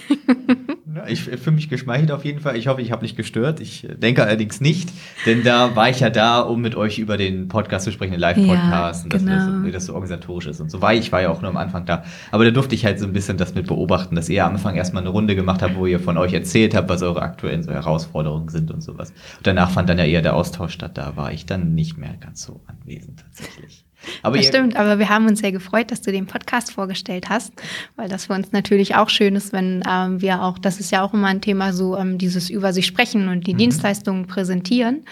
Ich 1.06 1.22
fühle 1.22 1.56
mich 1.56 1.68
geschmeichelt 1.68 2.10
auf 2.10 2.24
jeden 2.24 2.40
Fall. 2.40 2.56
Ich 2.56 2.68
hoffe, 2.68 2.80
ich 2.82 2.92
habe 2.92 3.02
nicht 3.02 3.16
gestört. 3.16 3.60
Ich 3.60 3.86
denke 3.96 4.22
allerdings 4.24 4.60
nicht, 4.60 4.90
denn 5.26 5.42
da 5.42 5.76
war 5.76 5.88
ich 5.88 6.00
ja 6.00 6.10
da, 6.10 6.40
um 6.40 6.60
mit 6.60 6.74
euch 6.74 6.98
über 6.98 7.16
den 7.16 7.48
Podcast 7.48 7.84
zu 7.84 7.92
sprechen, 7.92 8.12
den 8.12 8.20
Live-Podcast 8.20 9.00
Ja, 9.00 9.04
und 9.04 9.12
das, 9.12 9.22
genau. 9.22 9.64
wie 9.66 9.70
das 9.70 9.86
so 9.86 9.94
organisatorisch 9.94 10.46
ist 10.46 10.60
und 10.60 10.70
so. 10.70 10.82
War 10.82 10.94
ich 10.94 11.12
war 11.12 11.22
ja 11.22 11.30
auch 11.30 11.40
nur 11.40 11.50
am 11.50 11.56
Anfang 11.56 11.86
da. 11.86 12.04
Aber 12.30 12.44
da 12.44 12.50
durfte 12.50 12.74
ich 12.74 12.84
halt 12.84 12.98
so 12.98 13.06
ein 13.06 13.12
bisschen 13.12 13.36
das 13.36 13.54
mit 13.54 13.66
beobachten, 13.66 14.16
dass 14.16 14.28
ihr 14.28 14.44
am 14.44 14.52
Anfang 14.52 14.76
erstmal 14.76 15.02
eine 15.02 15.10
Runde 15.10 15.34
gemacht 15.36 15.62
habt, 15.62 15.76
wo 15.76 15.86
ihr 15.86 16.00
von 16.00 16.18
euch 16.18 16.32
erzählt 16.32 16.74
habt, 16.74 16.88
was 16.88 17.02
eure 17.02 17.22
aktuellen 17.22 17.62
so 17.62 17.72
Herausforderungen 17.72 18.48
sind 18.48 18.70
und 18.70 18.82
sowas. 18.82 19.10
Und 19.10 19.46
danach 19.46 19.70
fand 19.70 19.88
dann 19.88 19.98
ja 19.98 20.04
eher 20.04 20.22
der 20.22 20.34
Austausch 20.34 20.72
statt. 20.72 20.98
Da 20.98 21.16
war 21.16 21.32
ich 21.32 21.46
dann 21.46 21.74
nicht 21.74 21.96
mehr 21.98 22.14
ganz 22.20 22.42
so 22.42 22.60
anwesend 22.66 23.20
tatsächlich. 23.20 23.87
Aber 24.22 24.36
Das 24.36 24.46
stimmt, 24.46 24.76
aber 24.76 24.98
wir 24.98 25.08
haben 25.08 25.26
uns 25.26 25.40
sehr 25.40 25.52
gefreut, 25.52 25.90
dass 25.90 26.02
du 26.02 26.12
den 26.12 26.26
Podcast 26.26 26.72
vorgestellt 26.72 27.28
hast, 27.28 27.52
weil 27.96 28.08
das 28.08 28.26
für 28.26 28.34
uns 28.34 28.52
natürlich 28.52 28.94
auch 28.94 29.08
schön 29.08 29.36
ist, 29.36 29.52
wenn 29.52 29.82
ähm, 29.88 30.20
wir 30.20 30.42
auch, 30.42 30.58
das 30.58 30.80
ist 30.80 30.90
ja 30.90 31.02
auch 31.02 31.14
immer 31.14 31.28
ein 31.28 31.40
Thema, 31.40 31.72
so 31.72 31.96
ähm, 31.96 32.18
dieses 32.18 32.50
über 32.50 32.72
sich 32.72 32.86
sprechen 32.86 33.28
und 33.28 33.46
die 33.46 33.54
Dienstleistungen 33.54 34.26
präsentieren. 34.26 35.04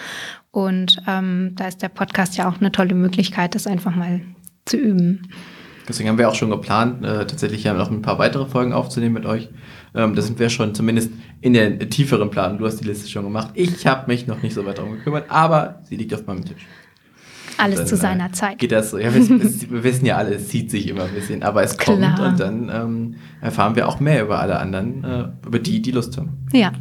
Und 0.50 1.02
ähm, 1.06 1.52
da 1.56 1.68
ist 1.68 1.82
der 1.82 1.88
Podcast 1.88 2.36
ja 2.36 2.48
auch 2.48 2.60
eine 2.60 2.72
tolle 2.72 2.94
Möglichkeit, 2.94 3.54
das 3.54 3.66
einfach 3.66 3.94
mal 3.94 4.22
zu 4.64 4.76
üben. 4.76 5.28
Deswegen 5.88 6.08
haben 6.08 6.18
wir 6.18 6.28
auch 6.28 6.34
schon 6.34 6.50
geplant, 6.50 7.04
äh, 7.04 7.26
tatsächlich 7.26 7.64
ja 7.64 7.72
noch 7.72 7.90
ein 7.90 8.02
paar 8.02 8.18
weitere 8.18 8.46
Folgen 8.46 8.72
aufzunehmen 8.72 9.14
mit 9.14 9.26
euch. 9.26 9.48
Ähm, 9.94 10.14
da 10.14 10.22
sind 10.22 10.38
wir 10.38 10.50
schon 10.50 10.74
zumindest 10.74 11.10
in 11.40 11.52
der 11.52 11.78
tieferen 11.90 12.30
Planung. 12.30 12.58
Du 12.58 12.66
hast 12.66 12.78
die 12.78 12.84
Liste 12.84 13.08
schon 13.08 13.24
gemacht. 13.24 13.50
Ich 13.54 13.86
habe 13.86 14.10
mich 14.10 14.26
noch 14.26 14.42
nicht 14.42 14.54
so 14.54 14.66
weit 14.66 14.78
darum 14.78 14.92
gekümmert, 14.92 15.26
aber 15.28 15.80
sie 15.84 15.96
liegt 15.96 16.12
auf 16.12 16.26
meinem 16.26 16.44
Tisch. 16.44 16.66
Alles 17.58 17.78
Dann, 17.78 17.86
zu 17.86 17.94
äh, 17.94 17.98
seiner 17.98 18.32
Zeit. 18.32 18.58
Geht 18.58 18.72
das 18.72 18.90
so? 18.90 18.98
Ja, 18.98 19.14
wir, 19.14 19.28
wir, 19.28 19.84
wissen 19.84 20.06
ja 20.06 20.16
alle, 20.16 20.34
es 20.34 20.48
zieht 20.48 20.70
sich 20.70 20.88
immer 20.88 21.04
ein 21.04 21.14
bisschen, 21.14 21.42
aber 21.42 21.62
es 21.62 21.78
kommt 21.78 21.98
Klar. 21.98 22.28
und 22.28 22.40
dann 22.40 22.70
ähm, 22.72 23.14
erfahren 23.40 23.76
wir 23.76 23.88
auch 23.88 24.00
mehr 24.00 24.22
über 24.22 24.40
alle 24.40 24.58
anderen, 24.58 25.04
äh, 25.04 25.28
über 25.46 25.58
die, 25.58 25.80
die 25.80 25.90
Lust 25.90 26.16
haben. 26.16 26.46
Ja, 26.52 26.72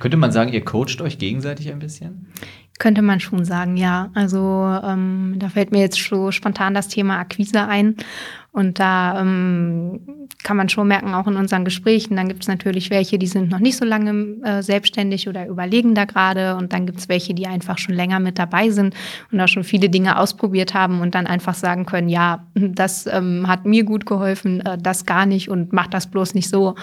könnte 0.00 0.16
man 0.16 0.32
sagen, 0.32 0.52
ihr 0.52 0.64
coacht 0.64 1.00
euch 1.00 1.18
gegenseitig 1.18 1.72
ein 1.72 1.78
bisschen? 1.78 2.26
könnte 2.78 3.02
man 3.02 3.20
schon 3.20 3.44
sagen, 3.44 3.76
ja. 3.76 4.10
Also 4.14 4.38
ähm, 4.84 5.36
da 5.38 5.48
fällt 5.48 5.70
mir 5.70 5.80
jetzt 5.80 6.02
so 6.02 6.30
spontan 6.30 6.74
das 6.74 6.88
Thema 6.88 7.18
Akquise 7.18 7.66
ein. 7.66 7.96
Und 8.54 8.78
da 8.78 9.20
ähm, 9.20 10.28
kann 10.44 10.56
man 10.56 10.68
schon 10.68 10.86
merken, 10.86 11.12
auch 11.12 11.26
in 11.26 11.34
unseren 11.34 11.64
Gesprächen, 11.64 12.14
dann 12.14 12.28
gibt 12.28 12.42
es 12.42 12.48
natürlich 12.48 12.88
welche, 12.88 13.18
die 13.18 13.26
sind 13.26 13.50
noch 13.50 13.58
nicht 13.58 13.76
so 13.76 13.84
lange 13.84 14.12
äh, 14.44 14.62
selbstständig 14.62 15.28
oder 15.28 15.48
überlegen 15.48 15.96
da 15.96 16.04
gerade. 16.04 16.54
Und 16.54 16.72
dann 16.72 16.86
gibt 16.86 17.00
es 17.00 17.08
welche, 17.08 17.34
die 17.34 17.48
einfach 17.48 17.78
schon 17.78 17.96
länger 17.96 18.20
mit 18.20 18.38
dabei 18.38 18.70
sind 18.70 18.94
und 19.32 19.40
auch 19.40 19.48
schon 19.48 19.64
viele 19.64 19.88
Dinge 19.88 20.20
ausprobiert 20.20 20.72
haben 20.72 21.00
und 21.00 21.16
dann 21.16 21.26
einfach 21.26 21.54
sagen 21.54 21.84
können, 21.84 22.08
ja, 22.08 22.46
das 22.54 23.08
ähm, 23.08 23.48
hat 23.48 23.64
mir 23.64 23.82
gut 23.82 24.06
geholfen, 24.06 24.60
äh, 24.60 24.78
das 24.78 25.04
gar 25.04 25.26
nicht 25.26 25.48
und 25.48 25.72
mach 25.72 25.88
das 25.88 26.08
bloß 26.08 26.34
nicht 26.34 26.48
so. 26.48 26.76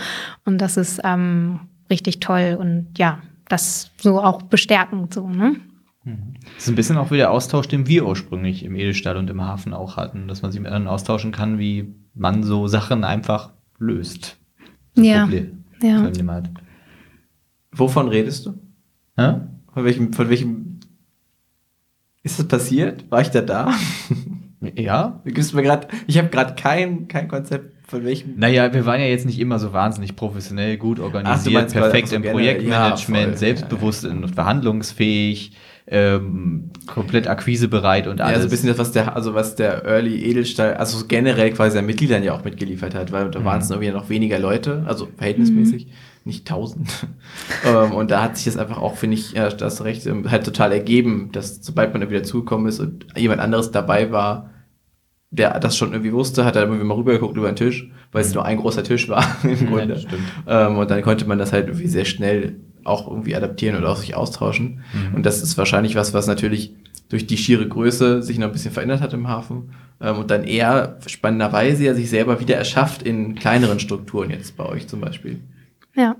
Und 0.43 0.57
das 0.57 0.75
ist 0.75 0.99
ähm, 1.05 1.61
richtig 1.89 2.19
toll 2.19 2.57
und 2.59 2.89
ja, 2.97 3.19
das 3.47 3.91
so 3.97 4.21
auch 4.21 4.41
bestärkend 4.41 5.13
so, 5.13 5.29
ne? 5.29 5.55
Das 6.03 6.63
ist 6.63 6.69
ein 6.69 6.75
bisschen 6.75 6.97
auch 6.97 7.11
wie 7.11 7.17
der 7.17 7.31
Austausch, 7.31 7.67
den 7.67 7.87
wir 7.87 8.07
ursprünglich 8.07 8.63
im 8.65 8.75
Edelstahl 8.75 9.17
und 9.17 9.29
im 9.29 9.41
Hafen 9.41 9.73
auch 9.73 9.97
hatten, 9.97 10.27
dass 10.27 10.41
man 10.41 10.51
sich 10.51 10.59
mit 10.59 10.71
anderen 10.71 10.87
austauschen 10.87 11.31
kann, 11.31 11.59
wie 11.59 11.93
man 12.15 12.43
so 12.43 12.67
Sachen 12.67 13.03
einfach 13.03 13.51
löst. 13.77 14.37
Das 14.95 15.05
Ja. 15.05 15.21
Problem, 15.23 15.63
Ja. 15.81 16.01
Problem 16.01 16.31
hat. 16.31 16.49
Wovon 17.71 18.07
redest 18.07 18.47
du? 18.47 18.53
Hä? 19.15 19.35
Von 19.73 19.83
welchem, 19.85 20.11
von 20.13 20.29
welchem 20.29 20.79
ist 22.23 22.39
das 22.39 22.47
passiert? 22.47 23.09
War 23.11 23.21
ich 23.21 23.29
da 23.29 23.41
da? 23.41 23.71
Ja? 24.75 25.21
Du 25.25 25.31
gibst 25.31 25.55
mir 25.55 25.63
gerade, 25.63 25.87
ich 26.05 26.19
habe 26.19 26.27
gerade 26.29 26.53
kein, 26.53 27.07
kein 27.07 27.27
Konzept 27.27 27.73
von 27.89 28.03
welchem. 28.05 28.37
Naja, 28.37 28.71
wir 28.71 28.85
waren 28.85 28.99
ja 28.99 29.07
jetzt 29.07 29.25
nicht 29.25 29.39
immer 29.39 29.57
so 29.57 29.73
wahnsinnig 29.73 30.15
professionell, 30.15 30.77
gut 30.77 30.99
organisiert, 30.99 31.53
meinst, 31.55 31.73
weil 31.75 31.81
perfekt 31.81 32.11
im 32.13 32.21
Projektmanagement, 32.21 33.31
ja, 33.31 33.37
selbstbewusst 33.37 34.05
und 34.05 34.29
verhandlungsfähig, 34.29 35.53
ähm, 35.87 36.69
komplett 36.87 37.27
akquisebereit 37.27 38.07
und 38.07 38.19
Ja, 38.19 38.25
alles. 38.25 38.39
so 38.41 38.47
ein 38.47 38.49
bisschen 38.51 38.69
das, 38.69 38.77
was 38.77 38.91
der, 38.91 39.15
also 39.15 39.33
was 39.33 39.55
der 39.55 39.83
Early 39.85 40.23
Edelstahl, 40.23 40.75
also 40.75 41.05
generell 41.07 41.51
quasi 41.51 41.75
seinen 41.75 41.87
Mitgliedern 41.87 42.23
ja 42.23 42.33
auch 42.33 42.43
mitgeliefert 42.43 42.95
hat, 42.95 43.11
weil 43.11 43.29
da 43.31 43.43
waren 43.43 43.61
es 43.61 43.69
irgendwie 43.69 43.91
noch 43.91 44.09
weniger 44.09 44.39
Leute, 44.39 44.83
also 44.87 45.07
verhältnismäßig, 45.17 45.87
nicht 46.23 46.47
tausend. 46.47 46.89
ähm, 47.65 47.91
und 47.93 48.11
da 48.11 48.21
hat 48.23 48.37
sich 48.37 48.45
das 48.45 48.57
einfach 48.57 48.77
auch, 48.77 48.95
finde 48.95 49.17
ich, 49.17 49.33
ja, 49.33 49.49
das 49.49 49.83
recht, 49.83 50.05
ähm, 50.05 50.29
halt 50.29 50.45
total 50.45 50.71
ergeben, 50.71 51.29
dass 51.31 51.63
sobald 51.63 51.93
man 51.93 52.01
irgendwie 52.03 52.19
dazugekommen 52.19 52.67
ist 52.67 52.79
und 52.79 53.05
jemand 53.17 53.41
anderes 53.41 53.71
dabei 53.71 54.11
war, 54.11 54.49
der 55.33 55.59
das 55.59 55.77
schon 55.77 55.93
irgendwie 55.93 56.11
wusste, 56.13 56.43
hat 56.45 56.57
er 56.57 56.63
irgendwie 56.63 56.83
mal 56.83 56.93
rübergeguckt 56.95 57.37
über 57.37 57.47
den 57.49 57.55
Tisch, 57.55 57.89
weil 58.11 58.21
es 58.21 58.33
nur 58.33 58.45
ein 58.45 58.57
großer 58.57 58.83
Tisch 58.83 59.07
war 59.09 59.23
im 59.43 59.49
Ja, 59.49 59.65
Grunde. 59.65 59.97
stimmt. 59.97 60.21
Ähm, 60.45 60.77
und 60.77 60.91
dann 60.91 61.01
konnte 61.01 61.25
man 61.25 61.39
das 61.39 61.53
halt 61.53 61.67
irgendwie 61.67 61.87
sehr 61.87 62.05
schnell 62.05 62.57
auch 62.83 63.07
irgendwie 63.07 63.35
adaptieren 63.35 63.77
oder 63.77 63.89
auch 63.89 63.97
sich 63.97 64.15
austauschen. 64.15 64.81
Mhm. 64.93 65.15
Und 65.15 65.25
das 65.25 65.41
ist 65.41 65.57
wahrscheinlich 65.57 65.95
was, 65.95 66.13
was 66.13 66.27
natürlich 66.27 66.73
durch 67.09 67.27
die 67.27 67.37
schiere 67.37 67.67
Größe 67.67 68.23
sich 68.23 68.39
noch 68.39 68.47
ein 68.47 68.53
bisschen 68.53 68.71
verändert 68.71 69.01
hat 69.01 69.13
im 69.13 69.27
Hafen. 69.27 69.73
Ähm, 69.99 70.17
und 70.17 70.31
dann 70.31 70.43
eher 70.43 70.97
spannenderweise 71.05 71.83
ja 71.83 71.93
sich 71.93 72.09
selber 72.09 72.39
wieder 72.39 72.55
erschafft 72.55 73.03
in 73.03 73.35
kleineren 73.35 73.79
Strukturen, 73.79 74.29
jetzt 74.29 74.57
bei 74.57 74.65
euch 74.65 74.87
zum 74.87 75.01
Beispiel. 75.01 75.41
Ja, 75.95 76.15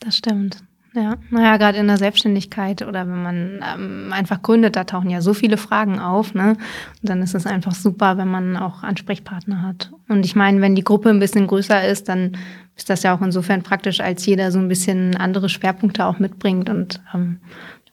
das 0.00 0.16
stimmt. 0.16 0.62
Ja, 0.94 1.16
naja, 1.28 1.58
gerade 1.58 1.76
in 1.76 1.88
der 1.88 1.98
Selbstständigkeit 1.98 2.80
oder 2.80 3.06
wenn 3.06 3.22
man 3.22 3.60
ähm, 3.74 4.12
einfach 4.14 4.40
gründet, 4.40 4.76
da 4.76 4.84
tauchen 4.84 5.10
ja 5.10 5.20
so 5.20 5.34
viele 5.34 5.58
Fragen 5.58 5.98
auf, 5.98 6.32
ne? 6.32 6.56
Und 7.02 7.10
dann 7.10 7.20
ist 7.20 7.34
es 7.34 7.44
einfach 7.44 7.74
super, 7.74 8.16
wenn 8.16 8.28
man 8.28 8.56
auch 8.56 8.82
Ansprechpartner 8.82 9.60
hat. 9.60 9.92
Und 10.08 10.24
ich 10.24 10.34
meine, 10.34 10.62
wenn 10.62 10.74
die 10.74 10.84
Gruppe 10.84 11.10
ein 11.10 11.18
bisschen 11.18 11.48
größer 11.48 11.86
ist, 11.86 12.08
dann 12.08 12.38
ist 12.76 12.90
das 12.90 13.02
ja 13.02 13.16
auch 13.16 13.22
insofern 13.22 13.62
praktisch, 13.62 14.00
als 14.00 14.26
jeder 14.26 14.52
so 14.52 14.58
ein 14.58 14.68
bisschen 14.68 15.16
andere 15.16 15.48
Schwerpunkte 15.48 16.04
auch 16.04 16.18
mitbringt 16.18 16.68
und 16.68 17.00
ähm, 17.14 17.38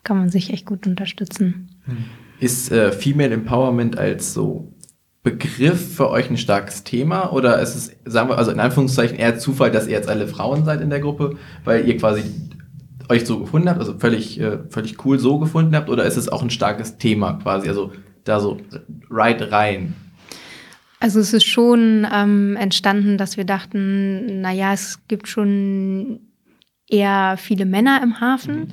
kann 0.04 0.18
man 0.18 0.30
sich 0.30 0.52
echt 0.52 0.66
gut 0.66 0.86
unterstützen. 0.86 1.70
Ist 2.40 2.72
äh, 2.72 2.92
Female 2.92 3.34
Empowerment 3.34 3.98
als 3.98 4.34
so 4.34 4.74
Begriff 5.24 5.96
für 5.96 6.10
euch 6.10 6.30
ein 6.30 6.38
starkes 6.38 6.84
Thema 6.84 7.32
oder 7.32 7.60
ist 7.62 7.76
es, 7.76 7.96
sagen 8.04 8.28
wir, 8.28 8.38
also 8.38 8.52
in 8.52 8.60
Anführungszeichen 8.60 9.18
eher 9.18 9.40
Zufall, 9.40 9.72
dass 9.72 9.88
ihr 9.88 9.94
jetzt 9.94 10.10
alle 10.10 10.28
Frauen 10.28 10.66
seid 10.66 10.82
in 10.82 10.90
der 10.90 11.00
Gruppe, 11.00 11.38
weil 11.64 11.88
ihr 11.88 11.98
quasi 11.98 12.24
euch 13.08 13.26
so 13.26 13.40
gefunden 13.40 13.70
habt, 13.70 13.80
also 13.80 13.98
völlig, 13.98 14.38
äh, 14.40 14.60
völlig 14.70 15.06
cool 15.06 15.18
so 15.20 15.40
gefunden 15.40 15.76
habt 15.78 15.90
oder 15.90 16.04
ist 16.04 16.18
es 16.18 16.28
auch 16.28 16.44
ein 16.44 16.50
starkes 16.50 16.98
Thema 16.98 17.34
quasi, 17.42 17.70
also 17.70 17.94
da 18.26 18.42
so 18.42 18.58
right 19.10 19.50
rein? 19.50 19.96
Also 21.04 21.20
es 21.20 21.34
ist 21.34 21.44
schon 21.44 22.08
ähm, 22.14 22.56
entstanden, 22.56 23.18
dass 23.18 23.36
wir 23.36 23.44
dachten, 23.44 24.40
naja, 24.40 24.72
es 24.72 25.06
gibt 25.10 25.28
schon 25.28 26.22
eher 26.88 27.36
viele 27.38 27.66
Männer 27.66 28.00
im 28.02 28.22
Hafen. 28.22 28.70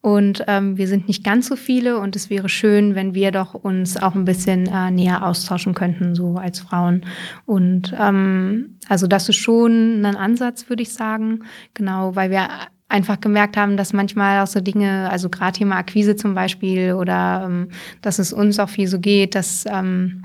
Und 0.00 0.44
ähm, 0.46 0.76
wir 0.76 0.86
sind 0.86 1.08
nicht 1.08 1.24
ganz 1.24 1.48
so 1.48 1.56
viele. 1.56 1.98
Und 1.98 2.14
es 2.14 2.30
wäre 2.30 2.48
schön, 2.48 2.94
wenn 2.94 3.14
wir 3.14 3.32
doch 3.32 3.54
uns 3.54 3.96
auch 3.96 4.14
ein 4.14 4.24
bisschen 4.24 4.66
äh, 4.66 4.92
näher 4.92 5.26
austauschen 5.26 5.74
könnten, 5.74 6.14
so 6.14 6.36
als 6.36 6.60
Frauen. 6.60 7.04
Und 7.46 7.92
ähm, 7.98 8.78
also 8.88 9.08
das 9.08 9.28
ist 9.28 9.38
schon 9.38 10.06
ein 10.06 10.14
Ansatz, 10.14 10.68
würde 10.68 10.84
ich 10.84 10.92
sagen, 10.92 11.40
genau, 11.74 12.14
weil 12.14 12.30
wir 12.30 12.48
einfach 12.88 13.20
gemerkt 13.20 13.56
haben, 13.56 13.76
dass 13.76 13.92
manchmal 13.92 14.40
auch 14.40 14.46
so 14.46 14.60
Dinge, 14.60 15.10
also 15.10 15.28
gerade 15.28 15.58
Thema 15.58 15.78
Akquise 15.78 16.14
zum 16.14 16.36
Beispiel 16.36 16.92
oder 16.92 17.42
ähm, 17.44 17.70
dass 18.02 18.20
es 18.20 18.32
uns 18.32 18.60
auch 18.60 18.68
viel 18.68 18.86
so 18.86 19.00
geht, 19.00 19.34
dass 19.34 19.64
ähm, 19.68 20.22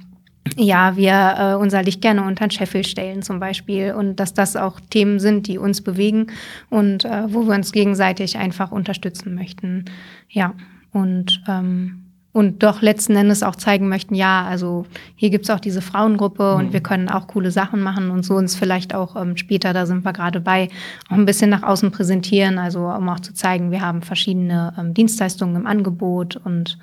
ja, 0.55 0.95
wir 0.95 1.35
äh, 1.37 1.55
unser 1.55 1.83
Licht 1.83 2.01
gerne 2.01 2.23
unter 2.23 2.45
den 2.47 2.51
Scheffel 2.51 2.85
stellen 2.85 3.21
zum 3.21 3.39
Beispiel 3.39 3.93
und 3.93 4.17
dass 4.17 4.33
das 4.33 4.55
auch 4.55 4.79
Themen 4.89 5.19
sind, 5.19 5.47
die 5.47 5.57
uns 5.57 5.81
bewegen 5.81 6.27
und 6.69 7.05
äh, 7.05 7.33
wo 7.33 7.47
wir 7.47 7.55
uns 7.55 7.71
gegenseitig 7.71 8.37
einfach 8.37 8.71
unterstützen 8.71 9.35
möchten. 9.35 9.85
Ja, 10.29 10.53
und, 10.91 11.41
ähm, 11.47 12.03
und 12.33 12.63
doch 12.63 12.81
letzten 12.81 13.15
Endes 13.15 13.41
auch 13.43 13.55
zeigen 13.55 13.89
möchten, 13.89 14.13
ja, 14.13 14.45
also 14.45 14.85
hier 15.15 15.29
gibt's 15.29 15.49
auch 15.49 15.59
diese 15.59 15.81
Frauengruppe 15.81 16.55
und 16.55 16.73
wir 16.73 16.81
können 16.81 17.09
auch 17.09 17.27
coole 17.27 17.51
Sachen 17.51 17.81
machen 17.81 18.11
und 18.11 18.23
so 18.23 18.35
uns 18.35 18.55
vielleicht 18.55 18.93
auch 18.93 19.15
ähm, 19.15 19.37
später, 19.37 19.73
da 19.73 19.85
sind 19.85 20.05
wir 20.05 20.13
gerade 20.13 20.39
bei, 20.39 20.69
auch 21.09 21.15
ein 21.15 21.25
bisschen 21.25 21.49
nach 21.49 21.63
außen 21.63 21.91
präsentieren, 21.91 22.59
also 22.59 22.87
um 22.87 23.09
auch 23.09 23.19
zu 23.19 23.33
zeigen, 23.33 23.71
wir 23.71 23.81
haben 23.81 24.01
verschiedene 24.01 24.73
ähm, 24.77 24.93
Dienstleistungen 24.93 25.55
im 25.55 25.65
Angebot 25.65 26.35
und 26.35 26.77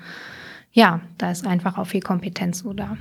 ja, 0.73 0.99
da 1.17 1.31
ist 1.31 1.47
einfach 1.47 1.77
auch 1.77 1.87
viel 1.87 2.01
Kompetenz 2.01 2.59
so 2.59 2.73
da. 2.73 2.97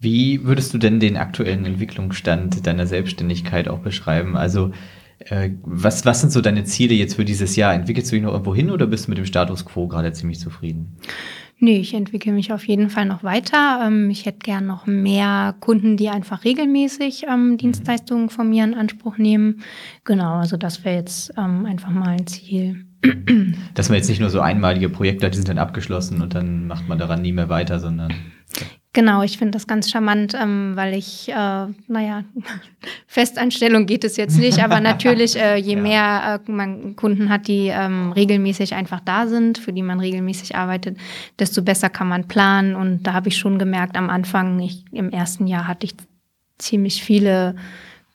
Wie 0.00 0.44
würdest 0.44 0.72
du 0.72 0.78
denn 0.78 0.98
den 0.98 1.18
aktuellen 1.18 1.66
Entwicklungsstand 1.66 2.66
deiner 2.66 2.86
Selbstständigkeit 2.86 3.68
auch 3.68 3.80
beschreiben? 3.80 4.34
Also, 4.34 4.72
äh, 5.18 5.50
was, 5.62 6.06
was 6.06 6.22
sind 6.22 6.30
so 6.30 6.40
deine 6.40 6.64
Ziele 6.64 6.94
jetzt 6.94 7.16
für 7.16 7.26
dieses 7.26 7.54
Jahr? 7.54 7.74
Entwickelst 7.74 8.10
du 8.10 8.16
dich 8.16 8.24
noch 8.24 8.32
irgendwo 8.32 8.54
hin 8.54 8.70
oder 8.70 8.86
bist 8.86 9.06
du 9.06 9.10
mit 9.10 9.18
dem 9.18 9.26
Status 9.26 9.66
quo 9.66 9.88
gerade 9.88 10.12
ziemlich 10.14 10.40
zufrieden? 10.40 10.96
Nee, 11.58 11.80
ich 11.80 11.92
entwickle 11.92 12.32
mich 12.32 12.54
auf 12.54 12.66
jeden 12.66 12.88
Fall 12.88 13.04
noch 13.04 13.22
weiter. 13.22 13.82
Ähm, 13.86 14.08
ich 14.08 14.24
hätte 14.24 14.38
gern 14.38 14.66
noch 14.66 14.86
mehr 14.86 15.54
Kunden, 15.60 15.98
die 15.98 16.08
einfach 16.08 16.44
regelmäßig 16.44 17.26
ähm, 17.28 17.58
Dienstleistungen 17.58 18.30
von 18.30 18.48
mir 18.48 18.64
in 18.64 18.72
Anspruch 18.72 19.18
nehmen. 19.18 19.60
Genau, 20.04 20.36
also 20.36 20.56
das 20.56 20.82
wäre 20.86 20.96
jetzt 20.96 21.34
ähm, 21.36 21.66
einfach 21.66 21.90
mal 21.90 22.08
ein 22.08 22.26
Ziel. 22.26 22.86
Dass 23.74 23.88
man 23.88 23.96
jetzt 23.96 24.08
nicht 24.08 24.20
nur 24.20 24.30
so 24.30 24.40
einmalige 24.40 24.88
Projekte 24.88 25.26
hat, 25.26 25.32
die 25.32 25.38
sind 25.38 25.48
dann 25.48 25.58
abgeschlossen 25.58 26.20
und 26.20 26.34
dann 26.34 26.66
macht 26.66 26.88
man 26.88 26.98
daran 26.98 27.22
nie 27.22 27.32
mehr 27.32 27.48
weiter, 27.48 27.78
sondern. 27.78 28.12
Genau, 28.92 29.22
ich 29.22 29.38
finde 29.38 29.52
das 29.52 29.68
ganz 29.68 29.88
charmant, 29.88 30.34
ähm, 30.34 30.72
weil 30.74 30.94
ich, 30.94 31.28
äh, 31.28 31.66
naja, 31.86 32.24
Festanstellung 33.06 33.86
geht 33.86 34.02
es 34.02 34.16
jetzt 34.16 34.36
nicht, 34.36 34.62
aber 34.64 34.80
natürlich, 34.80 35.36
äh, 35.36 35.56
je 35.56 35.74
Ja. 35.76 35.80
mehr 35.80 36.40
äh, 36.46 36.50
man 36.50 36.96
Kunden 36.96 37.28
hat, 37.28 37.46
die 37.46 37.68
ähm, 37.68 38.10
regelmäßig 38.10 38.74
einfach 38.74 38.98
da 38.98 39.28
sind, 39.28 39.58
für 39.58 39.72
die 39.72 39.82
man 39.82 40.00
regelmäßig 40.00 40.56
arbeitet, 40.56 40.98
desto 41.38 41.62
besser 41.62 41.88
kann 41.88 42.08
man 42.08 42.26
planen. 42.26 42.74
Und 42.74 43.04
da 43.04 43.12
habe 43.12 43.28
ich 43.28 43.38
schon 43.38 43.60
gemerkt, 43.60 43.96
am 43.96 44.10
Anfang, 44.10 44.58
ich, 44.58 44.84
im 44.90 45.10
ersten 45.10 45.46
Jahr 45.46 45.68
hatte 45.68 45.86
ich 45.86 45.94
ziemlich 46.58 47.04
viele 47.04 47.54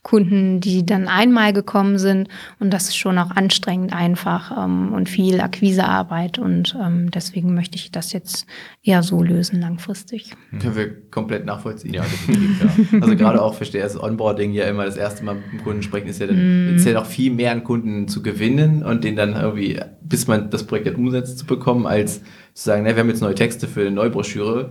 Kunden, 0.05 0.61
die 0.61 0.85
dann 0.85 1.07
einmal 1.07 1.51
gekommen 1.51 1.97
sind. 1.97 2.29
Und 2.59 2.71
das 2.71 2.89
ist 2.89 2.95
schon 2.95 3.17
auch 3.17 3.31
anstrengend 3.31 3.91
einfach 3.91 4.55
ähm, 4.55 4.93
und 4.93 5.09
viel 5.09 5.41
Akquisearbeit. 5.41 6.37
Und 6.37 6.77
ähm, 6.79 7.09
deswegen 7.09 7.55
möchte 7.55 7.75
ich 7.75 7.89
das 7.89 8.13
jetzt 8.13 8.45
eher 8.83 9.01
so 9.01 9.23
lösen 9.23 9.59
langfristig. 9.59 10.35
Können 10.61 10.75
wir 10.75 11.09
komplett 11.09 11.47
nachvollziehen. 11.47 11.95
Ja, 11.95 12.03
definitiv, 12.03 12.61
ja. 12.91 12.99
Also 13.01 13.15
gerade 13.15 13.41
auch 13.41 13.55
verstehe 13.55 13.81
das 13.81 13.99
Onboarding 13.99 14.53
ja 14.53 14.65
immer 14.65 14.85
das 14.85 14.95
erste 14.95 15.25
Mal 15.25 15.35
mit 15.35 15.51
dem 15.51 15.63
Kunden 15.63 15.81
sprechen, 15.81 16.07
ist 16.07 16.21
ja 16.21 16.27
dann, 16.27 16.75
ist 16.75 16.85
ja 16.85 16.93
noch 16.93 17.07
viel 17.07 17.33
mehr 17.33 17.49
einen 17.49 17.63
Kunden 17.63 18.07
zu 18.07 18.21
gewinnen 18.21 18.83
und 18.83 19.03
den 19.03 19.15
dann 19.15 19.33
irgendwie, 19.33 19.79
bis 20.03 20.27
man 20.27 20.51
das 20.51 20.67
Projekt 20.67 20.85
dann 20.85 20.95
umsetzt, 20.95 21.39
zu 21.39 21.47
bekommen, 21.47 21.87
als 21.87 22.21
zu 22.53 22.63
sagen, 22.63 22.83
ne, 22.83 22.95
wir 22.95 22.99
haben 22.99 23.09
jetzt 23.09 23.21
neue 23.21 23.33
Texte 23.33 23.67
für 23.67 23.87
eine 23.87 24.09
Broschüre. 24.11 24.69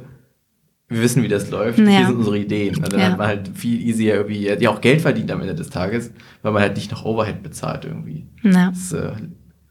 Wir 0.89 1.01
wissen, 1.01 1.23
wie 1.23 1.29
das 1.29 1.51
läuft. 1.51 1.79
Ja. 1.79 1.85
Hier 1.87 2.07
sind 2.07 2.17
unsere 2.17 2.39
Ideen. 2.39 2.77
Und 2.77 2.93
dann 2.93 3.01
Ja. 3.01 3.11
hat 3.11 3.19
man 3.19 3.27
halt 3.27 3.51
viel 3.55 3.81
easier 3.81 4.15
irgendwie, 4.17 4.47
ja 4.49 4.71
auch 4.71 4.81
Geld 4.81 5.01
verdient 5.01 5.31
am 5.31 5.41
Ende 5.41 5.55
des 5.55 5.71
Tages, 5.71 6.13
weil 6.43 6.53
man 6.53 6.61
halt 6.63 6.77
nicht 6.77 6.91
noch 6.91 7.05
Overhead 7.05 7.43
bezahlt 7.43 7.85
irgendwie. 7.85 8.27
Ja. 8.43 8.69
Das 8.69 8.79
ist 8.79 8.93
äh, 8.93 9.13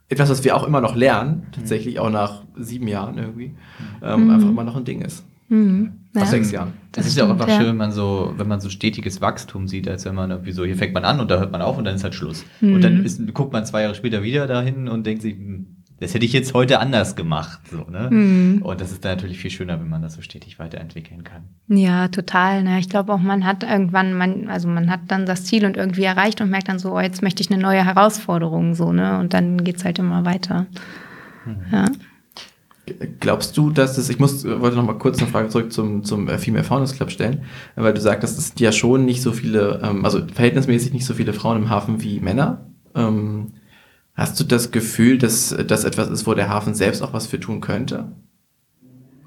etwas, 0.10 0.30
was 0.30 0.44
wir 0.44 0.56
auch 0.56 0.66
immer 0.68 0.82
noch 0.82 0.96
lernen, 0.96 1.48
tatsächlich 1.52 2.00
auch 2.00 2.10
nach 2.10 2.44
sieben 2.58 2.88
Jahren 2.88 3.18
irgendwie, 3.18 3.56
ähm, 4.02 4.30
einfach 4.32 4.50
immer 4.50 4.64
noch 4.64 4.76
ein 4.76 4.86
Ding 4.86 5.02
ist. 5.02 5.24
Mhm. 5.50 5.94
Nach 6.14 6.24
Ja. 6.24 6.28
sechs 6.28 6.52
Jahren. 6.52 6.74
Das, 6.92 7.04
Das 7.06 7.08
ist 7.14 7.18
ja 7.18 7.24
auch 7.24 7.28
stimmt, 7.28 7.42
einfach 7.42 7.54
ja. 7.54 7.60
schön, 7.60 7.70
wenn 7.70 7.78
man 7.78 7.92
so, 7.92 8.34
wenn 8.38 8.48
man 8.48 8.60
so 8.60 8.70
stetiges 8.70 9.22
Wachstum 9.22 9.68
sieht, 9.68 9.88
als 9.88 10.06
wenn 10.06 10.16
man 10.16 10.32
irgendwie 10.32 10.52
so, 10.52 10.64
hier 10.66 10.76
fängt 10.76 10.94
man 10.94 11.06
an 11.06 11.20
und 11.20 11.30
da 11.30 11.40
hört 11.40 11.52
man 11.52 11.62
auf 11.62 11.78
und 11.78 11.86
dann 11.86 11.96
ist 11.96 12.04
halt 12.04 12.16
Schluss. 12.16 12.44
Mhm. 12.62 12.74
Und 12.74 12.84
dann 12.84 13.04
ist, 13.06 13.22
guckt 13.34 13.54
man 13.54 13.66
zwei 13.66 13.82
Jahre 13.84 13.94
später 13.96 14.24
wieder 14.24 14.48
dahin 14.48 14.88
und 14.88 15.06
denkt 15.06 15.22
sich, 15.22 15.34
hm, 15.36 15.68
das 16.00 16.14
hätte 16.14 16.26
ich 16.26 16.34
jetzt 16.34 16.54
heute 16.54 16.80
anders 16.80 17.16
gemacht. 17.16 17.62
So, 17.72 17.90
ne? 17.90 18.10
Mhm. 18.12 18.62
Und 18.62 18.82
das 18.82 18.92
ist 18.92 19.06
dann 19.06 19.16
natürlich 19.16 19.40
viel 19.40 19.52
schöner, 19.52 19.80
wenn 19.80 19.90
man 19.90 20.02
das 20.02 20.16
so 20.16 20.22
stetig 20.22 20.60
weiterentwickeln 20.60 21.24
kann. 21.24 21.44
Ja, 21.68 22.08
total. 22.10 22.64
Ne? 22.64 22.80
Ich 22.80 22.90
glaube 22.90 23.14
auch, 23.14 23.20
man 23.20 23.46
hat 23.46 23.64
irgendwann, 23.64 24.14
man, 24.14 24.50
also 24.50 24.68
man 24.68 24.90
hat 24.90 25.02
dann 25.08 25.26
das 25.26 25.46
Ziel 25.46 25.66
und 25.66 25.78
irgendwie 25.78 26.04
erreicht 26.04 26.42
und 26.42 26.50
merkt 26.50 26.68
dann 26.68 26.80
so, 26.80 26.94
oh, 26.94 27.00
jetzt 27.00 27.22
möchte 27.22 27.42
ich 27.42 27.52
eine 27.52 27.62
neue 27.62 27.86
Herausforderung, 27.86 28.76
so, 28.76 28.92
ne? 28.92 29.20
Und 29.20 29.34
dann 29.34 29.64
geht's 29.64 29.86
halt 29.86 30.00
immer 30.00 30.26
weiter. 30.26 30.68
Ja. 31.72 31.86
Glaubst 33.22 33.56
du, 33.56 33.70
dass 33.70 33.98
es, 33.98 34.10
ich 34.10 34.20
muss, 34.20 34.44
wollte 34.44 34.76
noch 34.76 34.86
mal 34.86 34.98
kurz 34.98 35.20
eine 35.20 35.28
Frage 35.28 35.48
zurück 35.48 35.72
zum, 35.72 36.04
zum 36.04 36.28
äh, 36.28 36.38
Female 36.38 36.66
Founders 36.66 36.96
Club 36.96 37.12
stellen, 37.12 37.44
weil 37.76 37.94
du 37.94 38.02
sagtest, 38.02 38.38
es 38.38 38.48
sind 38.50 38.60
ja 38.60 38.74
schon 38.74 39.06
nicht 39.06 39.22
so 39.22 39.32
viele, 39.32 39.80
ähm, 39.84 40.04
also 40.04 40.20
verhältnismäßig 40.28 40.92
nicht 40.92 41.06
so 41.06 41.14
viele 41.14 41.32
Frauen 41.32 41.58
im 41.58 41.70
Hafen 41.70 42.04
wie 42.04 42.20
Männer. 42.20 42.66
Ähm, 42.94 43.54
hast 44.14 44.40
du 44.40 44.44
das 44.44 44.72
Gefühl, 44.72 45.18
dass 45.18 45.56
das 45.68 45.84
etwas 45.84 46.10
ist, 46.10 46.28
wo 46.28 46.34
der 46.34 46.50
Hafen 46.50 46.76
selbst 46.76 47.02
auch 47.02 47.14
was 47.14 47.28
für 47.28 47.40
tun 47.40 47.62
könnte? 47.62 48.12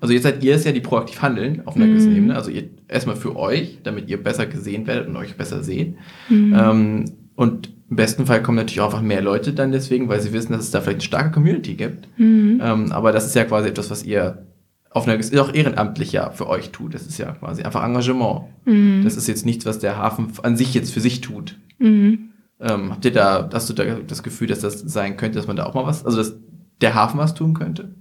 Also 0.01 0.13
jetzt 0.13 0.25
seid 0.25 0.45
ihr 0.45 0.55
es 0.55 0.65
ja, 0.65 0.73
die 0.73 0.81
proaktiv 0.81 1.23
handeln 1.23 1.63
auf 1.65 1.77
einer 1.77 1.87
gewissen 1.87 2.15
Ebene. 2.15 2.37
Also 2.37 2.51
ihr 2.51 2.69
erstmal 2.87 3.17
für 3.17 3.35
euch, 3.37 3.79
damit 3.83 4.09
ihr 4.09 4.23
besser 4.23 4.47
gesehen 4.47 4.87
werdet 4.87 5.09
und 5.09 5.17
euch 5.17 5.37
besser 5.37 5.63
seht. 5.63 5.97
Ähm, 6.31 7.07
und 7.35 7.73
im 7.89 7.97
besten 7.97 8.27
Fall 8.27 8.43
kommen 8.43 8.57
natürlich 8.57 8.81
auch 8.81 8.87
einfach 8.87 9.03
mehr 9.03 9.23
Leute 9.23 9.53
dann 9.53 9.73
deswegen, 9.73 10.09
weil 10.09 10.21
sie 10.21 10.33
wissen, 10.33 10.53
dass 10.53 10.63
es 10.63 10.71
da 10.71 10.81
vielleicht 10.81 10.99
eine 10.99 11.05
starke 11.05 11.31
Community 11.31 11.75
gibt. 11.75 12.09
Mhm. 12.19 12.61
Ähm, 12.63 12.93
aber 12.93 13.13
das 13.13 13.27
ist 13.27 13.35
ja 13.35 13.45
quasi 13.45 13.69
etwas, 13.69 13.91
was 13.91 14.05
ihr 14.05 14.47
auf 14.91 15.07
einer, 15.07 15.19
ist 15.19 15.37
auch 15.39 15.53
ehrenamtlich 15.53 16.13
ja 16.13 16.31
für 16.31 16.49
euch 16.49 16.71
tut. 16.71 16.95
Das 16.95 17.07
ist 17.07 17.19
ja 17.19 17.33
quasi 17.33 17.63
einfach 17.63 17.85
Engagement. 17.85 18.45
Mhm. 18.65 19.03
Das 19.05 19.17
ist 19.17 19.29
jetzt 19.29 19.47
nichts, 19.47 19.67
was 19.67 19.79
der 19.79 19.97
Hafen 19.97 20.33
an 20.43 20.57
sich 20.57 20.75
jetzt 20.75 20.93
für 20.93 21.01
sich 21.01 21.21
tut. 21.21 21.59
Mhm. 21.79 22.31
Ähm, 22.61 22.91
habt 22.93 23.05
ihr 23.05 23.13
da, 23.13 23.49
hast 23.53 23.69
du 23.69 23.75
da 23.75 23.85
das 24.07 24.23
Gefühl, 24.23 24.49
dass 24.49 24.61
das 24.61 24.81
sein 24.81 25.17
könnte, 25.17 25.39
dass 25.39 25.47
man 25.47 25.57
da 25.57 25.67
auch 25.67 25.75
mal 25.75 25.87
was, 25.87 26.05
also 26.05 26.19
dass 26.19 26.35
der 26.81 26.95
Hafen 26.95 27.19
was 27.19 27.35
tun 27.35 27.55
könnte? 27.55 27.95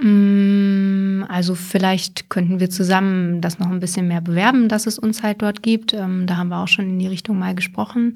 Mm, 0.00 1.24
Also 1.28 1.54
vielleicht 1.54 2.28
könnten 2.28 2.60
wir 2.60 2.68
zusammen 2.68 3.40
das 3.40 3.58
noch 3.58 3.70
ein 3.70 3.80
bisschen 3.80 4.08
mehr 4.08 4.20
bewerben, 4.20 4.68
dass 4.68 4.86
es 4.86 4.98
uns 4.98 5.22
halt 5.22 5.40
dort 5.42 5.62
gibt. 5.62 5.94
Ähm, 5.94 6.26
da 6.26 6.36
haben 6.36 6.48
wir 6.48 6.58
auch 6.58 6.68
schon 6.68 6.88
in 6.88 6.98
die 6.98 7.06
Richtung 7.06 7.38
mal 7.38 7.54
gesprochen. 7.54 8.14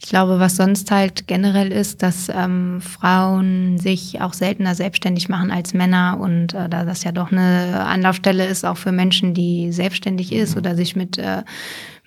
Ich 0.00 0.08
glaube, 0.08 0.40
was 0.40 0.56
sonst 0.56 0.90
halt 0.90 1.26
generell 1.26 1.70
ist, 1.70 2.02
dass 2.02 2.28
ähm, 2.28 2.80
Frauen 2.80 3.78
sich 3.78 4.20
auch 4.20 4.32
seltener 4.32 4.74
selbstständig 4.74 5.28
machen 5.28 5.50
als 5.50 5.74
Männer 5.74 6.18
und 6.20 6.54
äh, 6.54 6.68
da 6.68 6.84
das 6.84 7.04
ja 7.04 7.12
doch 7.12 7.30
eine 7.30 7.84
Anlaufstelle 7.86 8.46
ist, 8.46 8.64
auch 8.64 8.76
für 8.78 8.92
Menschen, 8.92 9.34
die 9.34 9.70
selbstständig 9.72 10.32
ist 10.32 10.56
oder 10.56 10.76
sich 10.76 10.96
mit 10.96 11.18
äh, 11.18 11.42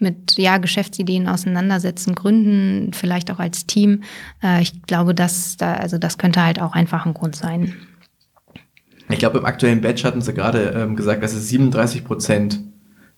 mit 0.01 0.37
ja, 0.37 0.57
Geschäftsideen 0.57 1.27
auseinandersetzen, 1.27 2.15
gründen, 2.15 2.93
vielleicht 2.93 3.31
auch 3.31 3.39
als 3.39 3.65
Team. 3.65 4.03
Äh, 4.43 4.61
ich 4.61 4.81
glaube, 4.83 5.15
dass 5.15 5.57
da, 5.57 5.73
also 5.75 5.97
das 5.97 6.17
könnte 6.17 6.43
halt 6.43 6.61
auch 6.61 6.73
einfach 6.73 7.05
ein 7.05 7.13
Grund 7.13 7.35
sein. 7.35 7.73
Ich 9.09 9.19
glaube, 9.19 9.39
im 9.39 9.45
aktuellen 9.45 9.81
Batch 9.81 10.03
hatten 10.03 10.21
sie 10.21 10.33
gerade 10.33 10.73
ähm, 10.75 10.95
gesagt, 10.95 11.23
dass 11.23 11.33
es 11.33 11.49
37 11.49 12.03
Prozent 12.03 12.61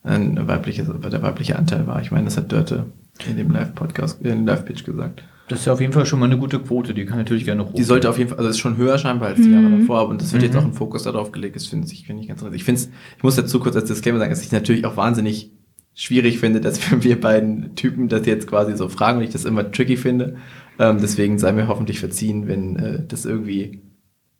ein 0.03 0.47
weibliches, 0.47 0.87
der 0.87 1.21
weibliche 1.21 1.57
Anteil 1.57 1.87
war. 1.87 2.01
Ich 2.01 2.11
meine, 2.11 2.25
das 2.25 2.37
hat 2.37 2.51
Dörte 2.51 2.87
in 3.27 3.37
dem 3.37 3.51
Live-Podcast, 3.51 4.21
in 4.21 4.29
dem 4.29 4.47
Live-Pitch 4.47 4.83
gesagt. 4.83 5.23
Das 5.47 5.59
ist 5.59 5.65
ja 5.65 5.73
auf 5.73 5.81
jeden 5.81 5.93
Fall 5.93 6.05
schon 6.05 6.19
mal 6.19 6.25
eine 6.25 6.37
gute 6.37 6.59
Quote, 6.59 6.93
die 6.93 7.05
kann 7.05 7.17
natürlich 7.17 7.45
gerne 7.45 7.65
hoch. 7.65 7.73
Die 7.73 7.83
sollte 7.83 8.09
auf 8.09 8.17
jeden 8.17 8.29
Fall, 8.29 8.39
also 8.39 8.49
ist 8.49 8.59
schon 8.59 8.77
höher 8.77 8.97
scheinbar 8.97 9.29
als 9.29 9.41
die 9.41 9.51
Jahre 9.51 9.69
davor, 9.69 10.07
und 10.07 10.21
das 10.21 10.31
wird 10.31 10.43
jetzt 10.43 10.55
auch 10.55 10.63
ein 10.63 10.73
Fokus 10.73 11.03
darauf 11.03 11.31
gelegt, 11.31 11.55
das 11.55 11.67
finde 11.67 11.87
ich, 11.91 12.05
finde 12.05 12.21
ich 12.21 12.29
ganz 12.29 12.41
interessant. 12.41 12.55
Ich 12.55 12.63
finde 12.63 12.81
es, 12.81 12.89
ich 13.17 13.23
muss 13.23 13.35
dazu 13.35 13.59
kurz 13.59 13.75
als 13.75 13.85
Disclaimer 13.85 14.19
sagen, 14.19 14.31
dass 14.31 14.41
ich 14.41 14.51
natürlich 14.51 14.85
auch 14.85 14.95
wahnsinnig 14.95 15.51
schwierig 15.95 16.39
finde, 16.39 16.61
dass 16.61 16.79
wir 17.03 17.19
beiden 17.19 17.75
Typen 17.75 18.07
das 18.07 18.25
jetzt 18.25 18.47
quasi 18.47 18.75
so 18.75 18.89
fragen 18.89 19.19
und 19.19 19.23
ich 19.23 19.31
das 19.31 19.45
immer 19.45 19.71
tricky 19.71 19.97
finde. 19.97 20.37
Ähm, 20.79 20.97
deswegen 21.01 21.37
sei 21.37 21.51
mir 21.51 21.67
hoffentlich 21.67 21.99
verziehen, 21.99 22.47
wenn 22.47 22.75
äh, 22.77 23.05
das 23.07 23.25
irgendwie 23.25 23.81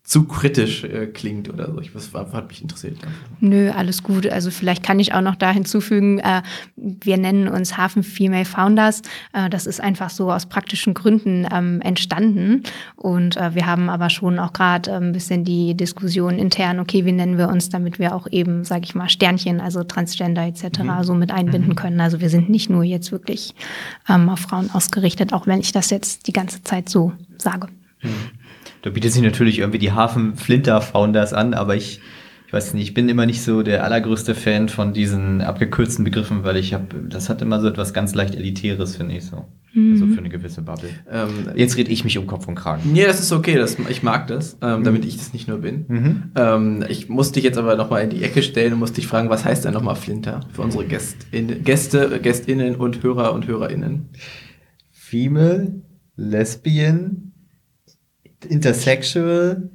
zu 0.04 0.24
kritisch 0.24 0.84
äh, 0.84 1.06
klingt 1.06 1.48
oder 1.48 1.72
so. 1.72 1.80
Ich, 1.80 1.90
das 1.92 2.12
hat 2.12 2.48
mich 2.48 2.60
interessiert. 2.60 2.98
Nö, 3.40 3.70
alles 3.70 4.02
gut. 4.02 4.26
Also 4.26 4.50
vielleicht 4.50 4.82
kann 4.82 5.00
ich 5.00 5.14
auch 5.14 5.22
noch 5.22 5.34
da 5.34 5.50
hinzufügen, 5.50 6.18
äh, 6.18 6.42
wir 6.76 7.16
nennen 7.16 7.48
uns 7.48 7.78
Hafen 7.78 8.02
Female 8.02 8.44
Founders. 8.44 9.00
Äh, 9.32 9.48
das 9.48 9.66
ist 9.66 9.80
einfach 9.80 10.10
so 10.10 10.30
aus 10.30 10.44
praktischen 10.44 10.92
Gründen 10.92 11.48
ähm, 11.50 11.80
entstanden. 11.80 12.64
Und 12.96 13.38
äh, 13.38 13.54
wir 13.54 13.64
haben 13.64 13.88
aber 13.88 14.10
schon 14.10 14.38
auch 14.38 14.52
gerade 14.52 14.90
äh, 14.90 14.94
ein 14.96 15.12
bisschen 15.12 15.42
die 15.42 15.74
Diskussion 15.74 16.38
intern, 16.38 16.80
okay, 16.80 17.06
wie 17.06 17.12
nennen 17.12 17.38
wir 17.38 17.48
uns, 17.48 17.70
damit 17.70 17.98
wir 17.98 18.14
auch 18.14 18.26
eben, 18.30 18.64
sage 18.64 18.82
ich 18.84 18.94
mal, 18.94 19.08
Sternchen, 19.08 19.58
also 19.58 19.84
Transgender 19.84 20.46
etc. 20.46 20.80
so 21.00 21.14
mit 21.14 21.30
einbinden 21.30 21.76
können. 21.76 22.00
Also 22.02 22.20
wir 22.20 22.28
sind 22.28 22.50
nicht 22.50 22.68
nur 22.68 22.84
jetzt 22.84 23.10
wirklich 23.10 23.54
ähm, 24.06 24.28
auf 24.28 24.40
Frauen 24.40 24.70
ausgerichtet, 24.70 25.32
auch 25.32 25.46
wenn 25.46 25.60
ich 25.60 25.72
das 25.72 25.88
jetzt 25.88 26.26
die 26.26 26.34
ganze 26.34 26.62
Zeit 26.62 26.90
so 26.90 27.14
sage. 27.38 27.68
Da 28.84 28.90
bietet 28.90 29.12
sich 29.12 29.22
natürlich 29.22 29.60
irgendwie 29.60 29.78
die 29.78 29.92
Hafen 29.92 30.36
Flinter 30.36 30.78
Founders 30.82 31.32
an, 31.32 31.54
aber 31.54 31.74
ich, 31.74 32.00
ich 32.46 32.52
weiß 32.52 32.74
nicht, 32.74 32.82
ich 32.82 32.92
bin 32.92 33.08
immer 33.08 33.24
nicht 33.24 33.40
so 33.40 33.62
der 33.62 33.82
allergrößte 33.82 34.34
Fan 34.34 34.68
von 34.68 34.92
diesen 34.92 35.40
abgekürzten 35.40 36.04
Begriffen, 36.04 36.44
weil 36.44 36.58
ich 36.58 36.74
habe, 36.74 36.84
das 37.08 37.30
hat 37.30 37.40
immer 37.40 37.62
so 37.62 37.68
etwas 37.68 37.94
ganz 37.94 38.14
leicht 38.14 38.34
Elitäres, 38.34 38.96
finde 38.96 39.16
ich 39.16 39.24
so. 39.24 39.46
Also 39.74 40.06
für 40.06 40.18
eine 40.18 40.28
gewisse 40.28 40.60
Bubble. 40.60 40.90
Ähm, 41.10 41.48
Jetzt 41.56 41.78
rede 41.78 41.90
ich 41.90 42.04
mich 42.04 42.18
um 42.18 42.26
Kopf 42.26 42.46
und 42.46 42.56
Kragen. 42.56 42.92
Nee, 42.92 43.06
das 43.06 43.20
ist 43.20 43.32
okay, 43.32 43.54
das, 43.54 43.78
ich 43.88 44.02
mag 44.02 44.26
das, 44.26 44.58
ähm, 44.60 44.84
damit 44.84 45.06
ich 45.06 45.16
das 45.16 45.32
nicht 45.32 45.48
nur 45.48 45.58
bin. 45.58 45.86
Mhm. 45.88 46.22
Ähm, 46.36 46.84
ich 46.86 47.08
muss 47.08 47.32
dich 47.32 47.42
jetzt 47.42 47.56
aber 47.56 47.76
nochmal 47.76 48.04
in 48.04 48.10
die 48.10 48.22
Ecke 48.22 48.42
stellen 48.42 48.74
und 48.74 48.80
muss 48.80 48.92
dich 48.92 49.06
fragen, 49.06 49.30
was 49.30 49.46
heißt 49.46 49.64
denn 49.64 49.72
nochmal 49.72 49.96
Flinter 49.96 50.40
für 50.52 50.60
unsere 50.60 50.84
Gästin, 50.84 51.64
Gäste, 51.64 52.20
Gästinnen 52.22 52.76
und 52.76 53.02
Hörer 53.02 53.32
und 53.32 53.46
Hörerinnen? 53.46 54.10
Female, 54.92 55.80
Lesbian, 56.16 57.32
Intersexual, 58.46 59.70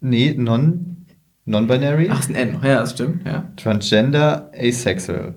nee, 0.00 0.34
non, 0.34 1.06
non-binary, 1.44 2.08
Ach, 2.10 2.20
ist 2.20 2.30
ein 2.30 2.34
N, 2.34 2.58
ja, 2.62 2.80
das 2.80 2.92
stimmt, 2.92 3.26
ja. 3.26 3.50
Transgender, 3.56 4.50
Asexual. 4.56 5.34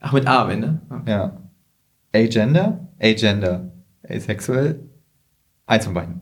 Ach, 0.00 0.12
mit 0.12 0.26
A 0.26 0.42
am 0.42 0.50
Ende? 0.50 0.80
Okay. 0.90 1.10
Ja. 1.10 1.36
Agender, 2.14 2.88
Agender, 3.00 3.72
Asexual, 4.08 4.80
eins 5.66 5.84
von 5.84 5.94
beiden. 5.94 6.20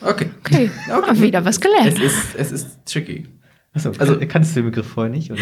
Okay. 0.00 0.28
Okay, 0.40 0.70
Okay. 0.90 1.20
wieder 1.22 1.44
was 1.44 1.56
Es 1.56 1.60
gelernt. 1.60 1.98
ist, 1.98 2.34
es 2.36 2.52
ist 2.52 2.78
tricky. 2.84 3.26
Achso, 3.72 3.88
Also- 3.90 4.14
also 4.14 4.26
kanntest 4.28 4.54
du 4.54 4.60
den 4.60 4.66
Begriff 4.70 4.86
vorher 4.86 5.10
nicht? 5.10 5.30
Oder? 5.32 5.40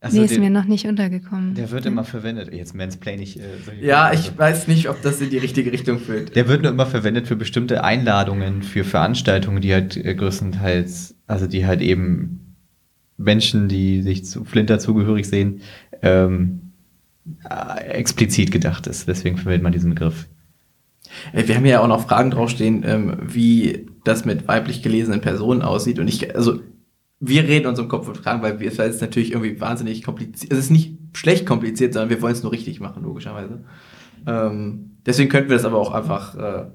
Achso, 0.00 0.16
nee, 0.18 0.24
ist 0.26 0.34
den- 0.34 0.42
mir 0.42 0.50
noch 0.50 0.64
nicht 0.66 0.86
untergekommen. 0.86 1.54
Der 1.54 1.70
wird 1.72 1.84
immer 1.86 2.04
verwendet. 2.04 2.52
Jetzt 2.54 2.74
mansplain 2.74 3.20
ich. 3.20 3.40
Äh, 3.40 3.42
Ja, 3.80 4.12
ich 4.12 4.36
weiß 4.38 4.68
nicht, 4.68 4.88
ob 4.88 5.02
das 5.02 5.20
in 5.20 5.30
die 5.30 5.38
richtige 5.38 5.72
Richtung 5.72 5.98
führt. 5.98 6.36
Der 6.36 6.46
wird 6.48 6.62
nur 6.62 6.70
immer 6.70 6.86
verwendet 6.86 7.26
für 7.26 7.34
bestimmte 7.36 7.82
Einladungen, 7.82 8.62
für 8.62 8.84
Veranstaltungen, 8.84 9.60
die 9.60 9.72
halt 9.72 9.96
äh, 9.96 10.14
größtenteils, 10.14 11.16
also 11.26 11.46
die 11.48 11.66
halt 11.66 11.80
eben 11.80 12.54
Menschen, 13.16 13.66
die 13.68 14.02
sich 14.02 14.24
zu 14.24 14.44
Flinter 14.44 14.78
zugehörig 14.78 15.26
sehen, 15.28 15.62
ähm, 16.02 16.60
äh, 17.50 17.80
explizit 17.88 18.52
gedacht 18.52 18.86
ist. 18.86 19.08
Deswegen 19.08 19.36
verwendet 19.36 19.64
man 19.64 19.72
diesen 19.72 19.90
Begriff. 19.90 20.28
Äh, 21.32 21.48
Wir 21.48 21.56
haben 21.56 21.66
ja 21.66 21.80
auch 21.80 21.88
noch 21.88 22.06
Fragen 22.06 22.30
draufstehen, 22.30 22.84
ähm, 22.86 23.16
wie 23.26 23.86
das 24.04 24.24
mit 24.24 24.46
weiblich 24.46 24.80
gelesenen 24.82 25.20
Personen 25.20 25.62
aussieht. 25.62 25.98
Und 25.98 26.06
ich, 26.06 26.34
also, 26.36 26.60
wir 27.20 27.44
reden 27.44 27.66
uns 27.66 27.78
um 27.78 27.88
Kopf 27.88 28.08
und 28.08 28.22
Kragen, 28.22 28.42
weil 28.42 28.60
wir, 28.60 28.68
es 28.68 28.78
ist 28.78 29.00
natürlich 29.00 29.32
irgendwie 29.32 29.60
wahnsinnig 29.60 30.04
kompliziert. 30.04 30.52
Es 30.52 30.58
ist 30.58 30.70
nicht 30.70 30.96
schlecht 31.12 31.46
kompliziert, 31.46 31.92
sondern 31.92 32.10
wir 32.10 32.22
wollen 32.22 32.34
es 32.34 32.42
nur 32.42 32.52
richtig 32.52 32.80
machen, 32.80 33.02
logischerweise. 33.02 33.64
Ähm, 34.26 34.98
deswegen 35.04 35.28
könnten 35.28 35.50
wir 35.50 35.56
das 35.56 35.64
aber 35.64 35.78
auch 35.78 35.92
einfach 35.92 36.36
äh, 36.36 36.66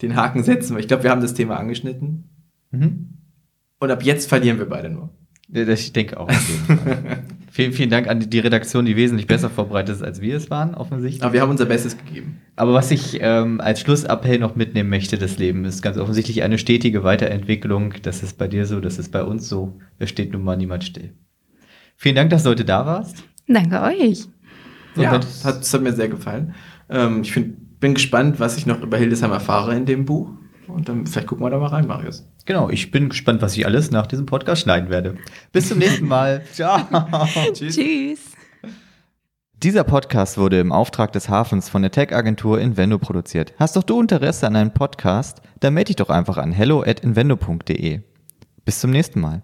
den 0.00 0.16
Haken 0.16 0.42
setzen, 0.42 0.74
weil 0.74 0.80
ich 0.80 0.88
glaube, 0.88 1.02
wir 1.02 1.10
haben 1.10 1.20
das 1.20 1.34
Thema 1.34 1.56
angeschnitten. 1.56 2.30
Mhm. 2.70 3.18
Und 3.80 3.90
ab 3.90 4.04
jetzt 4.04 4.28
verlieren 4.28 4.58
wir 4.58 4.68
beide 4.68 4.90
nur. 4.90 5.10
Ich 5.52 5.92
denke 5.92 6.18
auch. 6.18 6.28
Auf 6.28 6.48
jeden 6.48 6.78
Fall. 6.78 7.22
vielen, 7.50 7.72
vielen 7.72 7.90
Dank 7.90 8.08
an 8.08 8.20
die- 8.20 8.38
Redaktion, 8.38 8.86
die 8.86 8.96
wesentlich 8.96 9.26
besser 9.26 9.50
vorbereitet 9.50 9.96
ist, 9.96 10.02
als 10.02 10.20
wir 10.22 10.36
es 10.36 10.48
waren, 10.50 10.74
offensichtlich. 10.74 11.22
Aber 11.22 11.34
wir 11.34 11.42
haben 11.42 11.50
unser 11.50 11.66
Bestes 11.66 11.96
gegeben. 11.98 12.40
Aber 12.56 12.72
was 12.72 12.90
ich 12.90 13.18
ähm, 13.20 13.60
als 13.60 13.80
Schlussappell 13.80 14.38
noch 14.38 14.56
mitnehmen 14.56 14.88
möchte, 14.88 15.18
das 15.18 15.38
Leben 15.38 15.64
ist 15.66 15.82
ganz 15.82 15.98
offensichtlich 15.98 16.42
eine 16.42 16.56
stetige 16.56 17.04
Weiterentwicklung. 17.04 17.92
Das 18.02 18.22
ist 18.22 18.38
bei 18.38 18.48
dir 18.48 18.64
so, 18.64 18.80
das 18.80 18.98
ist 18.98 19.12
bei 19.12 19.22
uns 19.22 19.48
so. 19.48 19.78
Es 19.98 20.08
steht 20.08 20.32
nun 20.32 20.42
mal 20.42 20.56
niemand 20.56 20.84
still. 20.84 21.12
Vielen 21.96 22.14
Dank, 22.16 22.30
dass 22.30 22.44
du 22.44 22.50
heute 22.50 22.64
da 22.64 22.86
warst. 22.86 23.22
Danke 23.46 23.80
euch. 23.82 24.26
So, 24.94 25.02
ja, 25.02 25.18
das 25.18 25.44
hat, 25.44 25.60
das 25.60 25.72
hat 25.74 25.82
mir 25.82 25.92
sehr 25.92 26.08
gefallen. 26.08 26.54
Ähm, 26.88 27.20
ich 27.22 27.32
find, 27.32 27.78
bin 27.80 27.94
gespannt, 27.94 28.40
was 28.40 28.56
ich 28.56 28.66
noch 28.66 28.82
über 28.82 28.96
Hildesheim 28.96 29.32
erfahre 29.32 29.74
in 29.76 29.84
dem 29.86 30.04
Buch. 30.06 30.30
Und 30.68 30.88
dann 30.88 31.06
vielleicht 31.06 31.26
gucken 31.26 31.44
wir 31.44 31.50
da 31.50 31.58
mal 31.58 31.66
rein, 31.66 31.86
Marius. 31.86 32.26
Genau, 32.44 32.68
ich 32.68 32.90
bin 32.90 33.08
gespannt, 33.08 33.40
was 33.40 33.56
ich 33.56 33.64
alles 33.66 33.90
nach 33.90 34.06
diesem 34.06 34.26
Podcast 34.26 34.62
schneiden 34.62 34.90
werde. 34.90 35.16
Bis 35.52 35.68
zum 35.68 35.78
nächsten 35.78 36.06
Mal. 36.06 36.42
Ciao. 36.52 36.80
Tschüss. 37.52 38.32
Dieser 39.62 39.84
Podcast 39.84 40.38
wurde 40.38 40.58
im 40.58 40.72
Auftrag 40.72 41.12
des 41.12 41.28
Hafens 41.28 41.68
von 41.68 41.82
der 41.82 41.92
Tech-Agentur 41.92 42.60
Invendo 42.60 42.98
produziert. 42.98 43.54
Hast 43.60 43.76
doch 43.76 43.84
du 43.84 44.00
Interesse 44.00 44.46
an 44.48 44.56
einem 44.56 44.74
Podcast? 44.74 45.40
Dann 45.60 45.74
melde 45.74 45.88
dich 45.88 45.96
doch 45.96 46.10
einfach 46.10 46.36
an 46.36 46.50
hello 46.50 46.82
at 46.82 47.00
invendo.de. 47.00 48.00
Bis 48.64 48.80
zum 48.80 48.90
nächsten 48.90 49.20
Mal. 49.20 49.40